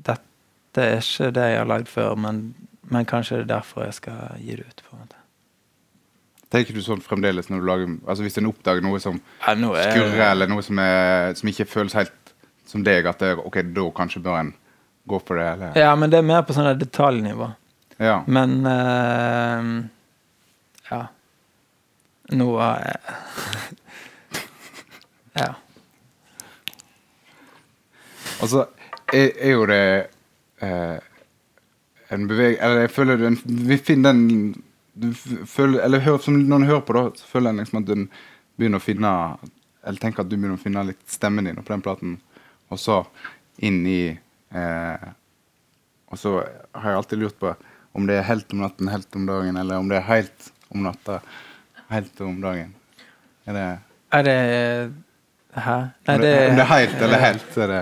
Dette 0.00 0.84
er 0.86 1.02
ikke 1.02 1.32
det 1.36 1.46
jeg 1.50 1.58
har 1.60 1.68
lagd 1.68 1.88
før, 1.90 2.14
men, 2.16 2.42
men 2.90 3.06
kanskje 3.08 3.36
det 3.40 3.44
er 3.46 3.52
derfor 3.56 3.84
jeg 3.86 3.94
skal 3.94 4.36
gi 4.42 4.56
det 4.58 4.66
ut. 4.68 4.82
på 4.88 4.96
en 4.96 5.02
måte. 5.04 5.16
Tenker 6.50 6.74
du 6.74 6.80
sånn 6.82 7.00
fremdeles 7.02 7.46
når 7.46 7.60
du 7.62 7.66
lager 7.68 7.90
Altså 8.10 8.24
Hvis 8.26 8.38
en 8.40 8.48
oppdager 8.50 8.82
noe 8.82 8.98
som 8.98 9.20
Ja, 9.46 9.52
er- 9.54 9.92
skurrer, 9.92 10.24
eller 10.32 10.48
noe 10.50 10.62
som, 10.66 10.78
er, 10.82 11.34
som 11.38 11.48
ikke 11.48 11.66
føles 11.70 11.92
helt 11.94 12.32
som 12.66 12.82
deg, 12.86 13.06
at 13.06 13.18
det, 13.22 13.36
ok, 13.38 13.60
da 13.74 13.84
kanskje 13.94 14.22
bør 14.22 14.36
en 14.40 14.50
gå 15.10 15.18
for 15.26 15.38
det, 15.38 15.46
eller? 15.52 15.72
Ja, 15.78 15.94
men 15.98 16.10
det 16.10 16.18
er 16.18 16.26
mer 16.26 16.42
på 16.46 16.54
sånn 16.54 16.68
detaljnivå. 16.78 17.48
Ja. 17.98 18.20
Men 18.26 18.66
uh, 18.66 19.86
Ja. 20.90 21.00
Nå 22.32 22.46
er 22.62 22.84
jeg 22.86 23.00
Ja. 25.40 25.48
Altså, 28.42 28.66
er, 29.12 29.30
er 29.40 29.50
jo 29.54 29.66
det 29.68 29.80
eh, 30.62 30.98
en 32.14 32.26
beveg... 32.30 32.58
Eller 32.58 32.84
jeg 32.84 32.92
føler 32.94 33.24
en, 33.28 33.38
Vi 33.70 33.78
finner 33.78 34.12
den 34.12 34.54
du 35.00 35.12
føler, 35.14 35.80
Eller 35.84 36.02
hør, 36.04 36.18
som 36.22 36.36
noen 36.36 36.66
hører 36.68 36.84
på, 36.86 36.96
da, 36.96 37.04
så 37.16 37.28
føler 37.30 37.52
en 37.52 37.62
liksom 37.62 37.82
at 37.82 37.88
den 37.88 38.06
begynner 38.58 38.80
å 38.80 38.84
finne 38.84 39.12
Eller 39.86 40.02
tenker 40.02 40.24
at 40.24 40.30
du 40.30 40.36
begynner 40.36 40.58
å 40.58 40.62
finne 40.62 40.86
litt 40.90 41.04
stemmen 41.10 41.48
din 41.48 41.60
på 41.60 41.72
den 41.72 41.84
platen, 41.84 42.18
og 42.70 42.80
så 42.80 43.02
inn 43.64 43.80
i 43.88 44.02
eh, 44.10 45.06
Og 46.10 46.20
så 46.20 46.40
har 46.40 46.90
jeg 46.90 47.02
alltid 47.02 47.22
lurt 47.22 47.38
på 47.40 47.54
om 47.96 48.04
det 48.06 48.20
er 48.20 48.28
helt 48.28 48.52
om 48.54 48.60
natten, 48.62 48.86
helt 48.86 49.16
om 49.18 49.24
dagen, 49.26 49.56
eller 49.58 49.82
om 49.82 49.88
det 49.90 49.96
er 49.98 50.04
helt 50.06 50.44
om 50.70 50.84
natta, 50.84 51.16
helt 51.90 52.20
om 52.22 52.36
dagen. 52.38 52.68
Er 53.50 53.56
det 53.56 53.64
Er 54.14 54.26
det 54.28 54.36
Hæ? 55.50 55.78
Nei, 56.06 56.14
om 56.14 56.20
det, 56.22 56.28
det, 56.28 56.50
om 56.52 56.60
det 56.60 56.62
er 56.62 56.70
helt 56.70 57.00
eller 57.02 57.22
helt, 57.24 57.48
så 57.50 57.64
er 57.64 57.72
det 57.72 57.80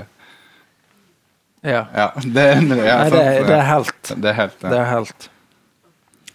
Ja. 1.67 1.87
Ja, 1.95 2.13
det, 2.23 2.45
ja, 2.55 2.61
Nei, 2.63 3.11
det, 3.11 3.23
det 3.49 3.57
er 3.57 3.67
helt. 3.67 4.13
Det 4.15 4.31
er 4.31 4.37
helt, 4.39 4.63
ja. 4.63 4.69
Det 4.71 4.79
er 4.79 4.89
helt. 4.93 5.31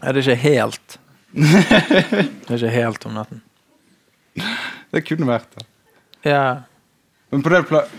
Er 0.03 0.13
det 0.13 0.23
ikke 0.25 0.35
helt? 0.43 0.99
Det 1.33 2.51
er 2.51 2.59
ikke 2.59 2.69
helt 2.75 3.05
om 3.07 3.13
natten. 3.17 3.39
Det 4.93 5.01
kunne 5.07 5.25
vært 5.29 5.49
det. 5.55 5.63
Ja. 6.27 6.43
Men 7.31 7.41
på 7.43 7.49
det 7.53 7.63
pla... 7.69 7.79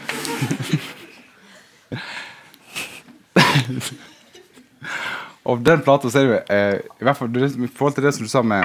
Og 5.45 5.61
den 5.65 5.83
plata 5.85 6.09
så 6.11 6.19
er 6.21 6.25
det 6.25 6.31
jo 6.31 6.39
eh, 6.55 6.77
I 7.01 7.05
hvert 7.05 7.19
fall 7.19 7.29
I 7.37 7.69
forhold 7.69 7.95
til 7.99 8.07
det 8.07 8.15
som 8.17 8.25
du 8.25 8.31
sa 8.33 8.43
med 8.45 8.65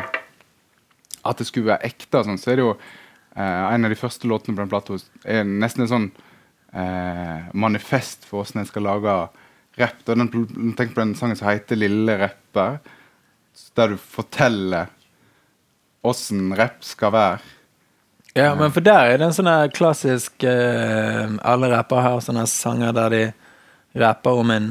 at 1.28 1.36
det 1.42 1.48
skulle 1.50 1.68
være 1.74 1.84
ekte, 1.90 2.22
sånn, 2.24 2.40
så 2.40 2.54
er 2.54 2.56
det 2.60 2.64
jo 2.64 2.72
eh, 2.72 3.64
en 3.74 3.86
av 3.86 3.92
de 3.92 3.98
første 4.00 4.28
låtene 4.30 4.56
på 4.56 4.64
den 4.64 4.72
plata 4.72 4.96
er 5.28 5.44
nesten 5.44 5.84
en 5.84 5.92
sånn 5.92 6.06
eh, 6.74 7.50
manifest 7.54 8.26
for 8.26 8.44
hvordan 8.44 8.64
en 8.64 8.70
skal 8.70 8.88
lage 8.88 9.18
rapp. 9.80 10.02
Den, 10.06 10.30
Tenk 10.78 10.96
på 10.96 11.02
den 11.02 11.16
sangen 11.16 11.36
som 11.40 11.50
heter 11.50 11.76
'Lille 11.76 12.18
rapper', 12.20 12.80
der 13.76 13.88
du 13.88 13.98
forteller 13.98 14.88
åssen 16.04 16.56
rapp 16.56 16.84
skal 16.84 17.12
være. 17.12 17.40
Ja, 18.36 18.56
men 18.56 18.72
for 18.72 18.80
der 18.80 19.10
er 19.10 19.18
det 19.18 19.26
en 19.26 19.34
sånn 19.34 19.72
klassisk 19.74 20.44
eh, 20.44 21.28
Alle 21.42 21.70
rappere 21.72 22.02
har 22.06 22.20
sånne 22.22 22.46
sanger 22.48 22.94
der 22.94 23.10
de 23.10 23.24
rapper 24.00 24.38
om 24.38 24.52
en 24.52 24.70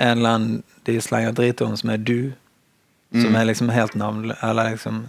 en 0.00 0.18
eller 0.18 0.30
annen 0.30 0.62
de 0.82 1.00
slenger 1.00 1.32
drit 1.32 1.60
om, 1.60 1.76
som 1.76 1.90
er 1.90 2.00
du. 2.00 2.32
Som 3.12 3.34
er 3.34 3.48
liksom 3.48 3.72
helt 3.74 3.96
navnløs 3.98 4.38
Eller 4.46 4.70
liksom 4.70 5.00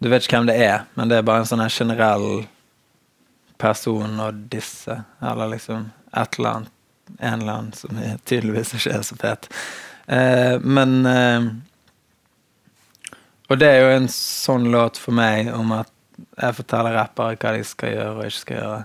Du 0.00 0.08
vet 0.08 0.24
ikke 0.24 0.38
hvem 0.38 0.46
det 0.48 0.56
er, 0.64 0.86
men 0.96 1.10
det 1.10 1.18
er 1.18 1.26
bare 1.28 1.44
en 1.44 1.46
sånn 1.50 1.62
generell 1.68 2.46
person 3.62 4.20
og 4.20 4.44
disse. 4.52 4.98
Eller 5.22 5.54
liksom 5.54 5.90
et 6.12 6.38
eller 6.38 6.58
annet 6.58 6.78
En 7.18 7.42
eller 7.42 7.52
annen 7.52 7.72
som 7.76 7.98
tydeligvis 8.24 8.70
ikke 8.78 8.92
er 8.96 9.02
så 9.04 9.16
fet. 9.20 9.48
Eh, 10.06 10.54
men 10.60 11.06
eh, 11.06 11.48
Og 13.50 13.58
det 13.60 13.68
er 13.68 13.82
jo 13.82 13.90
en 13.96 14.08
sånn 14.08 14.70
låt 14.72 14.96
for 14.96 15.12
meg 15.12 15.50
om 15.52 15.74
at 15.76 15.90
jeg 16.38 16.56
forteller 16.56 16.96
rappere 16.96 17.36
hva 17.36 17.52
de 17.56 17.66
skal 17.66 17.92
gjøre 17.92 18.14
og 18.14 18.24
ikke 18.30 18.38
skal 18.38 18.58
gjøre. 18.60 18.78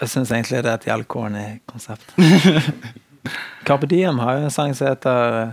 Jeg 0.00 0.12
syns 0.14 0.32
egentlig 0.32 0.64
det 0.64 0.72
er 0.72 0.80
et 0.80 0.88
jævlig 0.88 1.08
corny 1.12 1.44
konsept. 1.70 2.16
Carpe 3.68 3.86
Diem 3.86 4.18
har 4.24 4.38
jo 4.38 4.48
en 4.48 4.54
sang 4.54 4.74
som 4.74 4.90
heter 4.90 5.52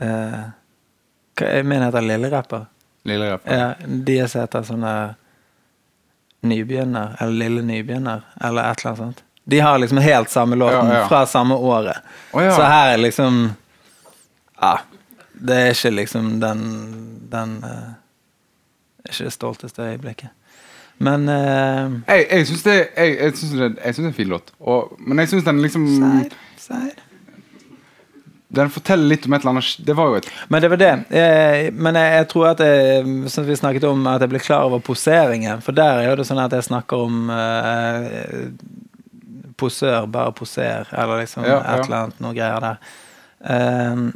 eh, 0.00 1.62
mener 1.62 1.86
heter 1.86 2.08
Lille 2.08 2.32
Rapper. 2.32 2.66
Lille 3.06 3.30
ja, 3.44 3.74
de 3.78 4.18
som 4.26 4.42
heter 4.42 4.66
sånn 4.66 4.86
der 4.88 5.14
Nybegynner, 6.48 7.16
eller 7.20 7.32
Lille 7.42 7.62
Nybegynner, 7.62 8.24
eller 8.40 8.70
et 8.70 8.80
eller 8.80 8.90
annet 8.92 8.98
sånt. 9.04 9.22
De 9.48 9.60
har 9.64 9.78
liksom 9.80 9.98
helt 10.04 10.30
samme 10.30 10.56
låten 10.56 10.88
Ja, 10.88 10.98
ja. 10.98 11.08
fra 11.08 11.26
samme 11.26 11.54
året. 11.54 11.96
Oh. 12.32 12.44
Så 12.56 12.62
her 12.62 12.92
er 12.92 12.96
liksom 13.00 13.52
Ja. 14.60 14.78
Det 15.32 15.54
er 15.56 15.70
ikke 15.70 15.90
liksom 15.94 16.40
den 16.42 16.60
Den 17.30 17.58
uh, 17.64 17.94
ikke 19.08 19.24
det 19.24 19.32
stolteste 19.32 19.82
øyeblikket. 19.82 20.28
Men 20.98 21.28
uh, 21.28 22.00
Jeg, 22.08 22.26
jeg 22.30 22.46
syns 22.46 22.62
det, 22.62 22.78
det, 22.96 23.34
det 23.76 23.76
er 23.84 24.06
en 24.06 24.14
fin 24.14 24.28
låt, 24.28 24.52
og, 24.60 24.96
men 24.98 25.18
jeg 25.22 25.28
syns 25.28 25.44
den 25.44 25.62
liksom 25.62 25.86
Seir, 25.86 26.32
seir. 26.58 27.04
Den 28.48 28.70
forteller 28.72 29.10
litt 29.10 29.26
om 29.28 29.34
et 29.36 29.42
eller 29.42 29.58
annet 29.58 29.80
Det 29.84 29.94
var 29.96 30.08
jo 30.08 30.20
et 30.22 30.28
Men 30.48 30.62
det 30.64 30.70
var 30.72 30.80
det. 30.80 30.92
Jeg, 31.12 31.72
men 31.76 31.98
jeg, 32.00 32.12
jeg 32.16 32.28
tror 32.30 32.46
at 32.54 32.62
jeg, 32.64 33.02
som 33.28 33.44
vi 33.44 33.56
snakket 33.60 33.84
om, 33.84 34.06
at 34.08 34.24
jeg 34.24 34.32
ble 34.32 34.40
klar 34.40 34.68
over 34.68 34.80
poseringen. 34.84 35.60
For 35.64 35.76
der 35.76 36.00
er 36.00 36.08
jo 36.08 36.14
det 36.20 36.28
sånn 36.30 36.40
at 36.40 36.56
jeg 36.56 36.64
snakker 36.70 37.02
om 37.08 37.28
uh, 37.28 38.46
posør, 39.60 40.06
bare 40.08 40.32
poser, 40.32 40.88
eller 40.94 41.24
liksom 41.24 41.44
Ja, 41.44 41.58
ja. 41.58 41.60
et 41.74 41.84
eller 41.84 41.98
annet 42.06 42.24
noe 42.24 42.32
greier 42.36 42.64
der. 42.64 42.80
Um, 43.38 44.08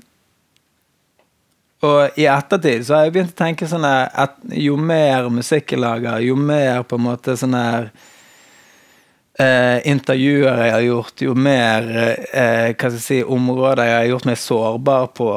og 1.83 2.18
i 2.18 2.28
ettertid 2.30 2.87
så 2.87 2.95
har 2.95 3.07
jeg 3.07 3.14
begynt 3.16 3.35
å 3.35 3.41
tenke 3.43 3.66
sånn 3.68 3.85
at 3.85 4.37
jo 4.55 4.76
mer 4.78 5.26
musikk 5.35 5.74
jeg 5.74 5.83
lager, 5.83 6.22
jo 6.22 6.37
mer 6.39 6.85
på 6.87 6.99
en 6.99 7.07
måte 7.09 7.35
sånn 7.39 7.59
her 7.59 7.91
eh, 9.43 9.78
intervjuer 9.90 10.62
jeg 10.64 10.74
har 10.74 10.84
gjort, 10.86 11.22
jo 11.26 11.34
mer 11.34 11.88
eh, 11.99 12.68
hva 12.72 12.76
skal 12.76 12.97
jeg 12.99 13.05
si, 13.05 13.18
områder 13.24 13.88
jeg 13.88 13.99
har 13.99 14.11
gjort 14.12 14.28
meg 14.28 14.38
sårbar 14.40 15.11
på 15.18 15.28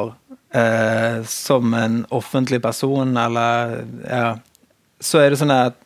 eh, 0.54 1.18
som 1.30 1.74
en 1.74 1.98
offentlig 2.14 2.62
person, 2.62 3.16
eller 3.16 3.76
ja, 4.06 4.30
så 5.00 5.20
er 5.22 5.34
det 5.34 5.40
sånn 5.42 5.54
at 5.54 5.76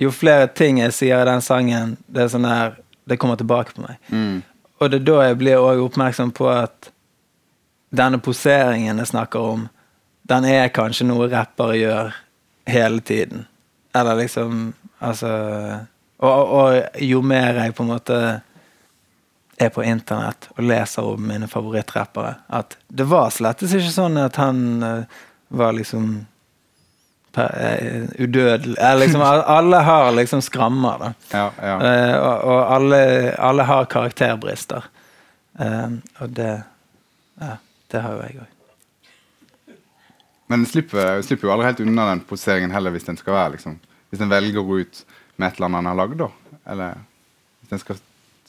jo 0.00 0.12
flere 0.14 0.48
ting 0.56 0.78
jeg 0.80 0.94
sier 0.96 1.20
i 1.20 1.28
den 1.28 1.42
sangen, 1.44 1.96
det 2.08 2.24
er 2.24 2.32
sånn 2.32 2.48
her 2.48 2.78
Det 3.10 3.16
kommer 3.18 3.36
tilbake 3.36 3.72
på 3.74 3.82
meg. 3.82 3.96
mm, 4.08 4.42
Og 4.78 4.90
det 4.90 5.00
er 5.00 5.06
da 5.08 5.22
jeg 5.26 5.38
blir 5.40 5.58
også 5.58 5.86
oppmerksom 5.88 6.30
på 6.36 6.46
at 6.52 6.90
denne 7.90 8.20
poseringen 8.22 9.00
jeg 9.02 9.10
snakker 9.10 9.40
om, 9.54 9.64
den 10.30 10.44
er 10.46 10.68
kanskje 10.70 11.08
noe 11.08 11.26
rappere 11.32 11.74
gjør 11.80 12.12
hele 12.70 13.00
tiden. 13.00 13.46
Eller 13.94 14.20
liksom 14.20 14.74
Altså 15.00 15.30
og, 16.20 16.54
og 16.60 17.00
jo 17.00 17.22
mer 17.24 17.62
jeg 17.62 17.74
på 17.76 17.84
en 17.84 17.92
måte 17.94 18.20
er 19.60 19.68
på 19.72 19.84
internett 19.84 20.48
og 20.56 20.64
leser 20.64 21.04
om 21.04 21.24
mine 21.28 21.48
favorittrappere, 21.48 22.34
at 22.48 22.76
det 22.88 23.06
var 23.08 23.32
slettes 23.32 23.74
ikke 23.76 23.92
sånn 23.92 24.16
at 24.20 24.38
han 24.40 24.60
eh, 24.84 25.18
var 25.52 25.74
liksom 25.76 26.06
eh, 27.36 28.06
udødelig 28.18 28.76
Eller 28.78 29.04
liksom 29.04 29.22
Alle 29.56 29.82
har 29.84 30.12
liksom 30.16 30.42
skrammer, 30.42 30.98
da. 30.98 31.12
ja, 31.32 31.50
ja. 31.60 31.74
Eh, 31.90 32.16
og 32.16 32.48
og 32.54 32.72
alle, 32.76 33.02
alle 33.38 33.68
har 33.68 33.84
karakterbrister. 33.84 34.88
Eh, 35.58 35.88
og 36.20 36.36
det 36.40 36.62
Ja, 37.40 37.56
det 37.90 38.00
har 38.00 38.12
jo 38.12 38.22
jeg 38.22 38.40
òg. 38.40 39.76
Men 40.50 40.66
slipper, 40.66 41.22
slipper 41.22 41.48
jo 41.48 41.52
aldri 41.54 41.70
helt 41.70 41.80
unna 41.80 42.08
den 42.10 42.20
poseringen 42.26 42.72
heller, 42.74 42.90
hvis 42.90 43.06
den 43.06 43.16
skal 43.16 43.34
være 43.34 43.56
liksom 43.56 43.78
Hvis 44.10 44.20
den 44.20 44.32
velger 44.32 44.60
å 44.60 44.66
gå 44.66 44.80
ut 44.82 45.04
med 45.40 45.48
et 45.48 45.56
eller 45.58 45.70
annet 45.70 45.80
han 45.80 45.88
har 45.90 45.98
lagd, 46.02 46.18
da. 46.20 46.28
Eller 46.72 46.98
hvis 47.60 47.72
den 47.72 47.80
skal 47.82 48.00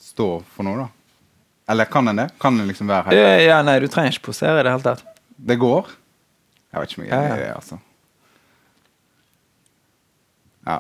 stå 0.02 0.28
for 0.52 0.68
noe, 0.68 0.84
da. 0.86 0.90
Eller 1.72 1.88
kan 1.88 2.10
den 2.10 2.20
det? 2.20 2.28
Kan 2.42 2.58
den 2.60 2.68
liksom 2.68 2.90
være 2.92 3.08
helt 3.14 3.46
Ja, 3.48 3.62
nei, 3.64 3.78
du 3.80 3.88
trenger 3.92 4.12
ikke 4.16 4.28
posere 4.32 4.60
i 4.60 4.66
det 4.68 4.74
hele 4.74 4.84
tatt. 4.86 5.06
Det 5.40 5.56
går? 5.62 5.88
Jeg 6.72 6.84
vet 6.84 6.92
ikke 6.94 7.02
om 7.02 7.06
jeg 7.08 7.14
er 7.16 7.16
Ja, 7.16 7.30
enig 7.30 7.32
ja. 7.32 7.40
i 7.40 7.46
det, 7.46 7.56
altså. 7.56 7.80
Ja. 10.68 10.78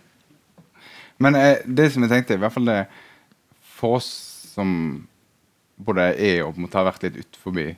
Men 1.22 1.36
eh, 1.36 1.58
det 1.66 1.90
som 1.92 2.04
jeg 2.06 2.12
tenkte, 2.14 2.38
i 2.38 2.40
hvert 2.40 2.54
fall 2.54 2.68
det 2.70 2.78
For 3.80 3.98
oss 3.98 4.08
som 4.54 4.70
både 5.80 6.10
er 6.20 6.42
og 6.44 6.58
måtte 6.60 6.76
ha 6.80 6.84
vært 6.90 7.04
litt 7.06 7.20
utenfor 7.22 7.74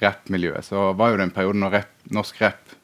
rappmiljøet, 0.00 0.62
så 0.64 0.90
var 0.96 1.10
jo 1.10 1.16
det 1.18 1.24
en 1.26 1.32
periode 1.34 1.58
når 1.58 1.72
rap, 1.74 1.88
norsk 2.14 2.38
rap 2.44 2.76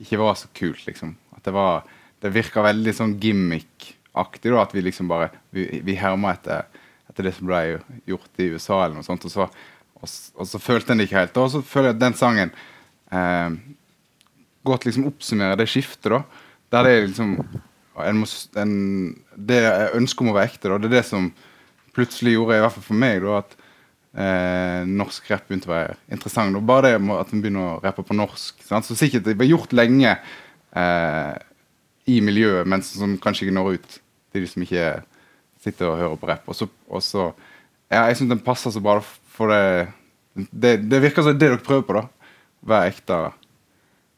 ikke 0.00 0.16
var 0.18 0.38
så 0.40 0.48
kult, 0.56 0.80
liksom. 0.88 1.10
At 1.36 1.44
det 1.44 1.52
var 1.54 1.84
Det 2.22 2.30
virker 2.32 2.66
veldig 2.66 2.94
sånn 2.96 3.16
gimmick-aktig. 3.22 4.54
At 4.58 4.74
vi 4.76 4.84
liksom 4.86 5.10
bare 5.10 5.32
Vi, 5.50 5.82
vi 5.84 5.98
hermer 5.98 6.36
etter, 6.36 6.68
etter 7.10 7.28
det 7.28 7.34
som 7.36 7.50
ble 7.50 7.62
gjort 8.08 8.42
i 8.42 8.52
USA, 8.54 8.84
eller 8.84 9.00
noe 9.00 9.06
sånt. 9.06 9.26
Og 9.28 9.34
så, 9.34 9.48
og, 9.98 10.16
og 10.38 10.48
så 10.48 10.62
følte 10.62 10.94
en 10.94 11.02
det 11.02 11.10
ikke 11.10 11.20
helt. 11.20 11.42
Og 11.42 11.50
så 11.56 11.62
føler 11.66 11.90
jeg 11.90 11.98
at 11.98 12.04
den 12.06 12.18
sangen 12.18 12.54
eh, 13.12 13.58
godt 14.66 14.86
liksom 14.86 15.08
oppsummerer 15.10 15.58
det 15.58 15.68
skiftet, 15.70 16.12
da. 16.14 16.22
Der 16.72 16.86
det 16.86 16.92
er 16.92 17.08
liksom 17.10 17.34
en, 18.00 18.20
må 18.22 18.26
en, 18.56 18.76
Det 19.36 19.58
jeg 19.60 19.90
ønsker 19.98 20.24
om 20.24 20.32
å 20.32 20.36
være 20.38 20.52
ekte, 20.52 20.70
da, 20.70 20.78
det 20.80 20.88
er 20.88 20.96
det 21.00 21.08
som 21.08 21.28
plutselig 21.92 22.38
gjorde, 22.38 22.56
i 22.56 22.62
hvert 22.64 22.72
fall 22.78 22.86
for 22.86 23.00
meg, 23.02 23.18
da, 23.20 23.42
at 23.42 23.56
eh, 24.16 24.88
norsk 24.88 25.28
rapp 25.28 25.48
begynte 25.48 25.68
å 25.68 25.74
være 25.74 25.96
interessant. 26.14 26.56
Og 26.56 26.64
bare 26.68 26.94
det 26.94 27.10
at 27.18 27.34
en 27.34 27.42
begynner 27.44 27.74
å 27.74 27.80
rappe 27.82 28.04
på 28.06 28.16
norsk. 28.16 28.62
Sant? 28.64 28.88
Så 28.88 28.96
sikkert 28.98 29.26
det 29.26 29.36
ble 29.40 29.50
gjort 29.50 29.74
lenge 29.76 30.14
eh, 30.14 31.34
i 32.10 32.18
miljøet, 32.24 32.66
men 32.66 32.82
som 32.82 33.16
kanskje 33.20 33.46
ikke 33.46 33.56
når 33.56 33.76
ut 33.76 33.98
til 34.32 34.44
de 34.44 34.48
som 34.50 34.64
ikke 34.64 34.86
sitter 35.62 35.90
og 35.90 36.00
hører 36.00 36.18
på 36.18 36.30
rapp. 36.30 36.48
Og 36.50 36.58
så, 36.58 36.68
og 36.90 37.04
så 37.04 37.28
ja, 37.92 38.06
Jeg 38.08 38.18
syns 38.18 38.32
den 38.32 38.42
passer 38.42 38.72
så 38.72 38.80
bra, 38.82 38.96
for 39.02 39.52
det, 39.52 39.92
det 40.50 40.78
Det 40.88 41.02
virker 41.02 41.22
som 41.22 41.36
det 41.36 41.44
dere 41.44 41.60
prøver 41.62 41.86
på, 41.86 42.00
da. 42.00 42.34
Være 42.72 42.92
ekte. 42.92 43.20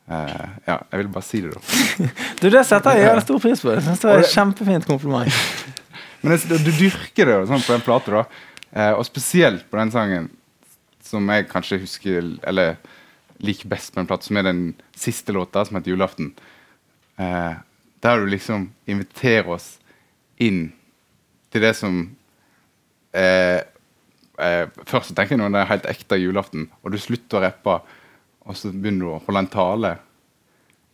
Uh, 0.04 0.48
ja, 0.68 0.78
jeg 0.78 1.00
ville 1.00 1.12
bare 1.12 1.26
si 1.26 1.40
det, 1.42 1.52
da. 1.54 1.60
Du, 2.40 2.48
Det 2.52 2.64
setter 2.68 3.00
jeg 3.00 3.24
stor 3.24 3.42
pris 3.42 3.64
på. 3.64 3.72
Jeg 3.74 3.84
synes 3.86 4.00
det 4.00 4.10
var 4.10 4.22
et 4.22 4.32
kjempefint 4.32 4.88
kompliment. 4.88 5.44
Men 6.22 6.36
jeg, 6.36 6.60
du 6.64 6.72
dyrker 6.72 7.30
det 7.30 7.38
sånn 7.50 7.64
på 7.64 7.74
den 7.74 7.84
plata, 7.84 8.20
da. 8.20 8.24
Uh, 8.74 8.92
og 8.98 9.04
spesielt 9.08 9.68
på 9.70 9.80
den 9.80 9.92
sangen 9.94 10.32
som 11.04 11.28
jeg 11.30 11.44
kanskje 11.46 11.76
husker 11.82 12.30
Eller 12.48 12.78
liker 13.44 13.68
best 13.68 13.92
på 13.92 14.00
den 14.00 14.08
plata, 14.08 14.24
som 14.26 14.38
er 14.40 14.46
den 14.46 14.62
siste 14.96 15.34
låta, 15.34 15.64
som 15.64 15.76
heter 15.76 15.92
'Julaften'. 15.92 16.32
Eh, 17.16 17.54
der 18.04 18.20
du 18.20 18.28
liksom 18.28 18.68
inviterer 18.86 19.48
oss 19.56 19.78
inn 20.36 20.66
til 21.52 21.64
det 21.64 21.74
som 21.78 22.00
eh, 23.16 23.60
eh, 24.38 24.64
Først 24.84 25.10
så 25.10 25.16
tenker 25.16 25.36
jeg 25.36 25.42
når 25.42 25.54
det 25.54 25.62
er 25.62 25.70
helt 25.72 25.92
ekte 25.94 26.18
julaften, 26.20 26.68
og 26.82 26.92
du 26.92 26.98
slutter 27.00 27.40
å 27.40 27.44
rappe, 27.46 27.78
og 28.44 28.58
så 28.58 28.72
begynner 28.74 29.06
du 29.06 29.12
å 29.14 29.22
holde 29.24 29.44
en 29.46 29.52
tale 29.54 29.94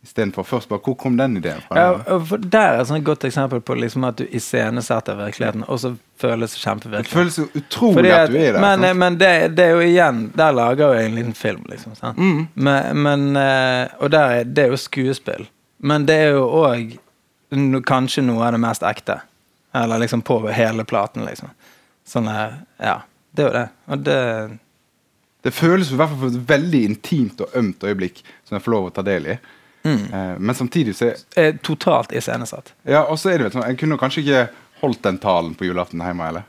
istedenfor 0.01 0.43
først 0.43 0.69
bare 0.69 0.81
Hvor 0.81 0.95
kom 0.97 1.17
den 1.17 1.37
ideen 1.37 1.61
fra? 1.67 1.77
Ja, 1.77 2.19
for 2.25 2.37
Der 2.37 2.79
er 2.79 2.95
et 2.95 3.03
godt 3.05 3.23
eksempel 3.27 3.61
på 3.61 3.75
liksom 3.77 4.03
at 4.07 4.17
du 4.17 4.25
iscenesetter 4.25 5.15
virkeligheten, 5.15 5.63
og 5.67 5.79
så 5.79 5.95
føles 6.17 6.55
det 6.55 6.91
det 6.91 7.07
føles 7.07 7.37
jo 7.37 7.47
utrolig 7.55 8.11
at 8.11 8.19
at, 8.19 8.31
du 8.31 8.37
er 8.37 8.53
der. 8.53 8.61
men 8.61 8.97
men 8.97 9.19
det, 9.19 9.57
det 9.57 9.65
er 9.65 9.69
jo 9.71 9.79
igjen 9.79 10.31
Der 10.35 10.51
lager 10.51 10.93
jeg 10.93 11.05
en 11.05 11.15
liten 11.15 11.33
film, 11.33 11.65
liksom. 11.69 11.93
Mm. 12.17 12.47
Men, 12.55 12.97
men 12.97 13.35
eh, 13.35 13.87
Og 13.99 14.11
der 14.11 14.25
er, 14.39 14.43
det 14.43 14.63
er 14.63 14.67
jo 14.67 14.77
skuespill. 14.77 15.49
Men 15.81 16.05
det 16.05 16.17
er 16.27 16.35
jo 16.35 16.45
òg 16.61 16.97
kanskje 17.87 18.23
noe 18.23 18.45
av 18.45 18.55
det 18.55 18.61
mest 18.63 18.83
ekte. 18.85 19.19
Eller 19.75 20.03
liksom 20.03 20.21
på 20.21 20.37
hele 20.51 20.85
platen, 20.87 21.25
liksom. 21.25 21.49
sånn 22.07 22.27
Ja, 22.27 23.01
det 23.31 23.43
er 23.43 23.47
jo 23.47 23.55
det. 23.55 23.67
Og 23.87 24.05
det 24.05 24.19
Det 25.41 25.53
føles 25.57 25.89
i 25.89 25.95
hvert 25.97 26.11
fall 26.11 26.29
som 26.29 26.37
et 26.37 26.49
veldig 26.49 26.83
intimt 26.85 27.39
og 27.41 27.55
ømt 27.57 27.81
øyeblikk 27.81 28.21
som 28.45 28.55
jeg 28.55 28.61
får 28.61 28.71
lov 28.75 28.89
å 28.89 28.93
ta 28.93 29.01
del 29.01 29.25
i. 29.25 29.39
Mm. 29.81 30.37
men 30.37 30.53
samtidig 30.53 30.93
så 30.93 31.07
er 31.35 31.55
totalt 31.65 32.11
iscenesatt. 32.13 32.73
Ja, 32.85 32.99
og 33.09 33.17
så 33.17 33.31
er 33.31 33.39
det 33.39 33.47
vel 33.47 33.53
sånn 33.55 33.63
Jeg 33.65 33.79
kunne 33.81 33.97
kanskje 33.97 34.21
ikke 34.21 34.43
holdt 34.83 35.01
den 35.01 35.17
talen 35.17 35.55
på 35.57 35.65
julaften 35.65 36.03
hjemme, 36.05 36.27
eller? 36.27 36.43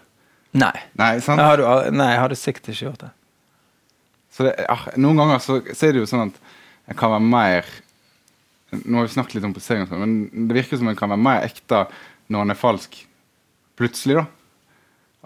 Nei. 0.53 0.75
Nei, 1.01 1.15
sant? 1.25 1.41
Jeg 1.41 1.49
hadde, 1.49 1.95
nei, 1.97 2.11
jeg 2.13 2.21
hadde 2.21 2.37
sikkert 2.37 2.69
ikke 2.69 2.85
gjort 2.85 3.05
det. 3.07 3.11
Så 4.33 4.45
det, 4.45 4.53
ja, 4.65 4.77
noen 5.01 5.23
ganger 5.23 5.41
så, 5.45 5.59
så 5.73 5.89
er 5.89 5.97
det 5.97 6.03
jo 6.03 6.11
sånn 6.11 6.27
at 6.29 6.37
jeg 6.91 6.99
kan 7.01 7.15
være 7.15 7.25
mer 7.33 7.73
Nå 8.73 8.99
har 8.99 9.07
vi 9.07 9.13
snakket 9.13 9.35
litt 9.37 9.45
om 9.45 9.53
posering, 9.55 9.87
sånn, 9.87 10.01
men 10.01 10.47
det 10.49 10.55
virker 10.57 10.79
som 10.81 10.89
en 10.89 10.97
kan 10.97 11.11
være 11.13 11.21
mer 11.21 11.43
ekte 11.45 11.83
når 12.33 12.39
han 12.47 12.51
er 12.55 12.57
falsk 12.57 12.97
plutselig, 13.77 14.17
da. 14.23 14.27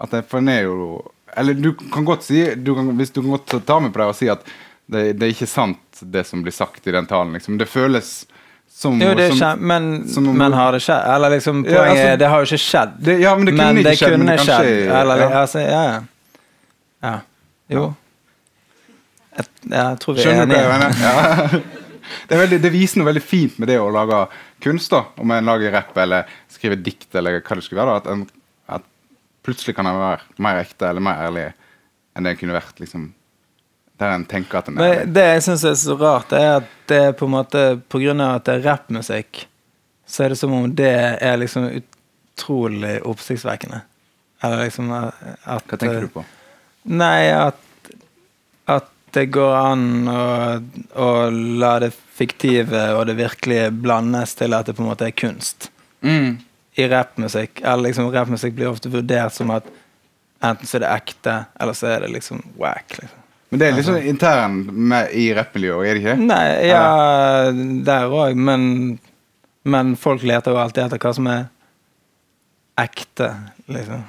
At 0.03 0.11
det, 0.11 0.25
for 0.29 0.39
den 0.43 0.49
er 0.53 0.61
jo 0.67 0.99
Eller 1.37 1.53
du 1.57 1.71
kan 1.73 2.05
godt 2.05 2.23
si 2.27 2.43
du 2.55 2.73
kan, 2.75 2.91
Hvis 2.99 3.09
du 3.15 3.21
kan 3.23 3.31
godt 3.33 3.55
ta 3.65 3.79
meg 3.81 3.91
på 3.95 3.97
det 4.03 4.05
og 4.11 4.15
si 4.15 4.27
at 4.29 4.43
det, 4.87 5.17
det 5.19 5.25
er 5.25 5.31
ikke 5.33 5.47
sant, 5.49 5.79
det 6.01 6.21
som 6.27 6.43
blir 6.45 6.53
sagt 6.55 6.85
i 6.87 6.91
den 6.95 7.05
talen. 7.09 7.33
Liksom. 7.35 7.57
Det 7.59 7.65
føles 7.67 8.25
som 8.71 8.99
Jo, 9.01 9.09
det 9.17 9.25
er 9.25 9.33
som, 9.33 9.39
skje- 9.41 9.59
men, 9.71 9.87
som 10.07 10.27
om- 10.29 10.37
men 10.37 10.53
har 10.53 10.71
det 10.71 10.79
skjedd? 10.85 11.03
Eller 11.15 11.29
liksom, 11.33 11.63
Ja, 11.65 11.71
poenget 11.81 11.97
er 11.97 12.11
altså- 12.11 12.19
det 12.19 12.27
har 12.29 12.37
jo 12.39 12.45
ikke 12.45 12.63
skjedd. 12.63 12.93
det, 13.03 13.19
Ja, 13.21 13.35
men 13.35 13.45
det 13.45 13.55
kunne 13.57 13.79
ikke 13.81 13.95
skjedd. 13.97 14.17
men 14.17 14.27
det 14.27 14.37
kan 14.37 14.45
skjedd. 14.45 14.65
skje, 14.67 15.01
Eller, 15.01 15.17
ja. 15.17 15.29
altså, 15.41 15.59
ja, 15.59 15.83
ja. 15.83 16.01
ja. 17.03 17.19
Jo. 17.69 17.95
Jeg, 19.37 19.45
jeg 19.71 19.99
tror 19.99 20.13
vi 20.13 20.21
er 20.21 20.23
Skjønner 20.23 20.55
jeg 20.55 20.65
enige. 20.77 21.63
Det, 22.29 22.37
veldig, 22.39 22.59
det 22.63 22.71
viser 22.73 23.01
noe 23.01 23.09
veldig 23.09 23.23
fint 23.23 23.57
med 23.61 23.69
det 23.71 23.79
å 23.81 23.89
lage 23.93 24.23
kunst. 24.63 24.91
da 24.93 25.03
Om 25.17 25.31
en 25.35 25.45
lager 25.51 25.71
rapp 25.75 25.97
eller 25.97 26.27
skriver 26.51 26.79
dikt 26.81 27.15
eller 27.15 27.39
hva 27.41 27.55
det 27.59 27.65
skulle 27.65 27.83
være. 27.83 27.93
da 27.93 28.01
At, 28.01 28.07
en, 28.13 28.25
at 28.77 28.87
plutselig 29.45 29.75
kan 29.77 29.87
en 29.89 29.99
være 29.99 30.43
mer 30.43 30.61
ekte 30.63 30.89
eller 30.89 31.03
mer 31.03 31.23
ærlig 31.27 31.45
enn 32.17 32.25
det 32.25 32.33
en 32.35 32.39
kunne 32.41 32.57
vært. 32.57 32.79
liksom 32.81 33.11
Der 33.99 34.13
en 34.15 34.25
tenker 34.29 34.59
at 34.59 34.67
en 34.69 34.77
er 34.77 34.93
ærlig. 35.01 35.13
det 35.13 35.27
jeg 35.27 35.43
syns 35.47 35.63
er 35.65 35.77
så 35.81 35.97
rart, 35.99 36.33
er 36.33 36.49
at 36.61 36.71
det 36.89 37.01
er 37.09 37.13
på 37.17 37.25
en 37.25 37.35
måte 37.35 37.61
På 37.89 38.01
grunn 38.01 38.21
av 38.21 38.35
at 38.39 38.45
det 38.47 38.57
er 38.57 38.65
rappmusikk, 38.71 39.45
så 40.07 40.23
er 40.23 40.29
det 40.33 40.39
som 40.39 40.53
om 40.53 40.67
det 40.75 40.93
er 41.21 41.37
liksom 41.37 41.69
utrolig 41.81 42.97
oppsiktsvekkende. 43.03 43.81
Eller 44.43 44.67
liksom 44.67 44.91
at 44.93 45.65
Hva 45.67 45.77
tenker 45.77 46.05
du 46.05 46.11
på? 46.13 46.23
Nei, 46.87 47.27
at, 47.33 47.57
at 48.69 48.85
det 49.15 49.25
går 49.33 49.55
an 49.55 50.09
å, 50.11 50.21
å 50.99 51.07
la 51.31 51.77
det 51.83 51.91
fiktive 52.17 52.83
og 52.97 53.05
det 53.09 53.17
virkelige 53.19 53.71
blandes 53.71 54.35
til 54.37 54.55
at 54.57 54.67
det 54.67 54.75
på 54.77 54.83
en 54.83 54.91
måte 54.91 55.07
er 55.07 55.15
kunst. 55.15 55.69
Mm. 56.01 56.37
I 56.77 56.87
rappmusikk. 56.91 57.61
Eller 57.63 57.89
liksom 57.89 58.11
rappmusikk 58.13 58.57
blir 58.57 58.71
ofte 58.71 58.91
vurdert 58.93 59.33
som 59.33 59.53
at 59.55 59.69
enten 60.45 60.69
så 60.69 60.77
er 60.77 60.85
det 60.85 60.93
ekte, 60.93 61.37
eller 61.59 61.77
så 61.77 61.89
er 61.93 62.05
det 62.05 62.11
liksom 62.13 62.43
wack. 62.59 62.97
Liksom. 62.99 63.23
Men 63.49 63.61
det 63.61 63.67
er 63.67 63.77
litt 63.77 63.87
sånn 63.87 64.09
intern 64.09 64.57
med, 64.67 65.13
i 65.15 65.29
rappmiljøet, 65.35 65.87
er 65.87 65.95
det 65.95 66.03
ikke? 66.03 66.15
Nei, 66.27 66.47
ja, 66.67 66.81
der 67.87 68.11
òg, 68.11 68.35
men, 68.35 68.97
men 69.63 69.95
folk 69.99 70.25
leter 70.27 70.51
jo 70.51 70.59
alltid 70.61 70.83
etter 70.83 71.01
hva 71.01 71.13
som 71.15 71.29
er 71.31 71.47
ekte, 72.77 73.31
liksom. 73.71 74.03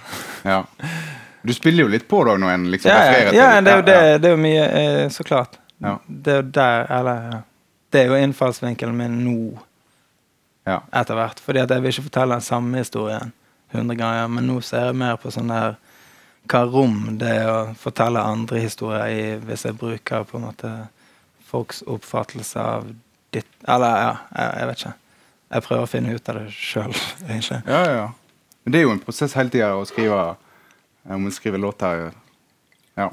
Ja. 0.49 0.64
Du 1.43 1.55
spiller 1.55 1.86
jo 1.86 1.93
litt 1.93 2.09
på 2.11 2.24
det 2.26 2.34
når 2.43 2.55
en 2.55 2.66
liksom 2.72 2.91
Ja, 2.91 2.99
ja, 3.05 3.32
ja, 3.32 3.49
det 3.62 3.72
er 3.72 3.80
jo, 3.80 3.86
det, 3.86 3.97
det 4.22 4.30
er 4.30 4.34
jo 4.34 4.41
mye 4.43 4.66
eh, 4.80 5.03
Så 5.14 5.24
klart. 5.24 5.59
Ja. 5.78 5.99
Det 6.07 6.32
er 6.32 6.41
jo 6.43 6.47
der, 6.59 6.86
eller. 6.99 7.43
Det 7.89 8.03
er 8.03 8.11
jo 8.11 8.18
innfallsvinkelen 8.20 8.97
min 8.99 9.14
nå, 9.24 9.36
ja. 10.68 10.82
etter 10.93 11.16
hvert. 11.16 11.39
Fordi 11.41 11.62
at 11.62 11.70
jeg 11.72 11.84
vil 11.84 11.95
ikke 11.95 12.09
fortelle 12.11 12.36
den 12.36 12.45
samme 12.45 12.82
historien 12.82 13.32
hundre 13.72 13.97
ganger, 13.97 14.28
men 14.32 14.49
nå 14.49 14.59
ser 14.64 14.91
jeg 14.91 14.97
mer 14.97 15.16
på 15.20 15.32
sånn 15.32 15.53
der 15.53 15.76
hva 16.49 16.62
rom 16.64 17.18
det 17.20 17.28
er 17.43 17.51
å 17.53 17.59
fortelle 17.76 18.22
andre 18.24 18.62
historier 18.62 19.11
i, 19.12 19.24
hvis 19.45 19.66
jeg 19.68 19.76
bruker 19.76 20.24
på 20.28 20.39
en 20.39 20.47
måte 20.49 20.70
folks 21.49 21.82
oppfattelse 21.89 22.61
av 22.61 22.89
ditt 23.32 23.49
Eller 23.68 24.01
ja, 24.01 24.12
jeg, 24.32 24.53
jeg 24.57 24.68
vet 24.68 24.80
ikke. 24.80 24.95
Jeg 25.49 25.64
prøver 25.64 25.82
å 25.84 25.91
finne 25.91 26.14
ut 26.16 26.30
av 26.30 26.39
det 26.39 26.47
sjøl, 26.53 26.95
egentlig. 27.28 27.61
Ja, 27.68 27.82
ja. 27.93 28.07
Men 28.64 28.72
det 28.72 28.80
er 28.80 28.86
jo 28.86 28.95
en 28.95 29.03
prosess 29.05 29.36
hele 29.36 29.53
tida 29.53 29.74
å 29.76 29.84
skrive 29.89 30.22
om 31.14 31.28
å 31.28 31.32
skrive 31.34 31.61
låter. 31.61 32.11
Ja. 32.98 33.09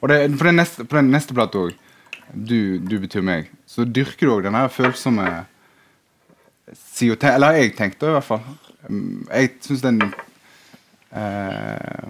Og 0.00 0.10
det, 0.10 0.22
på, 0.38 0.46
den 0.46 0.58
neste, 0.60 0.86
på 0.88 1.02
neste 1.04 1.36
plata 1.36 1.66
òg, 1.66 1.76
du, 2.32 2.78
'Du 2.78 2.98
betyr 3.00 3.24
meg', 3.24 3.48
så 3.66 3.84
dyrker 3.84 4.26
du 4.26 4.32
òg 4.34 4.42
den 4.44 4.56
følsomme 4.68 5.46
si 6.76 7.10
og 7.10 7.24
Eller 7.24 7.56
jeg 7.56 7.76
tenkte 7.76 8.06
i 8.06 8.16
hvert 8.16 8.26
fall. 8.26 8.42
Jeg 9.32 9.54
syns 9.64 9.82
den 9.82 10.02
eh, 11.12 12.08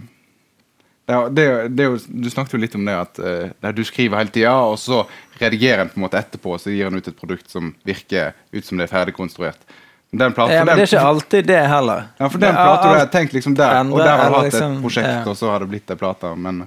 det, 1.08 1.18
det, 1.32 1.46
det 1.72 1.86
Du 2.08 2.30
snakket 2.30 2.54
jo 2.56 2.60
litt 2.60 2.76
om 2.76 2.84
det 2.84 2.96
at 2.98 3.18
eh, 3.22 3.72
du 3.72 3.84
skriver 3.86 4.18
hele 4.20 4.34
tida, 4.34 4.54
og 4.60 4.78
så 4.78 5.04
redigerer 5.40 5.84
en 5.84 5.92
på 5.92 6.00
en 6.00 6.06
måte 6.06 6.18
etterpå, 6.20 6.56
og 6.56 6.60
så 6.60 6.74
gir 6.74 6.90
en 6.90 6.98
ut 6.98 7.08
et 7.08 7.16
produkt 7.16 7.50
som 7.50 7.72
virker 7.86 8.34
ut 8.52 8.64
som 8.64 8.78
det 8.78 8.88
er 8.88 8.92
ferdigkonstruert. 8.92 9.62
Den 10.10 10.32
platen- 10.32 10.54
Ja, 10.54 10.64
men 10.64 10.76
det 10.76 10.86
er 10.86 10.96
ikke 10.96 11.06
alltid 11.06 11.46
det 11.46 11.60
heller. 11.68 12.04
ja, 12.18 12.28
for 12.28 12.38
den 12.38 12.54
plata 12.54 12.88
har 12.88 12.98
jeg 12.98 13.10
tenkt 13.12 13.32
liksom 13.36 13.54
der, 13.54 13.80
og 13.84 13.98
der 13.98 14.16
har 14.16 14.30
du 14.30 14.34
hatt 14.34 14.34
hatt 14.36 14.46
et 14.46 14.52
liksom, 14.54 14.80
prosjekt, 14.82 15.08
ja. 15.08 15.22
og 15.28 15.36
så 15.36 15.50
har 15.50 15.60
det 15.60 15.68
blitt 15.68 15.90
ei 15.90 15.96
plate, 15.96 16.34
men 16.36 16.66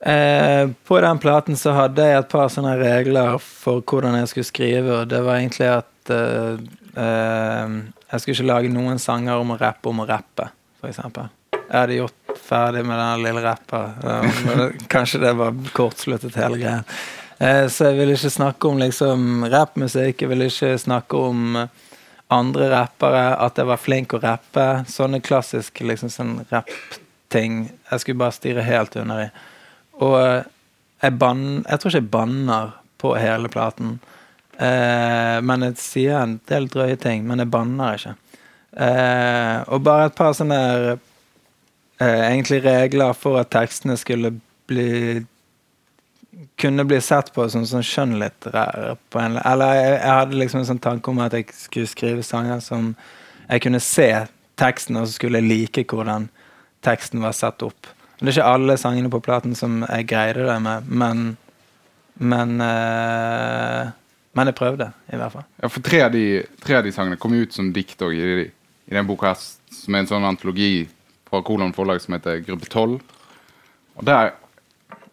Eh, 0.00 0.68
på 0.84 1.00
den 1.00 1.18
platen 1.18 1.56
så 1.56 1.74
hadde 1.76 2.04
jeg 2.08 2.18
et 2.22 2.28
par 2.32 2.48
sånne 2.48 2.72
regler 2.80 3.34
for 3.44 3.82
hvordan 3.84 4.14
jeg 4.16 4.30
skulle 4.30 4.48
skrive, 4.48 4.94
og 5.02 5.10
det 5.12 5.18
var 5.26 5.36
egentlig 5.36 5.66
at 5.74 6.12
eh, 6.14 6.62
eh, 6.96 7.74
jeg 8.08 8.22
skulle 8.22 8.36
ikke 8.38 8.48
lage 8.48 8.70
noen 8.72 8.98
sanger 9.02 9.36
om 9.42 9.52
å 9.52 9.58
rappe 9.60 9.92
om 9.92 10.00
å 10.00 10.06
rappe, 10.08 10.48
for 10.80 10.88
eksempel. 10.88 11.28
Jeg 11.52 11.76
hadde 11.76 11.98
gjort 11.98 12.32
ferdig 12.40 12.86
med 12.88 12.96
den 12.96 13.26
lille 13.26 13.42
rapper. 13.44 13.92
kanskje 14.94 15.20
det 15.20 15.34
var 15.36 15.60
kortsluttet 15.76 16.38
hele 16.40 16.56
greien. 16.62 16.88
Eh, 17.36 17.66
så 17.68 17.90
jeg 17.90 18.00
ville 18.00 18.16
ikke 18.16 18.32
snakke 18.32 18.72
om 18.72 18.80
liksom 18.80 19.44
rappmusikk, 19.52 20.24
jeg 20.24 20.32
ville 20.32 20.48
ikke 20.48 20.72
snakke 20.80 21.20
om 21.28 21.60
andre 22.30 22.70
rappere, 22.72 23.24
at 23.42 23.58
jeg 23.58 23.68
var 23.68 23.80
flink 23.80 24.14
å 24.14 24.20
rappe. 24.22 24.66
Sånne 24.90 25.22
klassiske 25.24 25.86
liksom 25.86 26.12
sånn 26.12 26.34
rappting. 26.50 27.64
Jeg 27.90 28.02
skulle 28.02 28.22
bare 28.22 28.36
stirre 28.36 28.64
helt 28.66 28.96
under 29.00 29.26
i. 29.26 29.28
Og 30.00 30.16
eh, 30.20 30.48
jeg 31.00 31.16
ban, 31.18 31.64
Jeg 31.64 31.80
tror 31.80 31.90
ikke 31.90 32.02
jeg 32.02 32.12
banner 32.12 32.72
på 33.00 33.14
hele 33.16 33.48
platen. 33.52 33.98
Eh, 34.60 35.38
men 35.42 35.64
jeg 35.64 35.78
sier 35.80 36.18
en 36.20 36.38
del 36.50 36.68
drøye 36.68 36.98
ting, 37.00 37.24
men 37.28 37.40
jeg 37.40 37.52
banner 37.52 37.96
ikke. 37.96 38.16
Eh, 38.76 39.56
og 39.72 39.82
bare 39.82 40.10
et 40.10 40.18
par 40.18 40.34
sånne 40.36 40.60
eh, 41.98 42.20
egentlig 42.28 42.60
regler 42.66 43.16
for 43.18 43.40
at 43.40 43.50
tekstene 43.50 43.96
skulle 43.98 44.34
bli 44.70 45.24
kunne 46.60 46.84
bli 46.86 47.00
sett 47.02 47.32
på 47.34 47.46
som 47.50 47.64
sånn 47.66 47.82
skjønnlitterær 47.82 48.96
Eller 49.18 49.72
jeg, 49.74 49.94
jeg 49.96 50.12
hadde 50.14 50.38
liksom 50.38 50.60
en 50.60 50.68
sånn 50.68 50.82
tanke 50.82 51.10
om 51.10 51.18
at 51.24 51.34
jeg 51.34 51.48
skulle 51.56 51.90
skrive 51.90 52.22
sanger 52.26 52.60
som 52.64 52.92
jeg 53.50 53.64
kunne 53.64 53.80
se 53.82 54.10
teksten, 54.60 54.96
og 55.00 55.08
så 55.08 55.16
skulle 55.16 55.40
jeg 55.40 55.48
like 55.50 55.84
hvordan 55.90 56.28
teksten 56.86 57.22
var 57.24 57.32
satt 57.34 57.62
opp. 57.66 57.88
Det 58.20 58.28
er 58.28 58.36
ikke 58.36 58.52
alle 58.52 58.76
sangene 58.78 59.10
på 59.10 59.22
platen 59.24 59.56
som 59.56 59.80
jeg 59.88 60.06
greide 60.10 60.46
det 60.46 60.58
med, 60.62 60.86
men 60.88 61.36
Men 62.20 62.60
eh, 62.60 63.90
Men 64.36 64.46
jeg 64.46 64.54
prøvde, 64.54 64.92
i 65.12 65.16
hvert 65.16 65.32
fall. 65.32 65.44
ja, 65.62 65.68
for 65.68 65.80
tre 65.80 66.02
av, 66.04 66.12
de, 66.12 66.42
tre 66.62 66.76
av 66.76 66.84
de 66.84 66.92
sangene 66.92 67.16
kom 67.16 67.32
ut 67.32 67.52
som 67.52 67.72
dikt 67.72 68.02
òg 68.02 68.12
i, 68.14 68.44
i 68.86 68.94
den 68.94 69.06
boka, 69.08 69.34
som 69.34 69.94
er 69.94 70.04
en 70.04 70.06
sånn 70.06 70.24
antologi 70.28 70.88
fra 71.30 71.40
Kolon 71.42 71.72
forlag 71.72 72.00
som 72.00 72.14
heter 72.14 72.38
Gruppe 72.46 72.68
12. 72.68 73.00
Og 73.96 74.04
der 74.06 74.34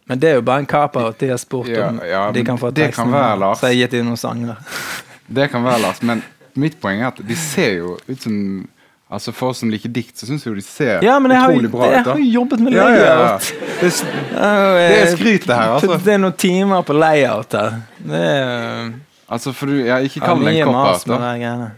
Men 0.08 0.20
det 0.20 0.30
er 0.30 0.36
jo 0.40 0.42
bare 0.48 0.60
en 0.64 0.66
kaper 0.70 1.10
at 1.10 1.20
de 1.20 1.28
har 1.34 1.38
spurt 1.42 1.68
Ja, 1.68 1.90
om 1.90 2.00
ja, 2.08 2.32
de 2.32 2.44
kan 2.48 2.58
få 2.58 2.70
det 2.72 2.86
teksten. 2.88 3.04
kan 3.04 3.12
være, 3.14 3.40
Lars. 3.40 3.60
Så 3.60 3.68
jeg 3.68 3.76
har 3.78 3.82
gitt 3.88 3.92
dem 3.98 4.06
noen 4.08 4.18
sanger. 4.18 4.56
Det 5.28 5.50
kan 5.52 5.64
være, 5.66 5.82
Lars, 5.84 6.02
men 6.08 6.22
mitt 6.56 6.78
poeng 6.80 7.02
er 7.04 7.10
at 7.12 7.18
de 7.28 7.36
ser 7.36 7.74
jo 7.82 7.98
ut 8.08 8.22
som 8.22 8.68
Altså 9.10 9.32
For 9.32 9.54
oss 9.54 9.62
som 9.62 9.70
liker 9.72 9.88
dikt, 9.96 10.18
så 10.20 10.28
syns 10.28 10.44
jeg 10.44 10.52
jo 10.52 10.56
de 10.58 10.62
ser 10.66 11.04
Ja, 11.06 11.14
men 11.24 11.32
har, 11.32 11.48
utrolig 11.52 11.70
jo- 11.70 11.78
bra 11.78 11.86
ut. 11.88 11.94
Jeg 11.94 12.04
har 12.04 12.18
jo 12.20 12.32
jobbet 12.34 12.60
med 12.60 12.74
Ja, 12.76 12.88
ja, 12.90 12.96
ja. 12.96 13.14
layout. 13.16 13.54
Det, 13.80 13.92
er- 13.92 14.90
Det 14.90 14.98
er 14.98 15.12
skryt, 15.16 15.46
det 15.48 15.56
her. 15.56 15.70
altså 15.78 15.98
Det 16.04 16.14
er 16.14 16.18
noen 16.18 16.34
timer 16.38 16.82
på 16.84 16.94
layout 16.98 17.52
her. 17.56 17.78
Det 18.04 18.24
er 18.24 18.92
Altså, 19.30 19.52
for 19.54 19.66
du, 19.68 19.74
ja, 19.84 19.98
Ikke 20.04 20.20
ja, 20.22 20.26
kall 20.26 20.44
det 20.44 20.54
en 20.58 20.68
cop-out, 20.68 21.06
da. 21.08 21.34
de. 21.36 21.72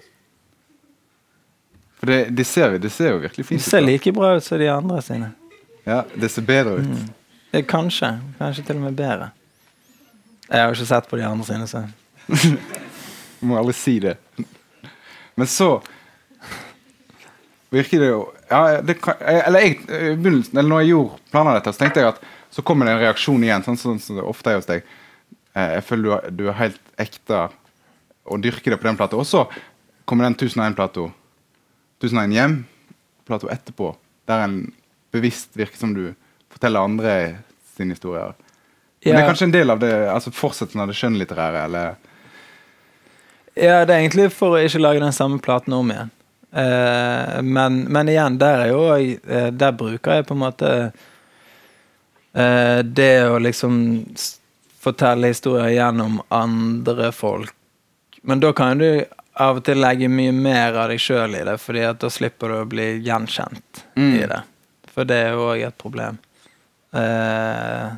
For 2.00 2.06
det, 2.06 2.18
det, 2.38 2.46
ser, 2.48 2.78
det 2.80 2.92
ser 2.92 3.12
jo 3.12 3.18
virkelig 3.24 3.46
fint 3.46 3.62
ut. 3.62 3.66
ser 3.68 3.82
da. 3.82 3.86
like 3.92 4.12
bra 4.16 4.36
ut 4.38 4.44
som 4.44 4.60
de 4.62 4.68
andre 4.72 5.02
sine. 5.02 5.32
Ja, 5.86 6.02
det 6.16 6.30
ser 6.32 6.42
bedre 6.48 6.78
ut. 6.80 6.86
Mm. 6.88 7.08
Er 7.54 7.64
kanskje. 7.66 8.10
Kanskje 8.38 8.64
til 8.68 8.78
og 8.78 8.84
med 8.88 8.98
bedre. 9.00 9.32
Jeg 10.50 10.62
har 10.62 10.70
jo 10.72 10.78
ikke 10.78 10.90
sett 10.90 11.08
på 11.10 11.18
de 11.20 11.26
andre 11.26 11.46
sine, 11.46 11.68
så 11.70 11.84
må 13.46 13.58
aldri 13.60 13.74
si 13.78 13.96
det. 14.02 14.16
Men 15.38 15.48
så 15.50 15.76
virker 17.74 18.02
det 18.02 18.10
jo 18.10 18.22
ja, 18.50 18.80
det 18.82 18.96
kan, 19.02 19.20
Eller 19.22 19.62
jeg, 19.62 19.76
i 19.86 20.16
begynnelsen, 20.18 20.58
eller 20.58 20.70
når 20.72 20.80
jeg 20.84 20.90
gjorde 20.96 21.20
planer 21.32 21.58
dette, 21.60 21.74
så 21.76 21.84
tenkte 21.84 22.02
jeg 22.02 22.14
at 22.16 22.24
så 22.50 22.64
kommer 22.66 22.88
det 22.90 22.96
en 22.96 23.02
reaksjon 23.04 23.44
igjen, 23.46 23.62
sånn 23.66 23.78
sånn 23.78 24.00
som 24.02 24.18
det 24.18 24.24
ofte 24.26 24.50
er 24.50 24.58
hos 24.58 24.66
deg. 24.66 24.88
Eh, 25.54 25.76
jeg 25.76 25.84
føler 25.86 26.02
du, 26.08 26.14
er- 26.16 26.32
du 26.34 26.42
er 26.50 26.58
helt 26.58 26.80
ekte 27.00 27.44
og 28.26 28.42
dyrker 28.42 28.74
det 28.74 28.80
på 28.82 28.88
den 28.90 28.98
plata. 28.98 29.20
Og 29.22 29.28
så 29.30 29.44
kommer 30.10 30.26
den 30.26 30.34
1001-plata. 30.34 31.06
1001 32.02 32.34
hjem, 32.34 32.56
plata 33.30 33.52
etterpå, 33.54 33.92
der 34.26 34.42
en 34.48 34.56
bevisst 35.14 35.54
virker 35.60 35.78
som 35.78 35.94
du 35.94 36.08
forteller 36.60 36.80
andre 36.80 37.38
sine 37.78 37.96
historier. 37.96 38.34
Men 39.04 39.16
det 39.16 39.22
er 39.22 39.28
kanskje 39.30 39.46
en 39.48 39.52
del 39.56 39.70
av 39.72 39.80
det, 39.80 39.94
altså 40.12 40.32
fortsettelsen 40.36 40.82
av 40.84 40.90
det 40.92 40.98
skjønnlitterære, 41.00 41.64
eller 41.70 41.96
Ja, 43.56 43.86
det 43.86 43.94
er 43.94 44.00
egentlig 44.00 44.32
for 44.36 44.56
å 44.56 44.60
ikke 44.64 44.80
lage 44.80 45.00
den 45.00 45.16
samme 45.16 45.40
platen 45.40 45.74
om 45.74 45.92
igjen. 45.92 46.12
Uh, 46.52 47.42
men, 47.46 47.84
men 47.92 48.10
igjen, 48.10 48.40
der 48.42 48.64
er 48.64 48.70
jo 48.72 48.80
uh, 48.90 49.50
Der 49.54 49.72
bruker 49.78 50.16
jeg 50.18 50.26
på 50.26 50.34
en 50.34 50.40
måte 50.42 50.70
uh, 52.34 52.80
det 52.82 53.12
å 53.30 53.38
liksom 53.38 53.76
fortelle 54.82 55.30
historier 55.30 55.76
gjennom 55.76 56.22
andre 56.34 57.12
folk. 57.14 57.54
Men 58.26 58.42
da 58.42 58.50
kan 58.58 58.82
du 58.82 59.04
av 59.40 59.60
og 59.60 59.68
til 59.68 59.80
legge 59.80 60.10
mye 60.12 60.34
mer 60.36 60.74
av 60.74 60.90
deg 60.90 61.00
sjøl 61.00 61.38
i 61.38 61.44
det, 61.46 61.58
Fordi 61.62 61.86
at 61.86 62.00
da 62.02 62.10
slipper 62.12 62.50
du 62.50 62.56
å 62.64 62.66
bli 62.68 62.88
gjenkjent 63.06 63.86
Mm. 63.96 64.16
i 64.16 64.26
det. 64.28 64.42
For 64.90 65.04
det 65.06 65.16
er 65.16 65.32
jo 65.38 65.52
òg 65.54 65.68
et 65.68 65.78
problem. 65.78 66.18
Eh, 66.94 67.90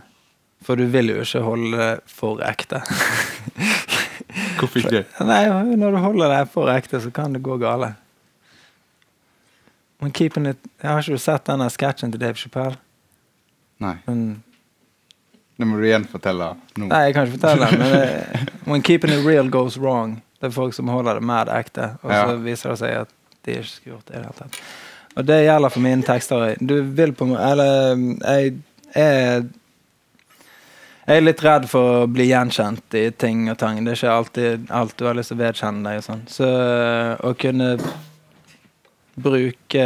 for 0.62 0.76
du 0.78 0.86
vil 0.94 1.10
jo 1.14 1.22
ikke 1.24 1.42
holde 1.46 1.78
det 1.78 1.92
for 2.12 2.42
ekte. 2.46 2.82
Hvorfor 4.60 4.84
ikke? 4.84 5.06
Nei, 5.26 5.42
når 5.80 5.96
du 5.96 6.00
holder 6.04 6.32
deg 6.36 6.50
for 6.54 6.70
ekte, 6.72 7.00
så 7.04 7.12
kan 7.16 7.34
det 7.36 7.42
gå 7.46 7.58
gale. 7.62 7.94
Men 10.02 10.12
keeping 10.18 10.48
it 10.50 10.58
Har 10.82 11.02
ikke 11.04 11.14
du 11.18 11.22
sett 11.22 11.46
denne 11.46 11.68
sketsjen 11.70 12.14
til 12.14 12.22
Dave 12.22 12.38
Chappelle? 12.40 12.78
Nei. 13.82 13.96
Men, 14.08 14.24
Det 15.62 15.68
må 15.70 15.78
du 15.78 15.86
igjen 15.86 16.06
fortelle 16.10 16.48
nå. 16.78 16.88
nei, 16.90 17.02
jeg 17.08 17.14
kan 17.14 17.28
ikke 17.28 17.36
fortelle 17.38 17.68
det 17.70 17.80
men 17.82 17.92
det, 17.94 18.46
When 18.70 18.82
keeping 18.86 19.12
it 19.14 19.26
real 19.26 19.50
goes 19.50 19.78
wrong. 19.78 20.20
Det 20.42 20.50
er 20.50 20.56
folk 20.56 20.74
som 20.74 20.90
holder 20.90 21.20
det 21.20 21.26
mad 21.28 21.50
ekte, 21.54 21.92
og 22.02 22.10
så 22.10 22.18
Ja. 22.32 22.38
viser 22.42 22.70
det 22.74 22.80
seg 22.82 22.96
at 23.04 23.12
de 23.46 23.58
ikke 23.60 23.68
skulle 23.70 23.96
gjort 23.96 24.08
det 24.08 24.16
i 24.16 24.18
det 24.18 24.24
hele 24.26 24.38
tatt. 24.40 24.60
Og 25.18 25.26
det 25.28 25.38
gjelder 25.44 25.70
for 25.74 25.84
mine 25.84 26.06
tekster. 26.08 26.56
Du 26.62 26.76
vil 26.98 27.12
på 27.14 27.26
en 27.28 27.34
måte 27.34 27.50
Eller 27.52 28.06
jeg 28.40 28.54
er 28.96 29.44
jeg 31.08 31.18
er 31.18 31.24
litt 31.26 31.42
redd 31.44 31.66
for 31.68 32.04
å 32.04 32.08
bli 32.08 32.28
gjenkjent 32.30 32.94
i 32.96 33.08
ting 33.12 33.50
og 33.52 33.58
tang. 33.60 33.80
Det 33.84 33.92
er 33.92 33.98
ikke 33.98 34.12
alltid 34.14 34.68
alt 34.72 34.94
du 35.00 35.06
har 35.08 35.18
lyst 35.18 35.32
til 35.34 35.40
å 35.40 35.42
vedkjenne 35.42 35.82
deg. 35.84 35.98
og 35.98 36.06
sånn. 36.06 36.22
Så 36.30 36.48
å 37.28 37.32
kunne 37.42 37.72
bruke 39.16 39.86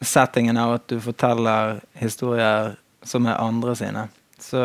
settingen 0.00 0.56
av 0.56 0.72
at 0.78 0.88
du 0.88 0.98
forteller 1.00 1.80
historier 2.00 2.74
som 3.06 3.26
er 3.30 3.38
andre 3.40 3.76
sine, 3.78 4.08
så, 4.42 4.62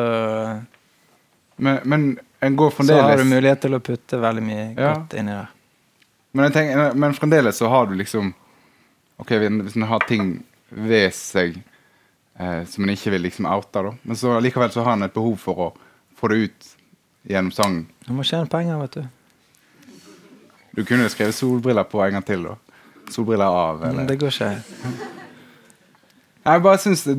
Men, 1.62 1.80
men 1.86 2.20
en 2.42 2.56
går 2.58 2.72
så 2.84 2.98
har 3.02 3.18
du 3.22 3.24
mulighet 3.30 3.62
til 3.62 3.76
å 3.78 3.80
putte 3.80 4.18
veldig 4.20 4.44
mye 4.44 4.64
Ja. 4.76 4.94
godt 4.96 5.14
inni 5.14 5.32
der. 5.32 5.50
men, 6.34 6.52
tenker, 6.52 6.94
men 6.96 7.14
fremdeles 7.14 7.58
så 7.58 7.70
har 7.70 7.86
du 7.86 7.96
liksom 7.96 8.34
Ok, 9.22 9.30
hvis 9.38 9.76
en 9.76 9.84
har 9.86 10.00
ting 10.08 10.44
ved 10.72 11.14
seg 11.14 11.62
eh, 12.42 12.66
som 12.66 12.84
en 12.84 12.94
ikke 12.94 13.14
vil 13.16 13.26
liksom 13.28 13.48
oute, 13.50 13.86
da. 13.86 13.94
Men 14.02 14.20
så 14.20 14.36
likevel 14.42 14.74
så 14.74 14.86
har 14.86 14.98
en 14.98 15.08
et 15.08 15.14
behov 15.14 15.38
for 15.42 15.66
å 15.68 15.72
få 16.18 16.32
det 16.32 16.44
ut 16.46 16.70
gjennom 17.30 17.54
sang. 17.56 17.82
Du 18.08 18.14
må 18.18 18.26
tjene 18.28 18.50
penger, 18.50 18.82
vet 18.82 19.00
du. 19.00 19.04
Du 20.72 20.86
kunne 20.88 21.06
jo 21.06 21.14
skrevet 21.14 21.36
'solbriller' 21.36 21.90
på 21.90 22.04
en 22.04 22.18
gang 22.18 22.26
til, 22.26 22.44
da. 22.48 22.56
Solbriller 23.12 23.46
av, 23.46 23.84
eller 23.86 24.08
det 24.08 24.20
går 24.20 24.32
ikke. 24.32 24.54
Jeg 26.42 26.62
bare 26.66 26.78
syns 26.82 27.04
det, 27.06 27.16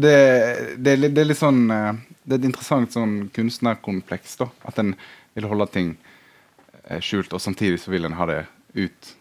det, 0.83 0.97
det 1.14 1.20
er 1.20 1.29
litt 1.29 1.39
sånn 1.39 1.70
eh, 1.70 1.93
Det 2.25 2.35
er 2.35 2.41
et 2.41 2.47
interessant 2.49 2.91
sånn 2.91 3.29
kunstnerkompleks, 3.35 4.37
da. 4.41 4.49
At 4.66 4.79
en 4.83 4.97
vil 5.35 5.47
holde 5.51 5.66
ting 5.75 5.93
eh, 6.89 6.99
skjult, 7.03 7.33
og 7.33 7.43
samtidig 7.43 7.81
så 7.83 7.93
vil 7.93 8.09
en 8.09 8.16
ha 8.18 8.27
det 8.31 8.41
ut. 8.75 9.14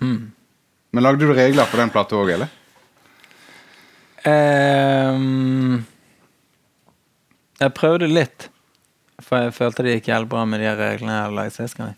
Mm. 0.00 0.32
Men 0.92 1.04
lagde 1.04 1.24
du 1.24 1.32
regler 1.32 1.68
på 1.68 1.80
den 1.80 1.92
plata 1.92 2.16
òg, 2.16 2.34
eller? 2.34 2.50
Ehm, 4.28 5.84
jeg 7.60 7.74
prøvde 7.78 8.08
litt, 8.10 8.48
for 9.22 9.46
jeg 9.46 9.54
følte 9.56 9.84
det 9.86 9.96
gikk 9.98 10.10
jævlig 10.12 10.30
bra 10.32 10.44
med 10.48 10.62
de 10.62 10.72
reglene 10.78 11.14
jeg 11.14 11.24
hadde 11.26 11.38
laget 11.38 11.58
sist 11.58 11.78
gang. 11.78 11.94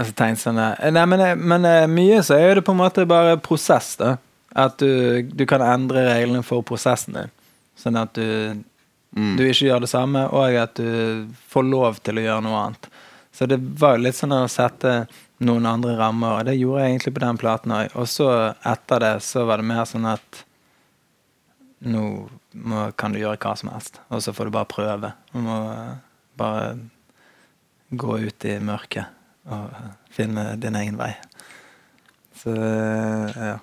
Altså 0.00 0.32
sånn 0.40 0.58
Nei, 0.58 1.04
men, 1.06 1.20
eh, 1.20 1.34
men 1.36 1.64
eh, 1.68 1.86
mye 1.90 2.22
så 2.24 2.38
er 2.40 2.56
det 2.58 2.64
på 2.66 2.72
en 2.74 2.80
måte 2.80 3.06
bare 3.06 3.36
prosess, 3.38 3.94
da. 4.00 4.16
At 4.54 4.78
du, 4.82 5.22
du 5.22 5.46
kan 5.48 5.62
endre 5.64 6.04
reglene 6.10 6.42
for 6.44 6.64
prosessen 6.66 7.16
din. 7.16 7.32
Sånn 7.78 7.96
at 8.00 8.12
du, 8.18 8.62
Mm. 9.12 9.36
du 9.36 9.42
ikke 9.44 9.66
gjør 9.66 9.82
det 9.84 9.90
samme, 9.92 10.22
og 10.32 10.54
at 10.56 10.78
du 10.80 11.26
får 11.52 11.66
lov 11.68 11.98
til 12.00 12.16
å 12.16 12.22
gjøre 12.24 12.44
noe 12.46 12.60
annet. 12.62 12.86
Så 13.32 13.44
det 13.48 13.58
var 13.80 13.98
litt 14.00 14.16
sånn 14.16 14.32
å 14.32 14.46
sette 14.48 15.06
noen 15.44 15.66
andre 15.68 15.98
rammer, 15.98 16.38
og 16.38 16.46
det 16.48 16.54
gjorde 16.56 16.84
jeg 16.86 16.94
egentlig 16.94 17.14
på 17.18 17.24
den 17.26 17.40
platen 17.40 17.74
òg. 17.76 17.92
Og 18.00 18.08
så 18.08 18.28
etter 18.64 19.04
det 19.04 19.12
så 19.26 19.44
var 19.48 19.60
det 19.60 19.68
mer 19.68 19.84
sånn 19.88 20.08
at 20.08 20.42
nå 21.82 22.02
må, 22.52 22.84
kan 22.98 23.14
du 23.14 23.20
gjøre 23.20 23.38
hva 23.42 23.54
som 23.58 23.72
helst, 23.72 24.00
og 24.12 24.22
så 24.24 24.34
får 24.34 24.48
du 24.48 24.54
bare 24.54 24.70
prøve. 24.70 25.12
Du 25.32 25.40
må 25.44 25.56
eh, 25.72 25.96
bare 26.38 26.76
gå 27.90 28.18
ut 28.22 28.46
i 28.48 28.56
mørket 28.62 29.50
og 29.50 29.72
eh, 29.72 29.88
finne 30.12 30.46
din 30.62 30.78
egen 30.78 31.00
vei. 31.00 31.12
Så 32.38 32.54
eh, 32.54 33.42
ja. 33.52 33.58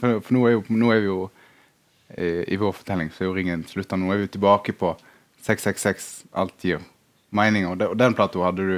For, 0.00 0.20
for 0.20 0.36
nå, 0.36 0.44
er 0.46 0.56
jo, 0.56 0.64
nå 0.76 0.92
er 0.92 1.02
vi 1.02 1.10
jo 1.10 1.20
i, 2.16 2.28
I 2.54 2.58
vår 2.60 2.74
fortelling 2.76 3.10
så 3.12 3.24
er 3.24 3.30
jo 3.30 3.36
ringen 3.36 3.64
slutta. 3.68 3.98
Nå 3.98 4.12
er 4.12 4.22
vi 4.22 4.30
tilbake 4.36 4.76
på 4.76 4.92
666 5.46 6.10
alt 6.36 6.62
gir. 6.62 6.84
Og, 7.36 7.74
det, 7.76 7.88
og 7.90 7.96
den 7.98 8.14
plata 8.16 8.44
hadde 8.46 8.64
du 8.64 8.76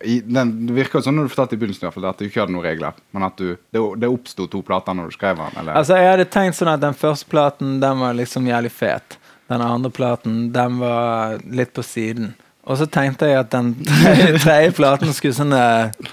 i, 0.00 0.20
den, 0.24 0.52
Det 0.66 0.74
virka 0.76 1.02
sånn 1.04 1.18
når 1.18 1.28
du 1.28 1.32
fortalte 1.34 1.56
i 1.56 1.60
begynnelsen 1.60 1.84
i 1.84 1.86
hvert 1.88 1.96
fall, 1.98 2.08
at 2.08 2.20
du 2.20 2.26
ikke 2.28 2.42
hadde 2.42 2.54
noen 2.54 2.64
regler. 2.64 2.98
Men 3.16 3.26
at 3.28 3.36
du, 3.40 3.54
det, 3.54 3.82
det 4.00 4.10
oppsto 4.10 4.48
to 4.50 4.62
plater 4.66 4.96
når 4.96 5.10
du 5.10 5.16
skrev 5.18 5.38
den. 5.42 5.60
Eller? 5.60 5.76
Altså, 5.76 5.98
jeg 6.00 6.12
hadde 6.14 6.28
tenkt 6.32 6.58
sånn 6.58 6.72
at 6.72 6.82
den 6.84 6.96
første 6.96 7.28
platen, 7.32 7.76
den 7.82 8.02
var 8.02 8.16
liksom 8.16 8.48
jævlig 8.48 8.72
fet. 8.72 9.18
Den 9.52 9.62
andre 9.62 9.92
platen, 9.94 10.38
den 10.54 10.80
var 10.80 11.36
litt 11.44 11.74
på 11.76 11.84
siden. 11.86 12.32
Og 12.66 12.80
så 12.80 12.88
tenkte 12.90 13.28
jeg 13.30 13.44
at 13.44 13.52
den 13.52 13.74
tredje 14.44 14.72
platen 14.74 15.12
skulle 15.14 15.36
sånn 15.36 15.54
eh, 15.54 16.08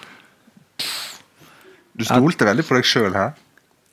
du 1.93 2.05
stolte 2.07 2.45
veldig 2.47 2.65
på 2.65 2.77
deg 2.77 2.87
sjøl 2.89 3.13
her. 3.13 3.33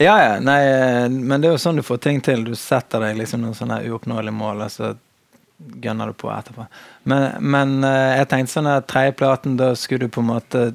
Ja, 0.01 0.15
ja, 0.17 0.37
nei, 0.41 0.61
eh, 0.65 1.07
men 1.13 1.43
det 1.43 1.51
er 1.51 1.57
jo 1.59 1.61
sånn 1.61 1.77
du 1.77 1.85
får 1.85 2.01
ting 2.07 2.21
til. 2.25 2.47
Du 2.47 2.55
setter 2.57 3.03
deg 3.05 3.19
liksom 3.21 3.43
noen 3.45 3.57
sånne 3.57 3.83
uoppnåelige 3.91 4.33
mål, 4.33 4.65
og 4.65 5.01
gønner 5.83 6.11
du 6.11 6.17
på 6.17 6.31
etterpå. 6.33 6.67
Men, 7.11 7.27
men 7.41 7.75
eh, 7.85 8.21
jeg 8.21 8.31
tenkte 8.31 8.55
sånn 8.55 8.71
at 8.71 8.89
tredje 8.91 9.17
platen, 9.21 9.59
da 9.61 9.73
skulle 9.79 10.09
du 10.09 10.15
på 10.15 10.25
en 10.25 10.33
måte 10.33 10.71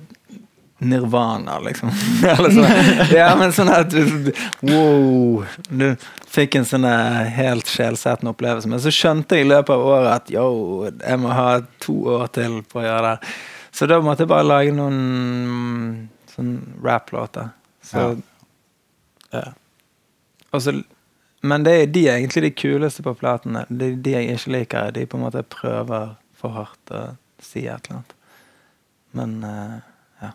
Nirvana, 0.86 1.56
liksom. 1.64 1.92
Eller 2.34 2.52
sånn. 2.52 2.96
Ja, 3.16 3.30
men 3.40 3.54
sånn 3.56 3.72
at 3.72 3.94
du 3.94 4.32
Wow! 4.66 5.46
Du 5.72 5.88
fikk 6.36 6.58
en 6.60 6.68
sånn 6.68 6.88
eh, 6.90 7.22
helt 7.38 7.70
sjelsettende 7.72 8.34
opplevelse. 8.36 8.70
Men 8.72 8.84
så 8.84 8.94
skjønte 8.94 9.40
jeg 9.40 9.48
i 9.48 9.52
løpet 9.54 9.72
av 9.76 9.86
året 9.88 10.12
at 10.12 10.34
yo, 10.34 10.48
jeg 10.92 11.22
må 11.22 11.32
ha 11.34 11.50
to 11.84 11.96
år 12.18 12.28
til 12.36 12.60
på 12.68 12.82
å 12.84 12.88
gjøre 12.88 13.14
det. 13.14 13.36
Så 13.76 13.88
da 13.92 14.00
måtte 14.04 14.24
jeg 14.24 14.32
bare 14.32 14.48
lage 14.48 14.76
noen 14.76 15.00
mm, 15.00 15.94
sånn 16.36 16.52
rap-låter. 16.84 17.54
Så 17.86 18.08
ja. 19.32 19.48
Og 20.56 20.62
så, 20.64 20.76
men 21.48 21.64
det 21.66 21.74
er 21.82 21.89
de 21.93 22.04
egentlig 22.12 22.43
de 22.46 22.52
kuleste 22.58 23.04
på 23.06 23.14
platene. 23.20 23.66
De, 23.70 23.91
de 23.96 24.14
jeg 24.16 24.36
ikke 24.36 24.52
liker, 24.56 24.91
de 24.96 25.06
på 25.10 25.18
en 25.20 25.24
måte 25.26 25.43
prøver 25.52 26.14
for 26.38 26.54
hardt 26.56 26.91
å 26.96 27.02
si 27.43 27.64
et 27.68 27.88
eller 27.89 28.00
annet. 28.00 28.16
Men 29.16 29.36
uh, 29.43 29.76
ja. 30.24 30.32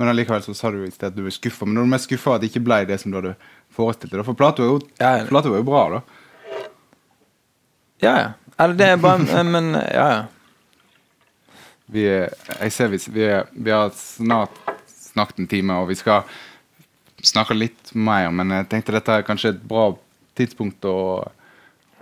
Men 0.00 0.10
allikevel 0.12 0.42
så 0.46 0.54
sa 0.58 0.70
du 0.74 0.80
i 0.84 0.90
sted 0.92 1.12
at 1.12 1.16
du 1.18 1.24
er 1.26 1.34
skuffa. 1.34 1.66
Men 1.68 1.78
du 1.78 1.82
er 1.84 1.92
mest 1.94 2.08
skuffa 2.10 2.36
at 2.36 2.42
det 2.44 2.50
ikke 2.52 2.64
ble 2.66 2.80
det 2.88 2.98
som 3.02 3.12
du 3.14 3.20
hadde 3.20 3.34
forestilt 3.74 4.12
deg. 4.14 4.24
For 4.26 4.38
plata 4.38 4.62
var 4.64 4.72
jo, 4.74 4.80
Ja, 5.02 5.12
plata 5.30 5.52
var 5.52 5.60
jo 5.62 5.68
bra, 5.70 5.84
da. 5.96 6.02
ja. 8.04 8.14
ja. 8.20 8.32
Eller 8.58 8.74
det 8.78 8.86
er 8.86 8.96
bare 9.02 9.42
Men 9.54 9.72
ja, 9.74 10.06
ja. 10.14 10.22
Vi, 11.94 12.04
er- 12.08 12.32
jeg 12.60 12.72
ser 12.72 12.88
vi, 12.92 12.98
vi, 13.12 13.24
er, 13.28 13.48
vi 13.52 13.70
har 13.74 13.90
snart 13.98 14.54
snakket 14.88 15.42
en 15.44 15.48
time, 15.50 15.74
og 15.82 15.90
vi 15.90 15.96
skal 15.98 16.22
snakke 17.24 17.56
litt 17.56 17.94
mer. 17.94 18.30
Men 18.34 18.52
jeg 18.58 18.68
tenkte 18.72 18.96
dette 18.96 19.18
er 19.18 19.26
kanskje 19.26 19.54
et 19.54 19.62
bra 19.68 19.90
tidspunkt 20.38 20.84
å, 20.88 20.98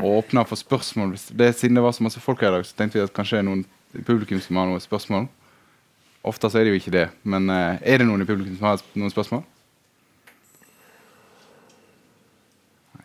å 0.01 0.17
åpne 0.19 0.45
for 0.49 0.61
spørsmål. 0.61 1.15
Det, 1.31 1.53
siden 1.59 1.79
det 1.79 1.85
var 1.85 1.95
så 1.97 2.07
masse 2.07 2.23
folk 2.23 2.43
her 2.43 2.53
i 2.53 2.59
dag, 2.59 2.67
så 2.69 2.77
tenkte 2.79 2.99
vi 2.99 3.07
at 3.07 3.15
kanskje 3.15 3.39
det 3.39 3.45
er 3.45 3.49
noen 3.51 3.65
i 3.93 4.05
publikum 4.05 4.41
som 4.43 4.61
har 4.61 4.69
noen 4.71 4.83
spørsmål. 4.83 5.29
Ofte 6.27 6.51
så 6.51 6.61
er 6.61 6.67
det 6.67 6.75
jo 6.75 6.81
ikke 6.81 6.95
det, 6.95 7.09
men 7.27 7.51
eh, 7.51 7.81
er 7.83 7.99
det 7.99 8.07
noen 8.07 8.23
i 8.23 8.29
publikum 8.29 8.55
som 8.55 8.69
har 8.71 8.85
noen 8.95 9.11
spørsmål? 9.11 9.43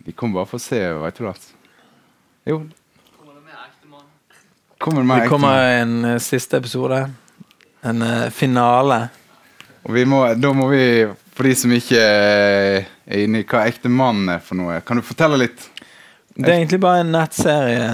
De 0.08 0.14
kommer 0.16 0.40
bare 0.40 0.48
for 0.48 0.62
å 0.62 0.64
se, 0.64 0.78
vet 1.02 1.18
du 1.18 1.26
det. 1.26 1.34
Jo. 2.48 2.62
Kommer 4.80 5.02
det 5.02 5.08
mer 5.10 5.24
Det 5.26 5.32
kommer 5.34 5.72
en 5.82 5.96
uh, 6.06 6.20
siste 6.24 6.62
episode. 6.62 7.02
En 7.84 8.06
uh, 8.06 8.30
finale. 8.32 9.02
Og 9.84 9.92
vi 9.98 10.06
må, 10.08 10.22
da 10.40 10.54
må 10.56 10.70
vi, 10.72 10.86
for 11.38 11.46
de 11.46 11.54
som 11.54 11.74
ikke 11.74 12.02
eh, 12.02 12.88
er 13.06 13.24
inne 13.24 13.44
i 13.44 13.46
hva 13.46 13.68
ekte 13.70 13.92
mann 13.94 14.26
er 14.34 14.42
for 14.42 14.58
noe, 14.58 14.80
kan 14.82 14.98
du 14.98 15.06
fortelle 15.06 15.38
litt? 15.38 15.68
Det 16.34 16.50
er 16.50 16.56
egentlig 16.58 16.80
bare 16.82 17.04
en 17.04 17.14
nettserie 17.14 17.86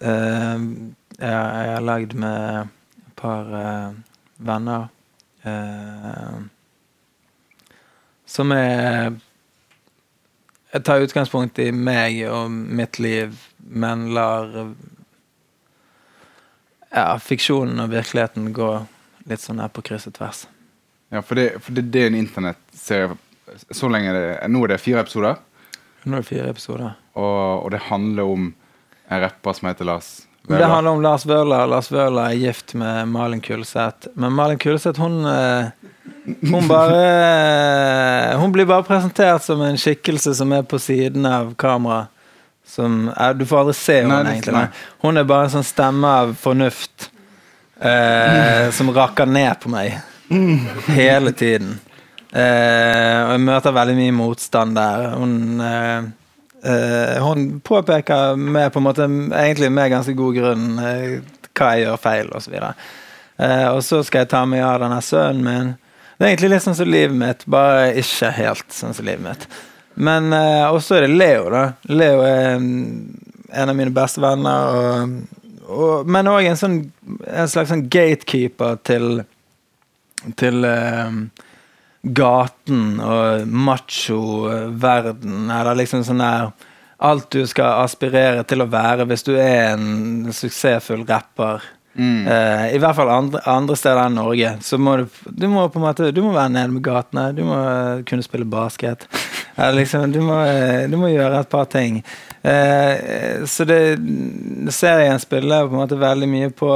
uh, 0.00 0.64
jeg 1.16 1.70
har 1.72 1.84
lagd 1.84 2.16
med 2.20 2.64
et 2.64 3.12
par 3.20 3.52
uh, 3.52 3.92
venner. 4.36 4.88
Uh, 5.44 6.48
som 8.26 8.52
er 8.56 9.14
jeg 10.72 10.84
tar 10.84 11.04
utgangspunkt 11.04 11.60
i 11.62 11.70
meg 11.72 12.18
og 12.28 12.50
mitt 12.50 12.98
liv, 13.00 13.36
men 13.56 14.10
lar 14.16 14.50
ja, 16.90 17.14
fiksjonen 17.22 17.80
og 17.84 17.94
virkeligheten 17.94 18.50
gå 18.56 18.72
litt 19.30 19.44
sånn 19.44 19.62
her 19.62 19.72
på 19.72 19.84
kryss 19.86 20.08
og 20.10 20.18
tvers. 20.18 20.44
Ja, 21.14 21.22
for 21.22 21.38
det, 21.38 21.62
for 21.62 21.72
det, 21.76 21.86
det 21.94 22.02
er 22.02 22.06
en 22.10 22.18
internettserie 22.18 23.14
så 23.70 23.88
lenge 23.88 24.10
det, 24.12 24.24
Nå 24.50 24.64
er 24.66 24.72
det 24.74 24.80
fire 24.82 25.04
episoder, 25.04 25.36
Nå 26.04 26.16
er 26.16 26.24
det 26.24 26.28
fire 26.28 26.48
episoder. 26.50 26.96
og, 27.14 27.64
og 27.64 27.70
det 27.70 27.84
handler 27.86 28.26
om 28.26 28.48
en 29.08 29.20
rapper 29.22 29.54
som 29.54 29.68
heter 29.68 29.86
Lars 29.86 30.08
Det 30.48 30.64
handler 30.66 30.90
om 30.90 31.02
Lars 31.02 31.26
Vøler. 31.26 31.66
Lars 31.66 31.90
Vøler 31.92 32.32
er 32.32 32.40
gift 32.40 32.74
med 32.74 33.08
Malin 33.10 33.40
Kulseth. 33.42 34.08
Men 34.14 34.32
Malin 34.34 34.58
Kulseth, 34.58 35.00
hun 35.02 35.24
eh, 35.26 35.70
Hun 36.50 36.68
bare 36.70 38.36
Hun 38.38 38.52
blir 38.54 38.66
bare 38.66 38.82
presentert 38.86 39.42
som 39.42 39.62
en 39.62 39.78
skikkelse 39.78 40.34
som 40.38 40.52
er 40.54 40.62
på 40.62 40.78
siden 40.78 41.26
av 41.26 41.54
kamera. 41.58 42.06
Som 42.66 43.08
eh, 43.08 43.30
Du 43.38 43.46
får 43.46 43.58
aldri 43.64 43.74
se 43.78 44.00
henne, 44.02 44.20
egentlig. 44.34 44.66
Hun 45.02 45.18
er 45.18 45.26
bare 45.26 45.46
en 45.48 45.54
sånn 45.56 45.66
stemme 45.66 46.12
av 46.22 46.34
fornuft 46.38 47.10
eh, 47.80 48.70
som 48.74 48.90
rakker 48.94 49.26
ned 49.26 49.58
på 49.62 49.70
meg 49.70 49.98
hele 50.98 51.32
tiden. 51.32 51.76
Eh, 52.32 53.18
og 53.22 53.32
jeg 53.36 53.42
møter 53.46 53.74
veldig 53.76 53.96
mye 53.96 54.14
motstand 54.16 54.76
der. 54.76 55.08
Hun 55.16 55.62
eh, 55.62 56.08
eh, 56.66 57.16
hun 57.22 57.60
påpeker 57.60 58.36
med 58.36 58.72
på 58.72 58.82
en 58.82 58.86
måte 58.88 59.06
egentlig 59.06 59.72
med 59.72 59.90
ganske 59.90 60.14
god 60.18 60.38
grunn 60.40 60.66
eh, 60.82 61.18
hva 61.56 61.72
jeg 61.72 61.86
gjør 61.86 62.02
feil, 62.02 62.32
osv. 62.36 62.56
Eh, 62.56 63.68
og 63.70 63.82
så 63.84 64.02
skal 64.04 64.24
jeg 64.24 64.32
ta 64.32 64.42
meg 64.48 64.64
av 64.66 64.80
denne 64.84 65.00
sønnen 65.04 65.46
min. 65.46 65.72
Det 66.16 66.24
er 66.24 66.32
egentlig 66.32 66.52
litt 66.54 66.64
sånn 66.64 66.78
som 66.78 66.88
livet 66.88 67.16
mitt, 67.16 67.46
bare 67.52 67.92
ikke 68.00 68.32
helt 68.38 68.68
sånn 68.72 68.94
som 68.96 69.08
livet 69.08 69.24
mitt. 69.24 69.48
Men 69.96 70.32
eh, 70.36 70.66
også 70.72 70.98
er 70.98 71.06
det 71.06 71.16
Leo, 71.16 71.48
da. 71.52 71.64
Leo 71.92 72.20
er 72.24 72.60
mm, 72.60 73.48
en 73.52 73.72
av 73.72 73.76
mine 73.76 73.94
beste 73.96 74.20
venner. 74.24 74.76
Og, 74.76 75.16
og, 75.66 76.08
men 76.12 76.28
òg 76.32 76.48
en, 76.50 76.60
sånn, 76.60 76.78
en 77.28 77.50
slags 77.52 77.72
sånn 77.72 77.86
gatekeeper 77.92 78.80
til 78.84 79.24
til 80.38 80.66
eh, 80.66 81.18
gaten 82.16 83.02
og 83.02 83.50
macho-verden, 83.50 85.50
eller 85.50 85.82
liksom 85.82 86.06
sånn 86.06 86.24
der 86.24 86.50
Alt 86.96 87.26
du 87.28 87.42
skal 87.44 87.82
aspirere 87.82 88.40
til 88.48 88.64
å 88.64 88.70
være 88.72 89.04
hvis 89.04 89.26
du 89.26 89.34
er 89.36 89.74
en 89.74 90.30
suksessfull 90.32 91.02
rapper. 91.04 91.60
Mm. 91.96 92.26
Uh, 92.28 92.74
I 92.74 92.80
hvert 92.80 92.96
fall 92.96 93.10
andre, 93.12 93.40
andre 93.48 93.76
steder 93.76 94.02
enn 94.04 94.16
Norge. 94.16 94.52
Så 94.64 94.78
må 94.80 94.98
du, 95.00 95.06
du 95.28 95.46
må 95.48 95.64
på 95.72 95.80
en 95.80 95.86
måte 95.86 96.10
Du 96.12 96.20
må 96.24 96.34
være 96.34 96.52
nede 96.52 96.72
med 96.72 96.84
gatene. 96.84 97.30
Du 97.36 97.42
må 97.44 97.56
eh, 97.56 98.04
kunne 98.08 98.26
spille 98.26 98.48
basket. 98.48 99.08
Uh, 99.56 99.70
liksom, 99.72 100.10
du, 100.12 100.18
må, 100.20 100.34
du 100.84 100.98
må 101.00 101.08
gjøre 101.08 101.38
et 101.40 101.48
par 101.48 101.64
ting. 101.72 102.02
Uh, 102.44 103.40
så 103.48 103.64
det 103.64 103.96
serien 104.68 105.16
spiller 105.16 105.64
på 105.64 105.72
en 105.72 105.80
måte 105.80 105.96
veldig 105.96 106.28
mye 106.28 106.50
på 106.52 106.68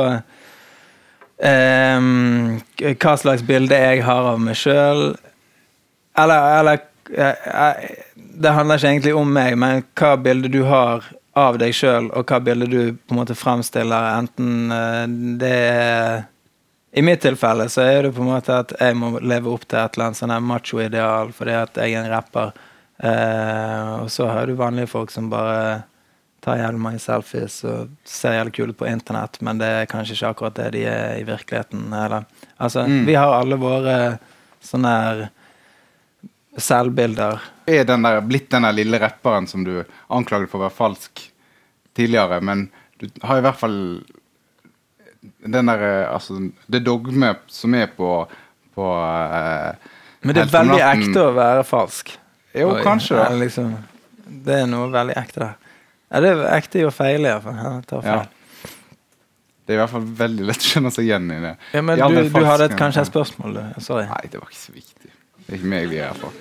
hva 1.41 3.17
slags 3.17 3.43
bilde 3.49 3.77
jeg 3.77 4.03
har 4.05 4.27
av 4.35 4.41
meg 4.43 4.59
sjøl. 4.61 5.15
Eller, 6.19 6.59
eller 6.59 6.81
eh, 7.17 7.49
eh, 7.55 7.91
Det 8.15 8.53
handler 8.57 8.77
ikke 8.77 8.89
egentlig 8.89 9.15
om 9.17 9.33
meg, 9.33 9.57
men 9.59 9.85
hva 9.99 10.17
bilde 10.21 10.51
du 10.53 10.63
har 10.69 11.07
av 11.39 11.61
deg 11.61 11.75
sjøl, 11.77 12.11
og 12.17 12.27
hva 12.27 12.41
bilde 12.43 12.67
du 12.71 12.81
på 12.95 13.15
en 13.15 13.21
måte 13.21 13.37
fremstiller, 13.39 14.19
enten 14.19 14.75
eh, 14.75 15.05
det 15.41 15.59
I 16.91 17.05
mitt 17.07 17.23
tilfelle 17.23 17.69
så 17.71 17.85
er 17.87 18.09
det 18.09 18.17
på 18.17 18.25
en 18.25 18.33
måte 18.33 18.57
at 18.65 18.75
jeg 18.81 18.97
må 18.99 19.13
leve 19.23 19.53
opp 19.53 19.69
til 19.69 19.79
et 19.79 19.95
eller 19.95 20.09
annet 20.09 20.19
sånn 20.19 20.35
macho-ideal 20.43 21.31
fordi 21.37 21.55
at 21.55 21.79
jeg 21.79 21.95
er 21.95 22.03
en 22.03 22.11
rapper. 22.11 22.51
Eh, 22.99 23.93
og 24.03 24.11
så 24.11 24.27
har 24.29 24.51
du 24.51 24.59
vanlige 24.59 24.91
folk 24.91 25.15
som 25.15 25.31
bare 25.31 25.85
tar 26.41 26.61
jævlig 26.61 26.81
mange 26.81 27.01
selfies 27.03 27.59
og 27.69 27.91
ser 28.09 28.39
jævlig 28.39 28.55
kule 28.57 28.77
på 28.77 28.89
internett, 28.89 29.41
men 29.45 29.61
det 29.61 29.69
er 29.69 29.91
kanskje 29.91 30.17
ikke 30.17 30.31
akkurat 30.35 30.57
det 30.57 30.71
de 30.79 30.85
er 30.89 31.19
i 31.21 31.27
virkeligheten. 31.29 31.93
Eller, 31.93 32.25
altså, 32.57 32.87
Mm. 32.87 33.05
Vi 33.07 33.15
har 33.15 33.35
alle 33.35 33.57
våre 33.57 34.19
sånne 34.61 34.89
her 34.89 35.29
selvbilder. 36.57 37.41
Er 37.67 37.85
den 37.85 38.03
der, 38.03 38.21
blitt 38.21 38.51
den 38.51 38.63
der 38.63 38.73
lille 38.73 38.99
rapperen 38.99 39.47
som 39.47 39.65
du 39.65 39.85
anklaget 40.09 40.51
for 40.51 40.61
å 40.61 40.67
være 40.67 40.77
falsk 40.77 41.31
tidligere, 41.95 42.41
men 42.41 42.71
du 42.99 43.09
har 43.23 43.39
i 43.39 43.45
hvert 43.45 43.61
fall 43.61 43.79
den 45.45 45.67
der, 45.67 45.83
eh, 45.83 46.15
altså, 46.15 46.51
det 46.67 46.85
dogme 46.85 47.35
som 47.47 47.75
er 47.75 47.87
på, 47.97 48.27
på 48.75 48.89
uh, 48.89 49.73
Men 50.23 50.37
det 50.37 50.47
er 50.47 50.53
veldig 50.53 50.81
ekte 50.85 51.25
å 51.25 51.33
være 51.37 51.65
falsk. 51.69 52.15
Jo, 52.57 52.73
kanskje 52.85 53.21
det. 53.21 53.41
Liksom, 53.45 53.75
det 54.47 54.63
er 54.63 54.71
noe 54.71 54.89
veldig 54.93 55.17
ekte 55.21 55.45
der. 55.45 55.70
Ja, 56.11 56.21
det 56.25 56.31
er 56.35 56.45
ekte 56.57 56.87
å 56.89 56.93
feile, 56.95 57.37
iallfall. 57.37 58.03
Ja. 58.03 58.21
Det 59.67 59.77
er 59.77 59.79
i 59.79 59.83
hvert 59.85 59.93
fall 59.93 60.07
veldig 60.19 60.47
lett 60.49 60.65
å 60.65 60.71
kjenne 60.73 60.91
seg 60.91 61.07
igjen 61.07 61.29
i 61.31 61.37
det. 61.45 61.53
Ja, 61.77 61.83
men 61.87 62.01
du, 62.01 62.17
du 62.35 62.43
hadde 62.43 62.67
et, 62.67 62.75
kanskje 62.79 63.05
et 63.05 63.11
spørsmål, 63.13 63.55
du. 63.55 63.83
Sorry. 63.85 64.09
Nei, 64.11 64.25
det 64.33 64.41
var 64.41 64.51
ikke 64.51 64.59
så 64.65 64.75
viktig. 64.75 65.13
Det 65.45 65.47
er 65.53 65.61
ikke 65.61 65.71
meg 65.71 65.87
vi 65.93 66.01
er 66.01 66.11
her 66.11 66.19
for. 66.19 66.35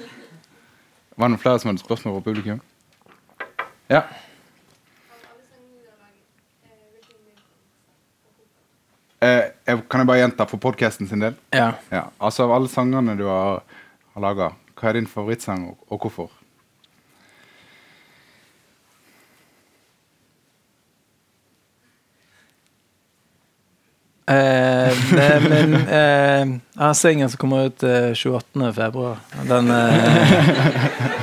Var 1.14 1.28
det 1.28 1.36
noen 1.36 1.44
flere 1.44 1.62
som 1.62 1.70
hadde 1.70 1.84
spørsmål 1.84 2.16
fra 2.18 2.26
publikum? 2.26 2.64
Ja. 3.94 4.02
Eh, 9.22 9.78
kan 9.92 10.02
jeg 10.02 10.08
bare 10.10 10.24
gjenta 10.24 10.50
for 10.50 10.64
podkasten 10.64 11.10
sin 11.12 11.22
del? 11.22 11.38
Ja. 11.54 11.74
Ja. 11.92 12.08
Altså 12.18 12.48
Av 12.48 12.56
alle 12.56 12.72
sangene 12.72 13.18
du 13.20 13.28
har, 13.28 13.62
har 14.16 14.26
laga, 14.26 14.54
hva 14.80 14.90
er 14.90 14.98
din 15.02 15.10
favorittsang, 15.12 15.70
og, 15.74 15.86
og 15.92 16.06
hvorfor? 16.08 16.39
Eh, 24.30 24.94
det 25.12 25.50
min 25.50 25.74
eh, 25.74 26.46
Jeg 26.46 26.84
har 26.84 26.94
singelen 26.94 27.30
som 27.34 27.40
kommer 27.42 27.66
ut 27.66 27.84
eh, 27.84 28.12
28. 28.14 28.74
februar. 28.76 29.18
Den 29.50 29.72
eh, 29.74 31.16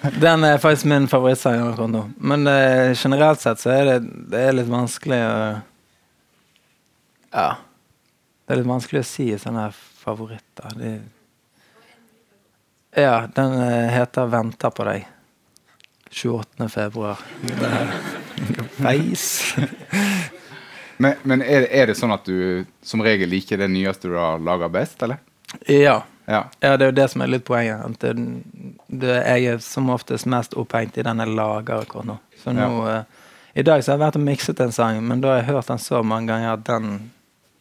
Den 0.22 0.44
er 0.44 0.58
faktisk 0.62 0.88
min 0.88 1.08
favorittsang 1.08 1.60
akkurat 1.60 1.90
nå. 1.92 2.02
Men 2.16 2.46
eh, 2.46 2.94
generelt 2.96 3.42
sett 3.44 3.60
så 3.60 3.74
er 3.74 3.84
det, 3.84 3.98
det 4.32 4.40
er 4.46 4.56
litt 4.56 4.70
vanskelig 4.72 5.18
å 5.26 5.34
Ja. 7.34 7.50
Det 8.46 8.54
er 8.54 8.62
litt 8.62 8.70
vanskelig 8.70 9.02
å 9.04 9.10
si 9.10 9.28
sånne 9.36 9.66
favoritter. 10.00 10.72
De, 10.80 10.94
ja, 12.96 13.26
den 13.36 13.58
eh, 13.60 13.92
heter 13.92 14.32
'Venter 14.32 14.72
på 14.72 14.88
deg'. 14.88 15.04
28. 16.08 16.72
februar. 16.72 17.20
Veis. 18.80 19.28
Men, 20.98 21.14
men 21.22 21.42
er, 21.42 21.60
det- 21.64 21.70
er 21.72 21.86
det 21.86 21.96
sånn 21.98 22.12
at 22.14 22.24
du 22.26 22.64
som 22.82 23.02
regel 23.04 23.28
liker 23.30 23.58
det 23.60 23.68
nyeste 23.70 24.08
du 24.10 24.16
har 24.18 24.38
laga 24.42 24.68
best, 24.68 25.02
eller? 25.02 25.18
Ja. 25.66 26.00
Ja. 26.28 26.42
Ja, 26.60 26.74
det 26.76 26.84
er 26.84 26.90
jo 26.90 26.96
det 26.98 27.06
som 27.10 27.22
er 27.24 27.30
litt 27.32 27.44
poenget. 27.48 27.80
At 27.86 28.02
det, 28.04 28.10
det, 29.00 29.14
jeg 29.24 29.46
er 29.54 29.62
som 29.64 29.88
oftest 29.94 30.26
mest 30.28 30.52
opphengt 30.60 30.98
i 31.00 31.04
den 31.06 31.22
jeg 31.22 31.32
lager 31.38 31.80
akkurat 31.86 32.04
nå. 32.10 32.18
Så 32.42 32.52
nå 32.52 32.66
eh, 32.90 33.04
I 33.56 33.64
dag 33.64 33.80
så 33.82 33.94
har 33.94 33.96
jeg 33.96 34.02
vært 34.02 34.18
og 34.20 34.26
mikset 34.26 34.60
en 34.60 34.74
sang, 34.76 34.98
men 35.08 35.22
da 35.24 35.30
har 35.32 35.40
jeg 35.40 35.46
hørt 35.54 35.70
den 35.70 35.80
så 35.80 36.02
mange 36.04 36.28
ganger 36.34 36.52
at 36.58 36.66
den 36.68 36.90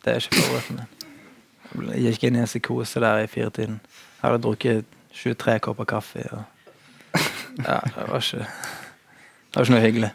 Det 0.03 0.11
er 0.13 0.19
ikke 0.19 0.41
favoritten 0.41 0.81
min. 0.81 1.89
Jeg 1.93 2.11
gikk 2.13 2.23
inn 2.27 2.35
i 2.35 2.43
en 2.43 2.49
psykose 2.49 2.99
der 3.03 3.23
i 3.23 3.27
firetiden. 3.31 3.79
Jeg 4.19 4.23
hadde 4.25 4.43
drukket 4.43 4.85
23 5.15 5.59
kopper 5.63 5.87
kaffe. 5.87 6.27
Og, 6.33 6.43
ja, 7.63 7.79
det 7.87 8.05
var 8.09 8.19
ikke 8.19 8.43
Det 8.43 9.55
var 9.55 9.63
ikke 9.63 9.73
noe 9.77 9.83
hyggelig. 9.87 10.11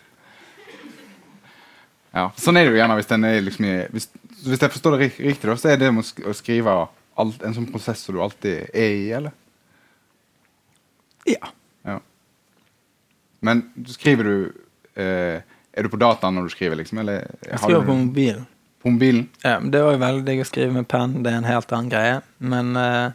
Ja, 2.14 2.26
Sånn 2.36 2.56
er 2.60 2.66
det 2.66 2.74
jo 2.74 2.78
gjerne 2.80 2.96
hvis 2.98 3.08
den 3.08 3.24
er 3.24 3.38
liksom 3.40 3.64
i 3.64 3.74
Hvis, 3.94 4.08
hvis 4.44 4.60
jeg 4.60 4.70
forstår 4.74 4.98
det 4.98 5.06
riktig, 5.18 5.48
da, 5.48 5.54
så 5.56 5.70
er 5.72 5.78
det 5.80 5.88
å 5.92 6.34
skrive 6.36 6.74
alt, 7.16 7.42
en 7.44 7.54
sånn 7.56 7.70
prosess 7.72 8.02
som 8.04 8.14
du 8.16 8.20
alltid 8.24 8.68
er 8.74 8.96
i, 8.98 9.10
eller? 9.16 9.32
Ja. 11.28 11.52
Ja. 11.86 11.98
Men 13.40 13.62
skriver 13.86 14.24
du 14.24 14.34
eh, 14.98 15.40
Er 15.72 15.82
du 15.86 15.88
på 15.92 15.98
dataen 16.00 16.34
når 16.36 16.48
du 16.50 16.54
skriver, 16.54 16.76
liksom? 16.82 16.98
Eller 17.02 17.24
Jeg 17.46 17.58
skriver 17.62 17.80
du- 17.80 17.86
på 17.86 17.96
mobilen. 17.96 18.46
på 18.82 18.90
mobilen? 18.90 19.28
Ja, 19.44 19.58
men 19.60 19.70
Det 19.70 19.80
er 19.80 19.92
òg 19.92 19.98
veldig 20.02 20.24
digg 20.26 20.40
å 20.42 20.48
skrive 20.48 20.72
med 20.72 20.88
penn. 20.88 21.22
Det 21.22 21.32
er 21.32 21.36
en 21.38 21.44
helt 21.48 21.72
annen 21.72 21.90
greie. 21.90 22.22
Men 22.40 22.76
eh, 22.76 23.12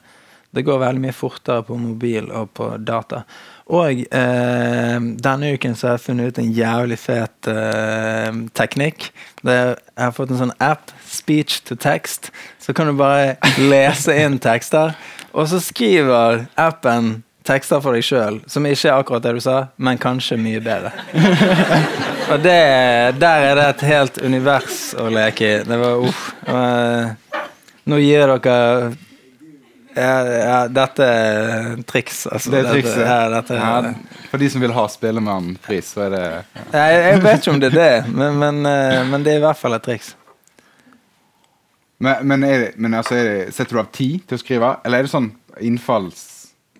det 0.56 0.64
går 0.66 0.80
veldig 0.82 1.04
mye 1.04 1.16
fortere 1.16 1.66
på 1.68 1.78
mobil 1.80 2.32
og 2.32 2.52
på 2.58 2.70
data. 2.80 3.24
Og 3.68 4.06
eh, 4.16 4.98
denne 5.28 5.52
uken 5.54 5.76
så 5.76 5.90
har 5.90 5.98
jeg 5.98 6.06
funnet 6.06 6.32
ut 6.32 6.40
en 6.40 6.54
jævlig 6.56 6.98
fet 7.02 7.50
eh, 7.52 8.30
teknikk. 8.56 9.10
Jeg 9.44 9.76
har 10.00 10.16
fått 10.16 10.32
en 10.32 10.42
sånn 10.46 10.56
app, 10.64 10.94
speech 11.04 11.60
to 11.68 11.76
text. 11.76 12.32
Så 12.64 12.74
kan 12.74 12.88
du 12.88 12.96
bare 12.98 13.36
lese 13.60 14.16
inn 14.24 14.40
tekster, 14.44 14.96
og 15.36 15.50
så 15.52 15.60
skriver 15.64 16.46
appen 16.56 17.18
tekster 17.48 17.84
for 17.84 17.96
deg 17.96 18.04
sjøl, 18.04 18.42
som 18.50 18.66
ikke 18.68 18.90
er 18.90 19.02
akkurat 19.02 19.24
det 19.24 19.38
du 19.38 19.44
sa, 19.44 19.58
men 19.80 20.00
kanskje 20.02 20.40
mye 20.42 20.64
bedre. 20.64 20.92
Og 22.28 22.42
det, 22.44 22.58
der 23.22 23.46
er 23.48 23.54
det 23.56 23.68
et 23.70 23.84
helt 23.88 24.18
univers 24.20 24.90
å 25.00 25.06
leke 25.08 25.48
i. 25.48 25.60
Det 25.64 25.78
var 25.80 26.02
uff. 26.04 26.26
Uh, 26.44 27.14
Nå 27.88 28.02
gir 28.04 28.28
dere 28.28 28.90
Ja, 29.98 30.14
ja, 30.30 30.58
dette 30.70 31.06
er 31.10 31.82
triks, 31.90 32.20
altså. 32.30 32.52
Det 32.54 32.60
er 32.60 32.68
Dette- 32.68 32.76
trikset. 32.76 33.02
Ja, 33.08 33.18
dette, 33.34 33.58
Ja, 33.58 33.94
for 34.32 34.38
de 34.44 34.50
som 34.54 34.62
vil 34.62 34.74
ha 34.76 34.86
Spellemannpris, 34.94 35.90
så 35.96 36.06
er 36.06 36.14
det 36.14 36.24
Nei, 36.74 36.86
jeg 36.94 37.22
vet 37.24 37.42
ikke 37.42 37.54
om 37.56 37.60
det 37.64 37.72
er 37.74 37.78
det, 37.80 38.14
men, 38.14 38.38
men, 38.44 38.62
eh, 38.70 39.04
men 39.10 39.26
det 39.26 39.34
er 39.34 39.42
i 39.42 39.46
hvert 39.48 39.58
fall 39.58 39.74
et 39.80 39.86
triks. 39.88 40.14
Men, 41.98 42.28
men, 42.28 42.42
det, 42.46 42.72
men 42.78 42.94
altså, 42.94 43.16
det, 43.16 43.54
setter 43.56 43.76
du 43.76 43.82
av 43.82 43.90
tid 43.96 44.28
til 44.30 44.38
å 44.38 44.42
skrive, 44.42 44.74
eller 44.86 45.02
er 45.02 45.08
det 45.08 45.14
sånn 45.16 45.32
innfalls... 45.66 46.26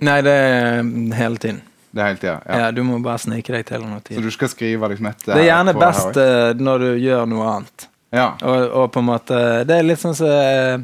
Nei, 0.06 0.20
det 0.22 0.34
er 0.38 0.84
hele 1.18 1.42
tiden. 1.42 1.64
Det 1.90 2.04
er 2.04 2.12
hele 2.12 2.20
tiden, 2.22 2.42
Ja. 2.46 2.58
Ja. 2.62 2.72
du 2.72 2.84
må 2.86 3.00
bare 3.02 3.18
snike 3.24 3.56
deg 3.56 3.66
til 3.66 3.82
noe 3.82 3.98
tid. 4.06 4.20
Så 4.20 4.22
du 4.28 4.30
skal 4.36 4.52
skrive 4.54 4.90
liksom 4.92 5.08
etter 5.10 5.34
Det 5.34 5.42
er 5.42 5.48
gjerne 5.50 5.74
best 5.80 6.20
her 6.20 6.52
eh, 6.52 6.60
når 6.62 6.84
du 6.84 6.90
gjør 7.02 7.26
noe 7.32 7.48
annet. 7.56 7.88
Ja. 8.14 8.28
Og, 8.46 8.68
og 8.84 8.92
på 8.94 9.02
en 9.02 9.08
måte 9.10 9.38
Det 9.68 9.76
er 9.82 9.84
litt 9.84 10.00
sånn 10.00 10.14
som 10.16 10.30
eh, 10.32 10.78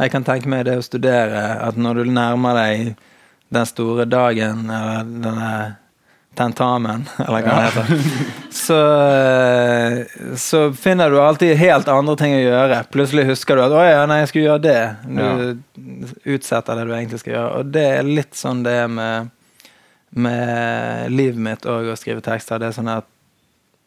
jeg 0.00 0.12
kan 0.12 0.24
tenke 0.24 0.48
meg 0.50 0.64
det 0.68 0.78
å 0.80 0.84
studere, 0.84 1.44
at 1.60 1.76
når 1.76 2.02
du 2.02 2.12
nærmer 2.14 2.56
deg 2.56 2.94
den 3.50 3.66
store 3.66 4.06
dagen, 4.08 4.66
eller 4.70 5.04
denne 5.04 5.52
tentamen, 6.38 7.04
eller 7.24 7.44
hva 7.44 7.56
det 7.56 7.66
heter, 7.66 8.04
så, 8.54 8.78
så 10.38 10.62
finner 10.78 11.10
du 11.10 11.18
alltid 11.20 11.58
helt 11.58 11.90
andre 11.90 12.16
ting 12.20 12.36
å 12.36 12.42
gjøre. 12.42 12.82
Plutselig 12.94 13.26
husker 13.32 13.58
du 13.58 13.64
at 13.66 13.74
'å 13.74 13.84
ja, 13.84 14.04
nei, 14.08 14.20
jeg 14.22 14.32
skulle 14.32 14.48
gjøre 14.48 14.64
det'. 14.66 14.88
Du 15.74 16.34
utsetter 16.36 16.78
det 16.78 16.86
du 16.86 16.94
egentlig 16.94 17.22
skal 17.22 17.34
gjøre. 17.34 17.54
Og 17.58 17.72
det 17.74 17.86
er 17.98 18.12
litt 18.20 18.38
sånn 18.38 18.62
det 18.66 18.76
er 18.84 18.92
med, 18.92 19.32
med 20.10 21.10
livet 21.12 21.42
mitt 21.50 21.66
og 21.66 21.90
å 21.92 21.98
skrive 21.98 22.24
tekster. 22.24 22.62
Det 22.62 22.70
er 22.70 22.78
sånn 22.78 22.94
at 22.94 23.10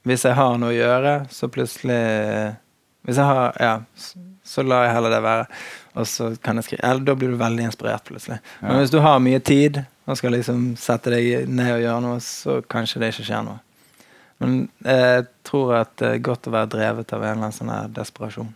hvis 0.03 0.25
jeg 0.27 0.35
har 0.35 0.59
noe 0.59 0.73
å 0.73 0.75
gjøre, 0.75 1.15
så 1.31 1.47
plutselig 1.47 2.03
Hvis 3.03 3.17
jeg 3.19 3.25
har 3.27 3.55
Ja, 3.59 3.73
så 4.43 4.63
lar 4.67 4.85
jeg 4.85 4.95
heller 4.97 5.13
det 5.13 5.23
være. 5.23 5.45
Og 5.93 6.07
så 6.09 6.31
kan 6.41 6.57
jeg 6.57 6.65
skrive 6.65 6.87
Eller 6.89 7.05
da 7.05 7.13
blir 7.15 7.29
du 7.33 7.37
veldig 7.37 7.67
inspirert 7.69 8.07
plutselig. 8.07 8.39
Men 8.61 8.79
hvis 8.79 8.93
du 8.93 8.99
har 9.03 9.19
mye 9.21 9.39
tid 9.39 9.83
og 10.05 10.17
skal 10.17 10.33
liksom 10.35 10.73
sette 10.79 11.13
deg 11.13 11.47
ned 11.47 11.75
og 11.75 11.83
gjøre 11.83 12.01
noe, 12.03 12.19
så 12.23 12.57
kanskje 12.67 12.99
det 12.99 13.13
ikke 13.13 13.27
skjer 13.29 13.45
noe. 13.45 13.59
Men 14.41 14.55
jeg 14.83 15.27
tror 15.47 15.75
at 15.83 15.93
det 16.01 16.09
er 16.09 16.25
godt 16.25 16.49
å 16.49 16.53
være 16.55 16.71
drevet 16.73 17.13
av 17.13 17.21
en 17.21 17.29
eller 17.29 17.45
annen 17.45 17.55
sånn 17.55 17.71
her 17.71 17.91
desperasjon. 17.93 18.49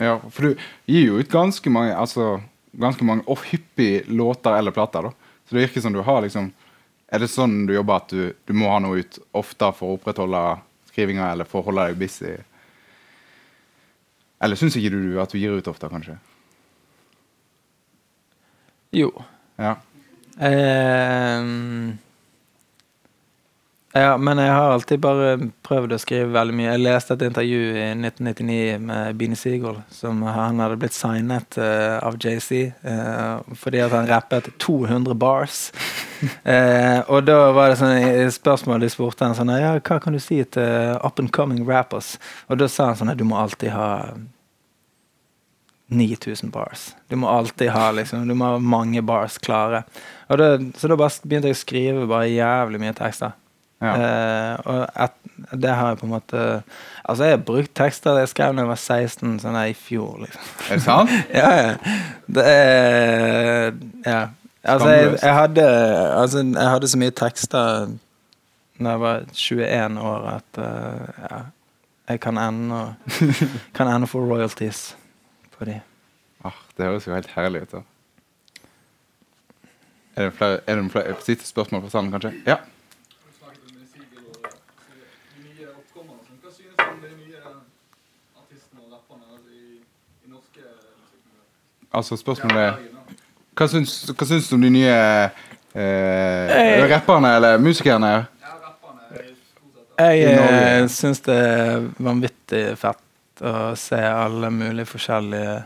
ja. 0.00 0.14
For 0.30 0.46
du 0.46 0.62
gir 0.86 1.08
jo 1.10 1.18
ut 1.20 1.30
ganske 1.30 1.70
mange 1.70 1.94
Altså 1.94 2.40
ganske 2.72 3.04
mange 3.06 3.22
og 3.30 3.42
hyppig 3.50 4.08
låter 4.08 4.56
eller 4.58 4.74
plater, 4.74 5.02
da. 5.10 5.10
Så 5.44 5.54
det 5.54 5.66
virker 5.66 5.80
som 5.84 5.92
du 5.92 6.00
har 6.02 6.22
liksom 6.22 6.52
Er 7.12 7.20
det 7.20 7.28
sånn 7.30 7.66
du 7.66 7.74
jobber 7.74 8.00
at 8.00 8.08
du, 8.10 8.32
du 8.46 8.52
må 8.56 8.70
ha 8.72 8.78
noe 8.82 9.02
ut 9.04 9.18
ofte 9.36 9.68
for 9.76 9.92
å 9.92 9.98
opprettholde 9.98 10.40
skrivinga, 10.90 11.28
eller 11.32 11.44
for 11.44 11.60
å 11.60 11.68
holde 11.68 11.84
deg 11.90 11.98
busy? 12.00 12.32
Eller 14.42 14.58
syns 14.58 14.76
ikke 14.78 14.90
du 14.94 15.20
at 15.22 15.30
du 15.30 15.38
gir 15.38 15.54
ut 15.54 15.68
ofte, 15.70 15.88
kanskje? 15.92 16.16
Jo. 18.94 19.10
Ja. 19.60 19.76
Eh, 20.38 21.42
ja, 23.94 24.16
men 24.18 24.40
jeg 24.42 24.50
har 24.50 24.72
alltid 24.74 24.98
bare 24.98 25.34
prøvd 25.62 25.92
å 25.94 25.98
skrive 26.02 26.32
veldig 26.34 26.54
mye. 26.58 26.72
Jeg 26.72 26.82
leste 26.82 27.14
et 27.14 27.20
intervju 27.28 27.60
i 27.78 27.84
1999 27.94 28.80
med 28.88 29.20
Beanie 29.20 29.38
Seagull, 29.38 29.76
som 29.94 30.18
han 30.26 30.58
hadde 30.58 30.80
blitt 30.82 30.96
signet 30.96 31.54
eh, 31.62 32.00
av 32.02 32.18
JC 32.18 32.50
eh, 32.74 33.52
fordi 33.60 33.84
at 33.84 33.94
han 33.94 34.10
rappet 34.10 34.50
200 34.58 35.14
bars. 35.14 35.68
Eh, 36.24 37.02
og 37.12 37.26
da 37.26 37.50
var 37.52 37.68
det 37.68 37.76
sånn 37.76 38.30
spørsmål 38.32 38.80
de 38.80 38.88
spurte 38.88 39.26
han 39.26 39.34
sånn 39.36 39.50
Ja, 39.60 39.74
hva 39.76 39.98
kan 40.00 40.14
du 40.14 40.20
si 40.22 40.38
til 40.56 40.94
up 41.04 41.20
and 41.20 41.28
coming 41.34 41.66
rappers? 41.68 42.14
Og 42.48 42.62
da 42.62 42.68
sa 42.70 42.86
han 42.88 42.96
sånn 42.96 43.10
at 43.12 43.18
Du 43.20 43.26
må 43.28 43.36
alltid 43.36 43.74
ha 43.74 43.88
9000 45.86 46.50
bars. 46.50 46.94
Du 47.08 47.16
må 47.16 47.28
alltid 47.28 47.70
ha 47.70 47.90
liksom, 47.92 48.28
du 48.28 48.34
må 48.34 48.54
ha 48.54 48.58
mange 48.58 49.02
bars 49.02 49.38
klare. 49.38 49.84
Da, 50.28 50.56
så 50.76 50.88
da 50.88 50.96
begynte 50.96 51.50
jeg 51.50 51.56
å 51.56 51.60
skrive 51.60 52.06
bare 52.08 52.30
jævlig 52.32 52.80
mye 52.80 52.94
tekster. 52.96 53.34
ja. 53.84 53.92
Eh, 53.94 54.54
og 54.64 55.02
et, 55.04 55.20
det 55.52 55.74
har 55.76 55.92
jeg 55.92 55.98
på 55.98 56.06
en 56.06 56.12
måte 56.12 56.42
Altså, 57.04 57.24
jeg 57.26 57.34
har 57.34 57.40
brukt 57.44 57.72
tekster 57.76 58.20
jeg 58.20 58.30
skrev 58.30 58.54
da 58.54 58.62
jeg 58.62 58.70
var 58.70 58.78
16, 58.80 59.32
sånn 59.42 59.58
i 59.60 59.74
fjor, 59.76 60.22
liksom. 60.22 60.46
Er 60.70 60.78
det 60.78 60.84
sant? 60.86 61.12
ja, 61.40 61.50
ja. 61.58 61.98
Det 62.38 62.46
er 62.48 63.74
Ja. 64.06 64.22
Altså, 64.64 64.88
jeg, 64.88 65.10
jeg 65.20 65.34
hadde 65.36 65.66
Altså, 66.22 66.44
jeg 66.46 66.70
hadde 66.70 66.88
så 66.88 67.02
mye 67.02 67.16
tekster 67.18 67.92
da 68.80 68.90
jeg 68.96 69.00
var 69.04 69.26
21 69.30 69.98
år 70.02 70.24
at 70.32 70.58
uh, 70.58 71.26
ja, 71.28 71.36
jeg 72.08 72.20
kan 72.24 72.40
ennå 72.40 72.80
Kan 73.76 73.90
ennå 73.90 74.08
få 74.10 74.24
royalties 74.24 74.94
på 75.58 75.68
de. 75.68 75.80
Ah, 76.44 76.60
det 76.76 76.86
høres 76.86 77.08
jo 77.08 77.14
helt 77.14 77.32
herlig 77.36 77.64
ut. 77.64 77.72
da. 77.72 77.82
Er 80.14 80.28
det 80.28 80.36
flere, 80.38 80.60
er 80.66 80.78
det 80.78 80.90
flere 80.92 81.16
siste 81.24 81.46
spørsmål 81.48 81.82
fra 81.86 81.90
salen, 81.96 82.12
kanskje? 82.14 82.32
Ja. 82.46 82.60
altså, 91.94 92.16
spørsmålet 92.16 92.62
er 92.62 92.72
Hva 93.54 93.66
syns, 93.70 93.92
hva 94.10 94.26
syns 94.26 94.48
du 94.50 94.56
om 94.56 94.64
de 94.64 94.70
nye 94.74 94.94
eh, 95.78 96.86
rapperne 96.90 97.36
eller 97.36 97.58
musikerne? 97.62 98.26
Er 99.98 100.10
Jeg 100.10 100.18
I 100.18 100.32
eh, 100.82 100.88
syns 100.90 101.22
det 101.22 101.36
er 101.38 101.84
vanvittig 102.02 102.64
fett 102.78 103.03
å 103.42 103.74
se 103.78 103.98
alle 103.98 104.50
mulige 104.54 104.86
forskjellige 104.92 105.56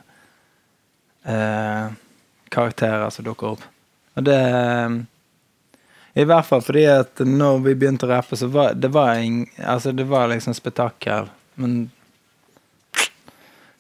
eh, 1.25 1.91
karakterer 2.49 3.11
som 3.11 3.27
dukker 3.27 3.55
opp. 3.57 3.67
Og 4.17 4.25
det 4.27 4.39
eh, 4.39 4.97
I 6.19 6.25
hvert 6.27 6.49
fall 6.49 6.65
fordi 6.65 6.87
at 6.91 7.21
når 7.25 7.61
vi 7.67 7.77
begynte 7.79 8.09
å 8.09 8.13
rappe, 8.15 8.37
så 8.37 8.49
var 8.51 8.75
det 8.75 8.91
var, 8.95 9.21
ing, 9.21 9.45
altså 9.61 9.93
det 9.93 10.09
var 10.09 10.31
liksom 10.33 10.57
spetakkel. 10.57 11.29
Men 11.55 11.91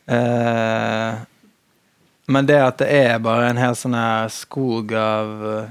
eh, 0.06 1.24
Men 2.28 2.46
det 2.46 2.60
at 2.60 2.78
det 2.78 2.88
er 2.92 3.18
bare 3.24 3.48
en 3.48 3.60
hel 3.60 3.76
sånn 3.76 3.96
her 3.96 4.28
skog 4.28 4.92
av 4.92 5.68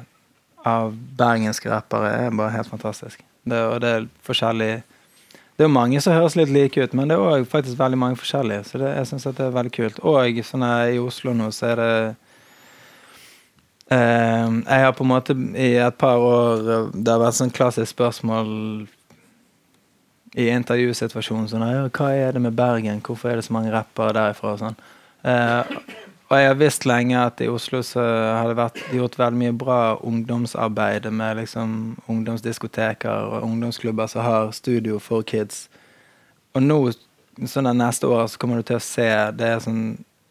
av 0.68 0.94
bergenske 1.18 1.70
rappere 1.72 2.12
er 2.12 2.36
bare 2.36 2.56
helt 2.56 2.70
fantastisk. 2.72 3.22
Det, 3.48 3.60
og 3.72 3.80
det 3.84 3.92
er 3.94 4.08
forskjellig 4.28 4.72
Det 5.58 5.66
er 5.66 5.72
jo 5.72 5.74
mange 5.74 5.98
som 6.06 6.14
høres 6.14 6.36
litt 6.38 6.52
like 6.54 6.78
ut, 6.78 6.92
men 6.94 7.10
det 7.10 7.16
er 7.18 7.24
òg 7.26 7.48
faktisk 7.50 7.80
veldig 7.80 7.98
mange 7.98 8.20
forskjellige. 8.22 8.68
Så 8.70 8.78
det, 8.78 8.92
jeg 8.94 9.08
syns 9.10 9.24
det 9.26 9.42
er 9.42 9.56
veldig 9.56 9.74
kult. 9.74 10.02
Og 10.06 10.42
sånn 10.46 10.66
i 10.94 11.00
Oslo 11.02 11.34
nå 11.34 11.48
så 11.56 11.72
er 11.72 11.82
det 11.82 11.94
eh, 13.98 14.46
Jeg 14.46 14.84
har 14.86 14.94
på 14.94 15.08
en 15.08 15.10
måte 15.10 15.34
i 15.58 15.72
et 15.82 15.98
par 15.98 16.22
år 16.22 16.62
Det 16.94 17.10
har 17.10 17.24
vært 17.24 17.40
sånn 17.40 17.56
klassisk 17.56 17.96
spørsmål 17.96 18.52
i 20.38 20.46
intervjusituasjonen 20.54 21.50
sånn 21.50 21.66
Hva 21.90 22.12
er 22.14 22.38
det 22.38 22.44
med 22.44 22.54
Bergen? 22.54 23.02
Hvorfor 23.02 23.32
er 23.32 23.42
det 23.42 23.48
så 23.48 23.58
mange 23.58 23.74
rappere 23.74 24.14
derifra? 24.14 24.54
Og 24.54 24.62
sånn. 24.62 24.78
Eh, 25.26 25.78
og 26.28 26.36
jeg 26.36 26.50
har 26.50 26.58
visst 26.60 26.86
lenge 26.90 27.16
at 27.22 27.40
i 27.40 27.48
Oslo 27.48 27.80
så 27.88 28.04
har 28.04 28.52
det 28.52 28.68
gjort 28.92 29.16
veldig 29.16 29.40
mye 29.40 29.54
bra 29.56 29.80
ungdomsarbeid 30.04 31.08
med 31.16 31.40
liksom 31.40 31.96
ungdomsdiskoteker 32.12 33.30
og 33.32 33.46
ungdomsklubber 33.48 34.12
som 34.12 34.26
har 34.26 34.52
studio 34.52 35.00
for 35.00 35.24
kids. 35.24 35.70
Og 36.52 36.66
nå, 36.66 36.82
sånn 37.48 37.70
det 37.70 37.76
neste 37.80 38.12
år, 38.12 38.28
så 38.28 38.42
kommer 38.42 38.60
du 38.60 38.68
til 38.68 38.80
å 38.80 38.84
se 38.84 39.08
det 39.40 39.54
er 39.54 39.64
sånn 39.64 39.82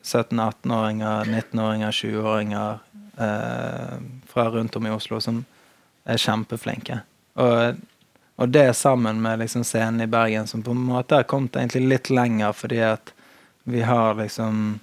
17-18-åringer, 0.06 1.32
19-åringer, 1.32 1.96
20-åringer 1.96 2.78
eh, 3.18 3.96
fra 4.30 4.48
rundt 4.52 4.76
om 4.76 4.86
i 4.86 4.92
Oslo 4.94 5.20
som 5.24 5.42
er 6.04 6.20
kjempeflinke. 6.20 7.00
Og, 7.40 7.80
og 8.36 8.52
det 8.52 8.68
sammen 8.76 9.22
med 9.24 9.40
liksom 9.40 9.64
scenen 9.64 10.04
i 10.04 10.10
Bergen, 10.12 10.46
som 10.46 10.62
på 10.62 10.76
en 10.76 10.88
måte 10.92 11.22
har 11.22 11.30
kommet 11.30 11.56
egentlig 11.56 11.88
litt 11.88 12.12
lenger 12.12 12.52
fordi 12.52 12.84
at 12.84 13.16
vi 13.66 13.80
har 13.82 14.14
liksom 14.20 14.76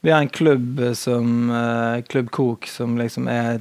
vi 0.00 0.10
har 0.10 0.20
en 0.20 0.28
klubb 0.28 0.80
som 0.94 1.50
eh, 1.50 2.02
Klubb 2.08 2.30
Kok, 2.30 2.66
som 2.70 2.98
liksom 2.98 3.28
er 3.28 3.60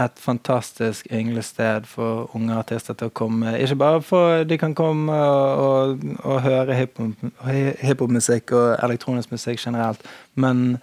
et 0.00 0.18
fantastisk 0.18 1.06
ynglested 1.12 1.84
for 1.86 2.30
unge 2.36 2.54
artister 2.56 2.96
til 2.96 3.10
å 3.10 3.14
komme. 3.14 3.52
Ikke 3.60 3.76
bare 3.80 4.00
for 4.04 4.44
de 4.48 4.56
kan 4.58 4.74
komme 4.76 5.12
og, 5.12 5.62
og, 5.62 6.04
og 6.24 6.40
høre 6.46 6.76
hiphop- 6.78 7.28
hiphop-musikk 7.82 8.54
og 8.56 8.68
elektronisk 8.82 9.34
musikk 9.34 9.60
generelt, 9.66 10.00
men 10.34 10.78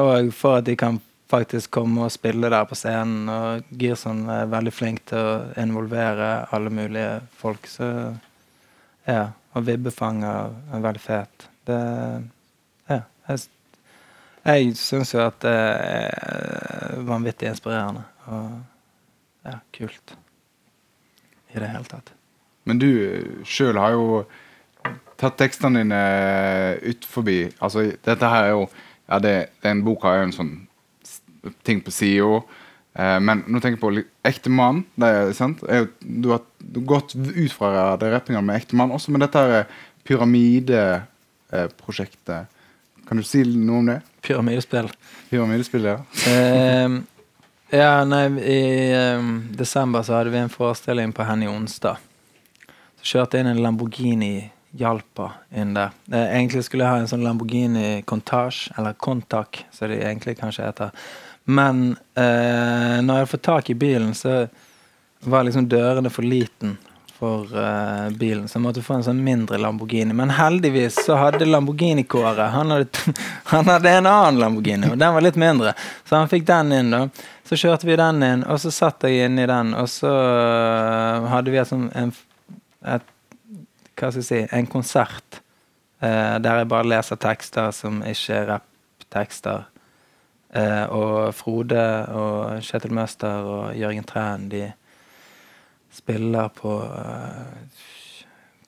òg 0.00 0.32
for 0.36 0.60
at 0.60 0.66
de 0.68 0.76
kan 0.80 1.00
faktisk 1.32 1.70
komme 1.72 2.04
og 2.06 2.12
spille 2.12 2.50
der 2.52 2.66
på 2.68 2.76
scenen. 2.76 3.28
Og 3.32 3.78
Girson 3.80 4.26
er 4.30 4.50
veldig 4.52 4.72
flink 4.74 5.04
til 5.08 5.18
å 5.18 5.38
involvere 5.60 6.32
alle 6.52 6.72
mulige 6.72 7.20
folk. 7.40 7.68
Så 7.70 7.88
ja. 9.08 9.30
Og 9.52 9.66
Vibbefanger 9.66 10.52
er 10.72 10.84
veldig 10.88 11.00
fet. 11.04 11.48
Det 11.68 11.80
Ja. 12.88 13.02
Jeg, 13.28 13.38
jeg 14.44 14.76
syns 14.78 15.12
jo 15.14 15.20
at 15.26 15.40
det 15.44 15.52
er 15.52 17.02
vanvittig 17.06 17.48
inspirerende 17.52 18.02
og 18.26 18.50
ja, 19.46 19.56
kult. 19.74 20.16
I 21.52 21.54
det 21.60 21.68
hele 21.72 21.84
tatt. 21.90 22.08
Men 22.64 22.76
du 22.80 22.88
sjøl 23.44 23.76
har 23.82 23.90
jo 23.96 24.04
tatt 25.20 25.36
tekstene 25.38 25.78
dine 25.82 26.02
ut 26.82 27.04
forbi 27.06 27.38
Altså, 27.62 27.78
dette 28.06 28.26
her 28.30 28.42
er 28.48 28.52
jo 28.54 28.62
Ja, 29.10 29.16
det, 29.22 29.34
den 29.62 29.82
boka 29.84 30.06
er 30.08 30.16
jo 30.22 30.26
en 30.30 30.36
sånn 30.36 30.54
ting 31.66 31.80
på 31.84 31.90
sida. 31.92 32.38
Eh, 32.94 33.18
men 33.20 33.42
nå 33.50 33.58
tenker 33.60 33.76
jeg 33.76 33.82
på. 33.82 33.90
Er, 35.02 35.32
jo- 35.82 35.94
du 36.22 36.28
har 36.30 36.40
gått 36.86 37.14
ut 37.18 37.52
fra 37.52 37.96
det 38.00 38.12
rappinga 38.14 38.40
med 38.46 38.56
ektemann, 38.62 38.92
også 38.94 39.10
med 39.12 39.20
dette 39.26 39.66
pyramideprosjektet. 40.06 42.42
Kan 43.08 43.16
du 43.18 43.22
si 43.26 43.42
noe 43.44 43.78
om 43.82 43.86
det? 43.90 43.98
Pyramidespill. 44.22 44.90
Pyramidespill, 45.30 45.84
ja. 45.84 45.98
eh, 46.30 47.00
ja, 47.72 48.04
nei, 48.04 48.26
i 48.38 48.62
ehm, 48.92 49.30
desember 49.56 50.02
så 50.04 50.18
hadde 50.18 50.30
vi 50.30 50.42
en 50.42 50.52
forestilling 50.52 51.14
på 51.16 51.24
Henny 51.24 51.48
Onsdag. 51.48 51.96
Så 53.00 53.08
kjørte 53.14 53.38
jeg 53.38 53.46
inn 53.46 53.54
en 53.54 53.62
Lamborghini 53.64 54.34
Hjalpa 54.78 55.30
inn 55.56 55.72
der. 55.76 55.94
Eh, 56.12 56.34
egentlig 56.36 56.66
skulle 56.66 56.84
jeg 56.84 56.92
ha 56.92 57.00
en 57.02 57.08
sånn 57.10 57.24
Lamborghini 57.24 58.02
Contage, 58.08 58.70
eller 58.76 58.94
Contac, 59.00 59.64
som 59.72 59.90
det 59.90 60.02
egentlig 60.04 60.36
kanskje 60.38 60.68
heter. 60.68 60.92
Men 61.44 61.96
eh, 62.14 63.00
når 63.02 63.08
jeg 63.08 63.22
hadde 63.22 63.32
fått 63.32 63.46
tak 63.48 63.72
i 63.72 63.78
bilen, 63.78 64.14
så 64.14 64.46
var 65.24 65.48
liksom 65.48 65.68
dørene 65.70 66.12
for 66.12 66.26
liten 66.26 66.76
for 67.22 67.56
uh, 67.56 68.10
bilen, 68.10 68.48
så 68.48 68.56
jeg 68.58 68.64
måtte 68.64 68.82
få 68.82 68.96
en 68.98 69.04
sånn 69.06 69.20
mindre 69.22 69.60
Lamborghini. 69.62 70.14
Men 70.18 70.32
heldigvis 70.34 70.96
så 71.06 71.14
hadde 71.20 71.46
Lamborghini-kåret 71.46 72.50
han, 72.50 72.74
han 73.52 73.70
hadde 73.70 73.92
en 73.92 74.08
annen 74.10 74.40
Lamborghini, 74.42 74.88
og 74.90 74.98
den 74.98 75.14
var 75.14 75.22
litt 75.22 75.38
mindre. 75.38 75.76
Så 76.02 76.18
han 76.18 76.32
fikk 76.32 76.48
den 76.48 76.74
inn, 76.74 76.90
da. 76.90 77.04
Så 77.46 77.60
kjørte 77.60 77.86
vi 77.86 77.98
den 78.00 78.18
inn, 78.26 78.42
og 78.42 78.58
så 78.58 78.72
satt 78.74 79.06
jeg 79.06 79.28
inni 79.28 79.46
den, 79.46 79.70
og 79.78 79.86
så 79.92 80.10
eh, 80.10 81.28
hadde 81.30 81.54
vi 81.54 81.62
et 81.62 81.70
sånn 81.70 81.86
en, 82.00 82.10
et, 82.90 83.06
Hva 83.92 84.08
skal 84.08 84.22
jeg 84.22 84.26
si 84.26 84.38
En 84.56 84.66
konsert 84.66 85.42
uh, 86.02 86.38
der 86.42 86.62
jeg 86.62 86.70
bare 86.74 86.90
leser 86.90 87.22
tekster 87.22 87.70
som 87.76 88.02
ikke 88.02 88.38
er 88.40 88.48
rapptekster. 88.56 89.68
Og 90.92 91.30
Frode 91.32 91.82
og 92.12 92.64
Kjetil 92.66 92.92
Møster 92.92 93.46
og 93.48 93.76
Jørgen 93.78 94.04
Træn, 94.04 94.50
de 94.52 94.66
spiller 96.02 96.50
på 96.58 96.76
uh, 96.82 97.46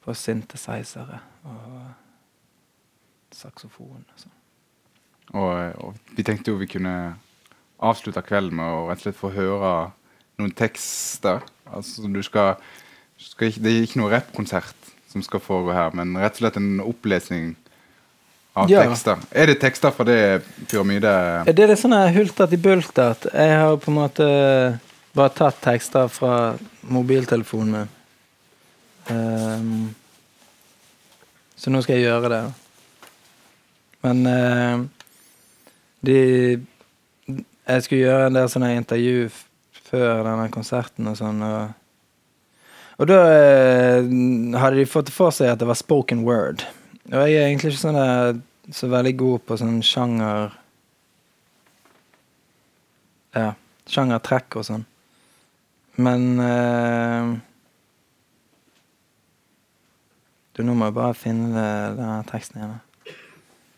på 0.04 0.14
synthesizere 0.16 1.20
og 1.48 3.34
saksofon 3.34 4.04
og 4.04 4.20
sånn. 4.20 4.34
Og, 5.34 5.52
og 5.80 6.16
vi 6.16 6.24
tenkte 6.26 6.52
jo 6.52 6.60
vi 6.60 6.68
kunne 6.70 7.16
avslutte 7.84 8.22
kvelden 8.24 8.58
med 8.58 8.68
å 8.68 8.84
rett 8.90 9.00
og 9.00 9.06
slett 9.06 9.18
få 9.18 9.32
høre 9.34 9.72
noen 10.40 10.52
tekster. 10.56 11.42
Altså 11.64 12.06
du 12.10 12.20
skal, 12.24 12.58
skal 13.16 13.50
ikke, 13.50 13.64
Det 13.64 13.72
er 13.72 13.86
ikke 13.86 14.02
noe 14.02 14.12
rappkonsert 14.12 14.92
som 15.10 15.24
skal 15.24 15.42
foregå 15.42 15.74
her, 15.74 15.94
men 15.96 16.16
rett 16.18 16.36
og 16.36 16.44
slett 16.44 16.58
en 16.60 16.82
opplesning 16.84 17.54
av 18.54 18.70
Ja. 18.70 18.84
tekster. 18.84 19.18
Er 19.32 19.46
det 19.50 19.60
tekster 19.62 19.90
fra 19.94 20.04
det 20.06 20.42
pyramide... 20.68 21.10
Det 21.48 21.64
er 21.64 21.72
det 21.72 21.78
sånn 21.80 21.96
hulter 22.14 22.50
til 22.50 22.58
i 22.58 22.62
bultert. 22.62 23.26
Jeg 23.32 23.56
har 23.58 23.78
på 23.82 23.90
en 23.90 23.98
måte 23.98 24.26
bare 25.14 25.34
tatt 25.34 25.60
tekster 25.62 26.08
fra 26.10 26.54
mobiltelefonen 26.90 27.76
min. 27.76 27.92
Um, 29.08 29.94
så 31.56 31.70
nå 31.70 31.82
skal 31.84 32.00
jeg 32.00 32.08
gjøre 32.08 32.30
det. 32.32 32.42
Men 34.04 34.26
uh, 34.26 34.84
de 36.04 36.18
Jeg 37.64 37.82
skulle 37.82 38.04
gjøre 38.04 38.26
en 38.28 38.36
del 38.36 38.48
sånne 38.52 38.74
intervju 38.76 39.28
før 39.86 40.24
denne 40.26 40.50
konserten 40.52 41.06
og 41.08 41.16
sånn. 41.16 41.40
Og, 41.40 41.70
og 43.00 43.08
da 43.08 43.20
uh, 43.24 44.10
hadde 44.60 44.80
de 44.80 44.88
fått 44.88 45.12
for 45.14 45.32
seg 45.32 45.54
at 45.54 45.62
det 45.62 45.68
var 45.70 45.78
spoken 45.80 46.26
word. 46.26 46.66
Og 47.12 47.16
jeg 47.22 47.38
er 47.38 47.46
egentlig 47.46 47.72
ikke 47.72 47.84
sånn 47.86 48.42
så 48.72 48.88
veldig 48.88 49.14
god 49.20 49.42
på 49.44 49.56
sånn 49.60 49.80
sjanger 49.84 50.52
Ja, 53.34 53.50
sjangertrekk 53.90 54.60
og 54.60 54.66
sånn. 54.68 54.84
Men 55.96 56.30
uh, 56.40 57.34
Du, 60.54 60.62
nå 60.62 60.74
må 60.78 60.86
jeg 60.86 60.94
bare 60.94 61.14
finne 61.18 61.62
denne 61.96 62.18
teksten 62.28 62.60
igjen. 62.60 62.74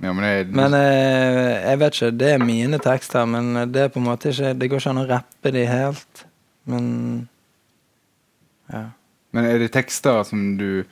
Ja, 0.05 0.13
men 0.13 0.25
det, 0.27 0.53
Men 0.53 0.75
eh, 0.77 1.55
jeg 1.63 1.81
vet 1.81 1.95
ikke, 1.97 2.11
det 2.21 2.29
er 2.35 2.43
mine 2.45 2.81
tekster, 2.85 3.25
men 3.25 3.73
det 3.73 3.87
er 3.87 3.89
på 3.89 3.97
en 4.03 4.05
måte 4.11 4.29
ikke 4.29 4.51
Det 4.53 4.69
går 4.69 4.83
ikke 4.83 4.93
an 4.93 5.01
å 5.01 5.07
rappe 5.09 5.53
de 5.55 5.63
helt. 5.71 6.27
Men 6.69 6.89
ja. 8.69 8.83
men 9.31 9.47
er 9.49 9.63
det 9.63 9.71
tekster 9.73 10.21
som 10.27 10.43
du 10.59 10.85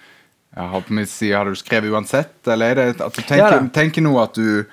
ja, 0.55 0.69
har 0.71 0.85
på 0.87 0.95
min 0.95 1.09
side, 1.11 1.35
Hadde 1.37 1.53
du 1.53 1.61
skrevet 1.61 1.91
uansett, 1.91 2.37
eller 2.47 2.71
er 2.71 2.81
det 2.81 3.03
at 3.03 3.17
du 3.17 3.21
tenker, 3.21 3.59
ja, 3.59 3.63
tenker 3.75 4.05
nå 4.05 4.15
at 4.23 4.39
du 4.39 4.65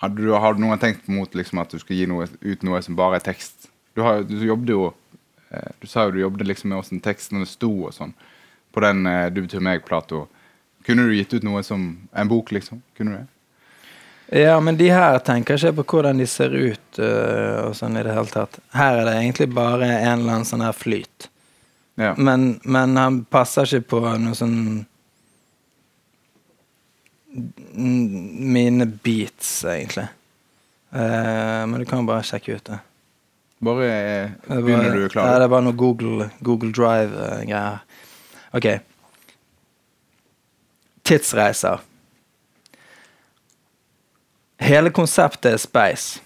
Har 0.00 0.54
du 0.54 0.60
noen 0.62 0.78
tenkt 0.78 1.08
mot 1.08 1.34
liksom, 1.34 1.58
at 1.58 1.72
du 1.74 1.82
skal 1.82 1.96
gi 1.98 2.06
noe, 2.08 2.28
ut 2.40 2.62
noe 2.62 2.80
som 2.84 2.96
bare 2.96 3.18
er 3.18 3.26
tekst? 3.26 3.68
Du, 3.96 4.04
har, 4.04 4.22
du 4.28 4.36
jobbet 4.44 4.70
jo 4.70 4.90
Du 5.80 5.86
sa 5.90 6.06
jo 6.06 6.14
du 6.14 6.20
jobbet 6.20 6.46
liksom 6.46 6.70
med 6.72 6.80
åssen 6.80 7.02
tekstene 7.04 7.46
sto 7.48 7.70
og 7.88 7.94
sånn. 7.96 8.14
På 8.72 8.82
den 8.84 9.06
eh, 9.06 9.28
Du 9.32 9.42
betyr 9.42 9.64
meg-plata. 9.64 10.26
Kunne 10.86 11.08
du 11.08 11.16
gitt 11.16 11.34
ut 11.34 11.46
noe 11.46 11.62
som 11.66 11.88
en 12.12 12.28
bok, 12.28 12.52
liksom? 12.54 12.82
Kunne 12.96 13.14
du 13.14 13.16
det? 13.18 13.26
Ja, 14.28 14.60
men 14.60 14.76
de 14.76 14.88
her 14.90 15.18
tenker 15.22 15.54
ikke 15.54 15.82
på 15.82 15.84
hvordan 15.96 16.18
de 16.18 16.26
ser 16.26 16.50
ut 16.50 16.98
uh, 16.98 17.68
og 17.68 17.76
sånn 17.78 17.94
i 17.98 18.02
det 18.02 18.14
hele 18.14 18.30
tatt. 18.30 18.58
Her 18.74 19.00
er 19.00 19.06
det 19.06 19.14
egentlig 19.20 19.48
bare 19.54 19.86
en 19.86 20.18
eller 20.18 20.38
annen 20.38 20.48
sånn 20.48 20.64
her 20.66 20.74
flyt. 20.74 21.28
Ja. 21.94 22.12
Men, 22.18 22.56
men 22.66 22.98
han 22.98 23.20
passer 23.30 23.70
ikke 23.78 23.96
på 23.96 24.02
noe 24.20 24.36
sånn 24.36 24.60
Mine 27.76 28.86
beats, 28.88 29.50
egentlig. 29.68 30.06
Uh, 30.88 31.66
men 31.68 31.82
du 31.82 31.84
kan 31.88 32.06
bare 32.08 32.24
sjekke 32.24 32.56
ut 32.56 32.70
det. 32.70 32.78
Bare 33.66 33.86
eh, 33.90 34.30
du 34.46 34.52
er 34.56 34.62
begynner 34.62 34.94
du 34.94 35.02
Ja, 35.04 35.08
klar? 35.12 35.32
det 35.40 35.46
er 35.48 35.52
bare 35.52 35.66
noe 35.66 35.76
Google, 35.78 36.28
Google 36.46 36.70
Drive-greier. 36.76 37.80
OK. 38.56 38.68
Tidsreiser. 41.06 41.80
Hele 44.58 44.90
konseptet 44.90 45.52
er 45.52 45.60
space. 45.60 46.20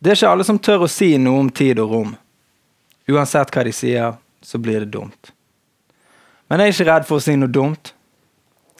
Det 0.00 0.12
er 0.12 0.16
ikke 0.16 0.30
alle 0.32 0.46
som 0.48 0.58
tør 0.62 0.86
å 0.86 0.88
si 0.88 1.10
noe 1.20 1.42
om 1.42 1.50
tid 1.52 1.80
og 1.82 1.90
rom. 1.92 2.12
Uansett 3.10 3.50
hva 3.52 3.64
de 3.66 3.72
sier, 3.74 4.14
så 4.40 4.58
blir 4.62 4.84
det 4.84 4.92
dumt. 4.94 5.32
Men 6.48 6.62
jeg 6.62 6.70
er 6.70 6.76
ikke 6.76 6.88
redd 6.88 7.08
for 7.08 7.20
å 7.20 7.24
si 7.24 7.34
noe 7.36 7.50
dumt. 7.52 7.92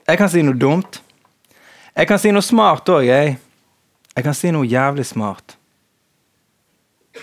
Jeg 0.09 0.19
kan 0.19 0.31
si 0.33 0.43
noe 0.47 0.57
dumt. 0.57 1.01
Jeg 1.93 2.09
kan 2.09 2.19
si 2.23 2.33
noe 2.33 2.43
smart 2.47 2.89
òg, 2.89 3.05
jeg. 3.05 3.37
Jeg 4.17 4.25
kan 4.27 4.35
si 4.35 4.51
noe 4.55 4.67
jævlig 4.67 5.05
smart. 5.07 5.57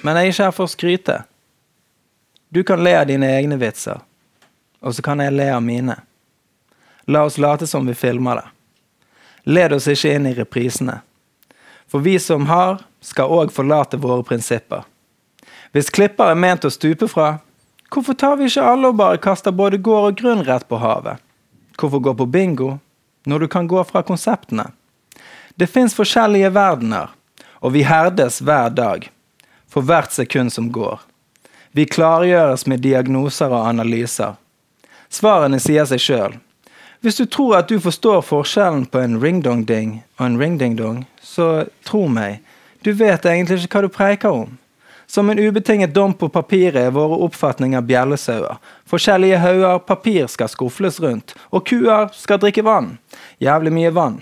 Men 0.02 0.18
jeg 0.18 0.26
er 0.28 0.34
ikke 0.34 0.48
her 0.48 0.56
for 0.56 0.68
å 0.68 0.72
skryte. 0.72 1.18
Du 2.50 2.64
kan 2.64 2.84
le 2.84 2.94
av 3.00 3.08
dine 3.10 3.30
egne 3.36 3.58
vitser, 3.60 4.00
og 4.80 4.96
så 4.96 5.04
kan 5.04 5.20
jeg 5.20 5.36
le 5.36 5.50
av 5.52 5.64
mine. 5.64 5.96
La 7.08 7.24
oss 7.28 7.38
late 7.38 7.68
som 7.68 7.88
vi 7.88 7.96
filmer 7.96 8.42
det. 8.42 8.48
Led 9.48 9.74
oss 9.74 9.88
ikke 9.88 10.12
inn 10.16 10.28
i 10.28 10.36
reprisene. 10.36 11.00
For 11.88 12.04
vi 12.04 12.18
som 12.20 12.50
har, 12.52 12.82
skal 13.00 13.32
òg 13.32 13.52
forlate 13.56 14.00
våre 14.00 14.26
prinsipper. 14.28 14.84
Hvis 15.72 15.92
klipper 15.94 16.32
er 16.32 16.40
ment 16.40 16.68
å 16.68 16.72
stupe 16.72 17.08
fra, 17.08 17.38
hvorfor 17.92 18.16
tar 18.20 18.36
vi 18.40 18.50
ikke 18.50 18.66
alle 18.68 18.92
og 18.92 19.00
bare 19.00 19.22
kaster 19.24 19.56
både 19.56 19.80
gård 19.80 20.12
og 20.12 20.20
grunn 20.20 20.44
rett 20.48 20.68
på 20.68 20.80
havet? 20.82 21.24
Hvorfor 21.80 22.04
gå 22.04 22.14
på 22.20 22.28
bingo 22.28 22.74
når 23.28 23.46
du 23.46 23.48
kan 23.52 23.68
gå 23.68 23.84
fra 23.88 24.04
konseptene? 24.04 24.70
Det 25.56 25.70
fins 25.72 25.96
forskjellige 25.96 26.52
verdener, 26.54 27.12
og 27.64 27.74
vi 27.74 27.86
herdes 27.88 28.42
hver 28.44 28.70
dag, 28.70 29.08
for 29.78 29.86
hvert 29.86 30.12
sekund 30.12 30.54
som 30.54 30.72
går. 30.72 31.00
Vi 31.72 31.86
klargjøres 31.86 32.66
med 32.66 32.82
diagnoser 32.82 33.52
og 33.54 33.68
analyser. 33.70 34.34
Svarene 35.14 35.60
sier 35.62 35.86
seg 35.86 36.02
sjøl. 36.02 36.38
Hvis 37.06 37.20
du 37.22 37.28
tror 37.30 37.60
at 37.60 37.70
du 37.70 37.78
forstår 37.78 38.24
forskjellen 38.26 38.88
på 38.90 39.04
en 39.04 39.20
ringdong-ding 39.22 40.00
og 40.18 40.24
en 40.26 40.40
ringding-dong, 40.42 41.04
så 41.22 41.68
tro 41.86 42.08
meg, 42.10 42.42
du 42.82 42.90
vet 42.98 43.28
egentlig 43.30 43.60
ikke 43.68 43.78
hva 43.78 43.86
du 43.86 43.94
preiker 43.94 44.40
om. 44.40 44.56
Som 45.06 45.30
en 45.30 45.40
ubetinget 45.40 45.94
dom 45.94 46.18
på 46.18 46.32
papiret 46.34 46.82
er 46.82 46.96
våre 46.98 47.22
oppfatninger 47.28 47.86
bjellesauer. 47.86 48.58
Forskjellige 48.90 49.44
hauger 49.46 49.86
papir 49.86 50.26
skal 50.26 50.50
skufles 50.50 50.98
rundt, 51.06 51.38
og 51.54 51.70
kuer 51.70 52.10
skal 52.18 52.42
drikke 52.42 52.66
vann. 52.66 52.96
Jævlig 53.38 53.78
mye 53.78 53.94
vann. 53.94 54.18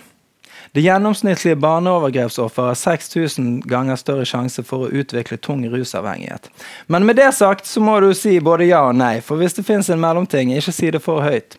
Det 0.75 0.81
gjennomsnittlige 0.81 1.55
barneovergrepsoffer 1.55 2.63
har 2.63 2.73
6000 2.75 3.61
ganger 3.61 3.95
større 3.95 4.25
sjanse 4.27 4.59
for 4.63 4.83
å 4.83 4.89
utvikle 4.91 5.37
tung 5.37 5.61
rusavhengighet. 5.71 6.49
Men 6.91 7.05
med 7.07 7.15
det 7.15 7.29
sagt 7.37 7.65
så 7.65 7.79
må 7.79 7.93
du 8.03 8.09
si 8.11 8.33
både 8.43 8.65
ja 8.67 8.81
og 8.89 8.97
nei, 8.99 9.21
for 9.23 9.39
hvis 9.39 9.53
det 9.55 9.63
fins 9.63 9.87
en 9.89 10.01
mellomting, 10.03 10.49
ikke 10.51 10.73
si 10.75 10.89
det 10.91 10.99
for 10.99 11.23
høyt. 11.23 11.55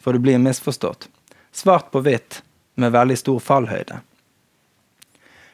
For 0.00 0.16
du 0.16 0.22
blir 0.24 0.40
misforstått. 0.40 1.10
Svart 1.52 1.90
på 1.92 2.00
hvitt, 2.06 2.38
med 2.80 2.94
veldig 2.94 3.18
stor 3.20 3.42
fallhøyde. 3.44 3.98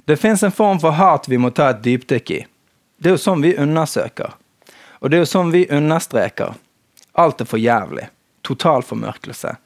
Det 0.06 0.16
fins 0.16 0.46
en 0.46 0.54
form 0.54 0.78
for 0.78 0.94
hat 0.94 1.26
vi 1.26 1.40
må 1.42 1.50
ta 1.50 1.72
et 1.74 1.82
dypdykk 1.82 2.30
i. 2.30 2.38
Det 3.02 3.10
er 3.10 3.16
jo 3.16 3.22
sånn 3.24 3.42
vi 3.42 3.56
undersøker. 3.58 4.36
Og 5.00 5.10
det 5.10 5.18
er 5.18 5.24
jo 5.24 5.32
sånn 5.32 5.50
vi 5.50 5.64
understreker. 5.66 6.54
Alt 7.18 7.42
er 7.42 7.50
for 7.50 7.58
jævlig. 7.58 8.06
Total 8.46 8.86
formørkelse. 8.86 9.56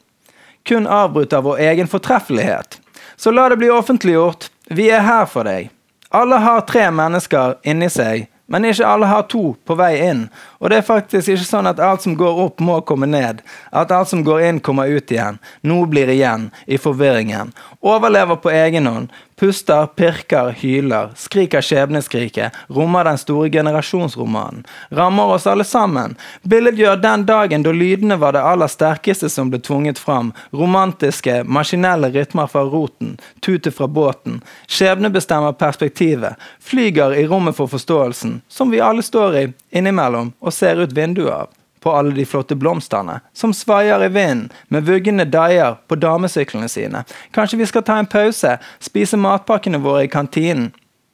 Kun 0.64 0.88
avbrutt 0.88 1.36
av 1.36 1.44
vår 1.44 1.60
egen 1.68 1.92
fortreffelighet. 1.92 2.80
Så 3.16 3.30
la 3.30 3.48
det 3.48 3.56
bli 3.56 3.70
offentliggjort. 3.70 4.50
Vi 4.70 4.90
er 4.90 5.04
her 5.04 5.26
for 5.30 5.46
deg. 5.48 5.70
Alle 6.14 6.38
har 6.38 6.60
tre 6.68 6.86
mennesker 6.94 7.56
inni 7.66 7.88
seg, 7.90 8.28
men 8.46 8.66
ikke 8.68 8.86
alle 8.86 9.08
har 9.10 9.24
to 9.26 9.54
på 9.66 9.74
vei 9.78 9.96
inn. 10.04 10.26
Og 10.60 10.70
det 10.70 10.78
er 10.78 10.86
faktisk 10.86 11.32
ikke 11.32 11.46
sånn 11.48 11.66
at 11.66 11.80
alt 11.82 12.04
som 12.04 12.14
går 12.18 12.40
opp, 12.44 12.60
må 12.62 12.76
komme 12.86 13.08
ned. 13.10 13.40
At 13.72 13.90
alt 13.94 14.12
som 14.12 14.22
går 14.26 14.44
inn, 14.48 14.60
kommer 14.62 14.90
ut 14.90 15.10
igjen. 15.10 15.40
Noe 15.66 15.88
blir 15.90 16.12
igjen 16.12 16.50
i 16.66 16.78
forvirringen. 16.78 17.50
Overlever 17.82 18.38
på 18.38 18.52
egen 18.54 18.86
hånd. 18.86 19.10
Puster, 19.36 19.86
pirker, 19.86 20.50
hyler. 20.50 21.10
Skriker 21.16 21.60
skjebneskriket. 21.60 22.52
Rommer 22.68 23.04
den 23.04 23.18
store 23.18 23.48
generasjonsromanen. 23.50 24.64
Rammer 24.90 25.34
oss 25.34 25.46
alle 25.46 25.64
sammen. 25.64 26.14
Billedgjør 26.42 26.96
den 27.02 27.26
dagen 27.26 27.66
da 27.66 27.72
lydene 27.74 28.16
var 28.22 28.36
det 28.36 28.44
aller 28.46 28.70
sterkeste 28.70 29.30
som 29.32 29.50
ble 29.50 29.58
tvunget 29.58 29.98
fram. 29.98 30.30
Romantiske, 30.52 31.42
maskinelle 31.44 32.12
rytmer 32.14 32.46
fra 32.46 32.62
roten. 32.62 33.16
Tutet 33.42 33.74
fra 33.74 33.88
båten. 33.88 34.38
Skjebnebestemmer 34.66 35.58
perspektivet. 35.58 36.38
Flyger 36.60 37.18
i 37.18 37.26
rommet 37.26 37.58
for 37.58 37.66
forståelsen, 37.66 38.40
som 38.48 38.70
vi 38.70 38.80
alle 38.80 39.02
står 39.02 39.36
i 39.42 39.44
innimellom 39.74 40.32
og 40.40 40.54
ser 40.54 40.78
ut 40.78 40.94
vinduet 40.94 41.34
av. 41.34 41.63
På 41.84 41.92
alle 41.92 42.14
de 42.16 42.24
flotte 42.24 42.56
blomstene 42.56 43.18
som 43.36 43.52
svaier 43.52 44.00
i 44.06 44.08
vinden 44.08 44.46
med 44.72 44.86
vuggende 44.88 45.26
daier 45.28 45.76
på 45.84 45.98
damesyklene 46.00 46.68
sine. 46.72 47.02
Kanskje 47.36 47.58
vi 47.60 47.66
skal 47.68 47.84
ta 47.84 47.98
en 48.00 48.08
pause, 48.08 48.54
spise 48.80 49.20
matpakkene 49.20 49.82
våre 49.84 50.06
i 50.06 50.08
kantinen, 50.08 50.70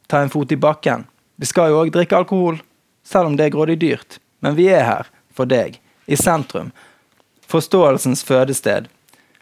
ta 0.07 0.21
en 0.23 0.31
fot 0.31 0.53
i 0.53 0.57
bakken. 0.57 1.09
Vi 1.43 1.51
skal 1.51 1.73
jo 1.73 1.81
òg 1.83 1.91
drikke 1.91 2.21
alkohol, 2.23 2.61
selv 3.03 3.33
om 3.33 3.35
det 3.37 3.49
er 3.49 3.55
grådig 3.57 3.81
dyrt. 3.83 4.21
Men 4.39 4.55
vi 4.55 4.69
er 4.71 4.87
her, 4.87 5.11
for 5.35 5.51
deg, 5.51 5.81
i 6.07 6.17
sentrum. 6.17 6.71
Forståelsens 7.51 8.23
fødested. 8.25 8.87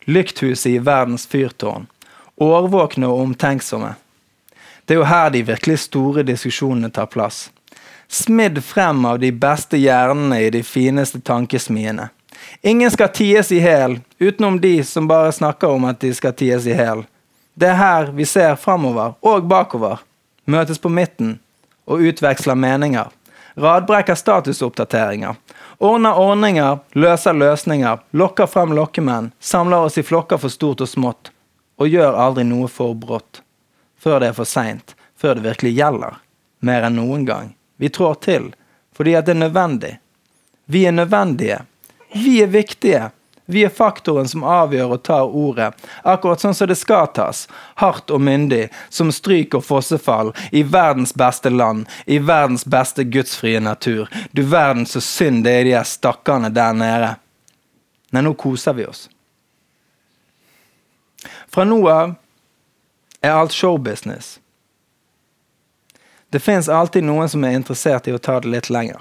Lykthuset 0.08 0.72
i 0.72 0.78
verdens 0.80 1.26
fyrtårn. 1.28 1.90
Årvåkne 2.40 3.12
og 3.12 3.20
omtenksomme. 3.26 3.92
Det 4.88 4.96
er 4.96 5.02
jo 5.02 5.08
her 5.12 5.28
de 5.28 5.44
virkelig 5.44 5.82
store 5.84 6.24
diskusjonene 6.24 6.88
tar 6.88 7.12
plass. 7.12 7.50
Smidd 8.10 8.64
frem 8.64 9.04
av 9.04 9.18
de 9.18 9.32
beste 9.32 9.76
hjernene 9.76 10.40
i 10.40 10.50
de 10.50 10.62
fineste 10.62 11.20
tankesmiene. 11.20 12.08
Ingen 12.62 12.90
skal 12.90 13.08
ties 13.08 13.52
i 13.52 13.58
hæl, 13.60 13.98
utenom 14.18 14.60
de 14.60 14.84
som 14.84 15.08
bare 15.08 15.32
snakker 15.32 15.68
om 15.68 15.84
at 15.84 16.00
de 16.00 16.14
skal 16.14 16.32
ties 16.32 16.66
i 16.66 16.72
hæl. 16.72 17.04
Det 17.54 17.68
er 17.68 17.76
her 17.76 18.12
vi 18.16 18.24
ser 18.24 18.56
framover 18.56 19.18
og 19.20 19.44
bakover, 19.50 20.00
møtes 20.44 20.80
på 20.80 20.88
midten 20.88 21.36
og 21.84 22.00
utveksler 22.00 22.54
meninger. 22.54 23.10
Radbrekker 23.58 24.14
statusoppdateringer. 24.14 25.34
Ordner 25.78 26.14
ordninger, 26.18 26.78
løser 26.94 27.34
løsninger, 27.34 27.98
lokker 28.10 28.46
frem 28.46 28.72
lokkemenn, 28.78 29.32
samler 29.40 29.84
oss 29.88 29.98
i 29.98 30.06
flokker 30.06 30.38
for 30.38 30.54
stort 30.54 30.80
og 30.80 30.88
smått, 30.88 31.32
og 31.76 31.90
gjør 31.90 32.16
aldri 32.16 32.46
noe 32.46 32.70
for 32.70 32.94
brått. 32.94 33.42
Før 33.98 34.22
det 34.22 34.30
er 34.30 34.38
for 34.38 34.48
seint, 34.48 34.94
før 35.18 35.36
det 35.36 35.48
virkelig 35.50 35.74
gjelder. 35.74 36.18
Mer 36.62 36.86
enn 36.86 36.98
noen 37.02 37.26
gang. 37.26 37.54
Vi 37.78 37.88
trår 37.88 38.18
til 38.24 38.52
fordi 38.98 39.12
at 39.14 39.28
det 39.28 39.36
er 39.36 39.44
nødvendig. 39.46 39.92
Vi 40.66 40.80
er 40.86 40.92
nødvendige. 40.92 41.60
Vi 42.10 42.40
er 42.42 42.50
viktige. 42.50 43.10
Vi 43.50 43.64
er 43.64 43.68
faktoren 43.68 44.28
som 44.28 44.42
avgjør 44.44 44.90
og 44.92 45.02
tar 45.06 45.30
ordet, 45.32 45.70
akkurat 46.04 46.42
sånn 46.42 46.52
som 46.52 46.68
det 46.68 46.74
skal 46.76 47.06
tas, 47.16 47.46
hardt 47.80 48.10
og 48.12 48.20
myndig, 48.20 48.66
som 48.92 49.08
stryk 49.08 49.54
og 49.56 49.64
fossefall, 49.64 50.34
i 50.52 50.60
verdens 50.68 51.14
beste 51.16 51.48
land, 51.48 51.86
i 52.04 52.18
verdens 52.20 52.66
beste 52.68 53.06
gudsfrie 53.08 53.62
natur. 53.64 54.10
Du 54.36 54.42
verden 54.42 54.84
så 54.84 55.00
synd 55.00 55.46
det 55.46 55.54
er 55.54 55.64
de 55.64 55.72
her 55.78 55.88
stakkarene 55.88 56.50
der 56.52 56.76
nede. 56.76 57.14
Nei, 58.12 58.24
nå 58.26 58.34
koser 58.36 58.76
vi 58.76 58.84
oss. 58.84 59.06
Fra 61.48 61.64
nå 61.64 61.80
av 61.88 62.18
er 63.24 63.32
alt 63.32 63.56
showbusiness. 63.56 64.36
Det 66.30 66.40
fins 66.44 66.68
alltid 66.68 67.06
noen 67.08 67.28
som 67.32 67.44
er 67.48 67.54
interessert 67.56 68.08
i 68.08 68.12
å 68.12 68.20
ta 68.20 68.34
det 68.44 68.50
litt 68.52 68.68
lenger. 68.68 69.00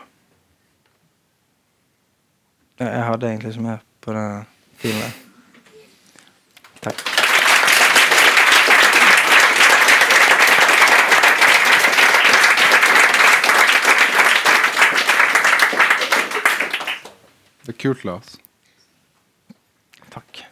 Jeg 2.80 3.04
hadde 3.04 3.28
egentlig 3.28 3.52
ikke 3.52 3.64
mer 3.66 3.80
på 4.06 4.14
den 4.16 4.46
filen. 4.80 5.16
Takk. 6.86 7.02
Det 17.66 17.74
er 17.74 17.80
kult, 17.82 18.06
Lars. 18.08 18.38
Takk. 20.14 20.46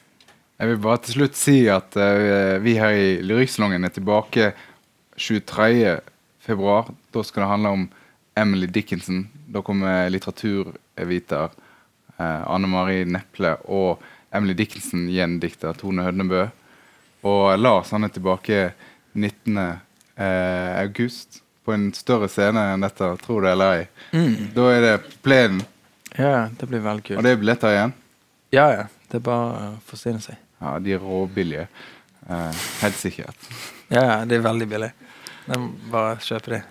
Jeg 0.60 0.74
vil 0.74 0.82
bare 0.84 1.00
til 1.06 1.22
slutt 1.22 1.40
si 1.40 1.56
at 1.72 1.96
uh, 1.96 2.58
vi 2.66 2.76
her 2.82 2.98
i 3.00 3.08
Lyrikksalongen 3.24 3.88
er 3.88 3.96
tilbake 3.96 4.52
23. 5.16 5.96
februar. 6.46 6.90
Da 7.14 7.24
skal 7.24 7.44
det 7.46 7.50
handle 7.52 7.70
om 7.76 7.88
Emily 8.36 8.68
Dickinson. 8.68 9.26
Da 9.48 9.62
kommer 9.66 10.10
litteraturviter 10.14 11.50
eh, 12.18 12.42
Anne 12.52 12.68
Marie 12.68 13.06
Neple 13.06 13.56
og 13.72 14.04
Emily 14.36 14.54
Dickinson, 14.58 15.08
gjendikter 15.10 15.74
Tone 15.80 16.04
Hødnebø. 16.06 16.46
Og 17.26 17.58
Lars 17.60 17.92
han 17.96 18.04
er 18.06 18.14
tilbake 18.14 18.72
19. 19.16 19.58
Eh, 20.16 20.80
august 20.82 21.42
på 21.66 21.74
en 21.74 21.90
større 21.98 22.28
scene 22.32 22.62
enn 22.76 22.84
dette, 22.86 23.08
tror 23.24 23.42
du 23.44 23.50
eller 23.50 23.80
ei. 23.82 24.20
Da 24.56 24.68
er 24.72 24.84
det 24.86 24.94
plenen, 25.26 25.64
Ja, 26.16 26.46
det 26.48 26.70
blir 26.70 26.80
veldig 26.80 27.18
og 27.18 27.26
det 27.26 27.32
er 27.34 27.40
billetter 27.42 27.74
igjen. 27.74 27.94
Ja, 28.56 28.68
ja. 28.72 28.84
Det 29.10 29.18
er 29.20 29.24
bare 29.26 29.48
å 29.66 29.72
forsyne 29.84 30.22
seg. 30.24 30.38
Ja, 30.62 30.78
De 30.80 30.94
er 30.96 31.02
råbillige. 31.04 31.66
Eh, 32.30 32.62
helt 32.82 32.96
sikkert. 32.96 33.50
Ja, 33.92 34.24
det 34.26 34.38
er 34.38 34.46
veldig 34.46 34.68
billig. 34.72 34.92
Det 35.46 36.06
kjøper 36.26 36.58
de. 36.58 36.62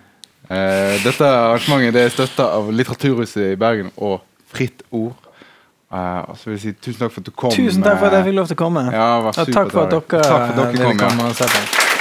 Eh, 0.45 0.95
dette 1.01 1.25
arrangementet 1.25 1.95
det 1.95 2.03
er 2.05 2.13
støtta 2.13 2.49
av 2.57 2.67
Litteraturhuset 2.75 3.53
i 3.53 3.55
Bergen 3.59 3.91
og 3.97 4.19
Fritt 4.53 4.83
Ord. 4.91 5.15
Uh, 5.95 6.29
og 6.29 6.37
så 6.37 6.49
vil 6.49 6.55
jeg 6.57 6.61
si 6.61 6.71
tusen 6.81 6.99
takk 7.05 7.13
for 7.13 7.23
at 7.23 7.27
du 7.29 7.31
kom. 7.31 7.53
Tusen 7.55 7.85
takk 7.85 7.99
for 8.01 8.09
at 8.09 8.17
jeg 8.17 8.25
eh, 8.25 8.29
fikk 8.29 8.39
lov 8.41 8.49
til 8.49 8.57
å 8.57 8.61
komme. 8.65 8.85
Ja, 8.91 9.09
var 9.23 9.37
Og 9.37 9.53
takk 9.53 9.71
for 9.71 9.85
at 9.85 9.93
dere, 9.95 10.23
Takk 10.25 10.47
for 10.49 10.65
at 10.65 10.79
dere 10.79 10.95
kom. 10.99 11.21
Ja. 11.23 11.94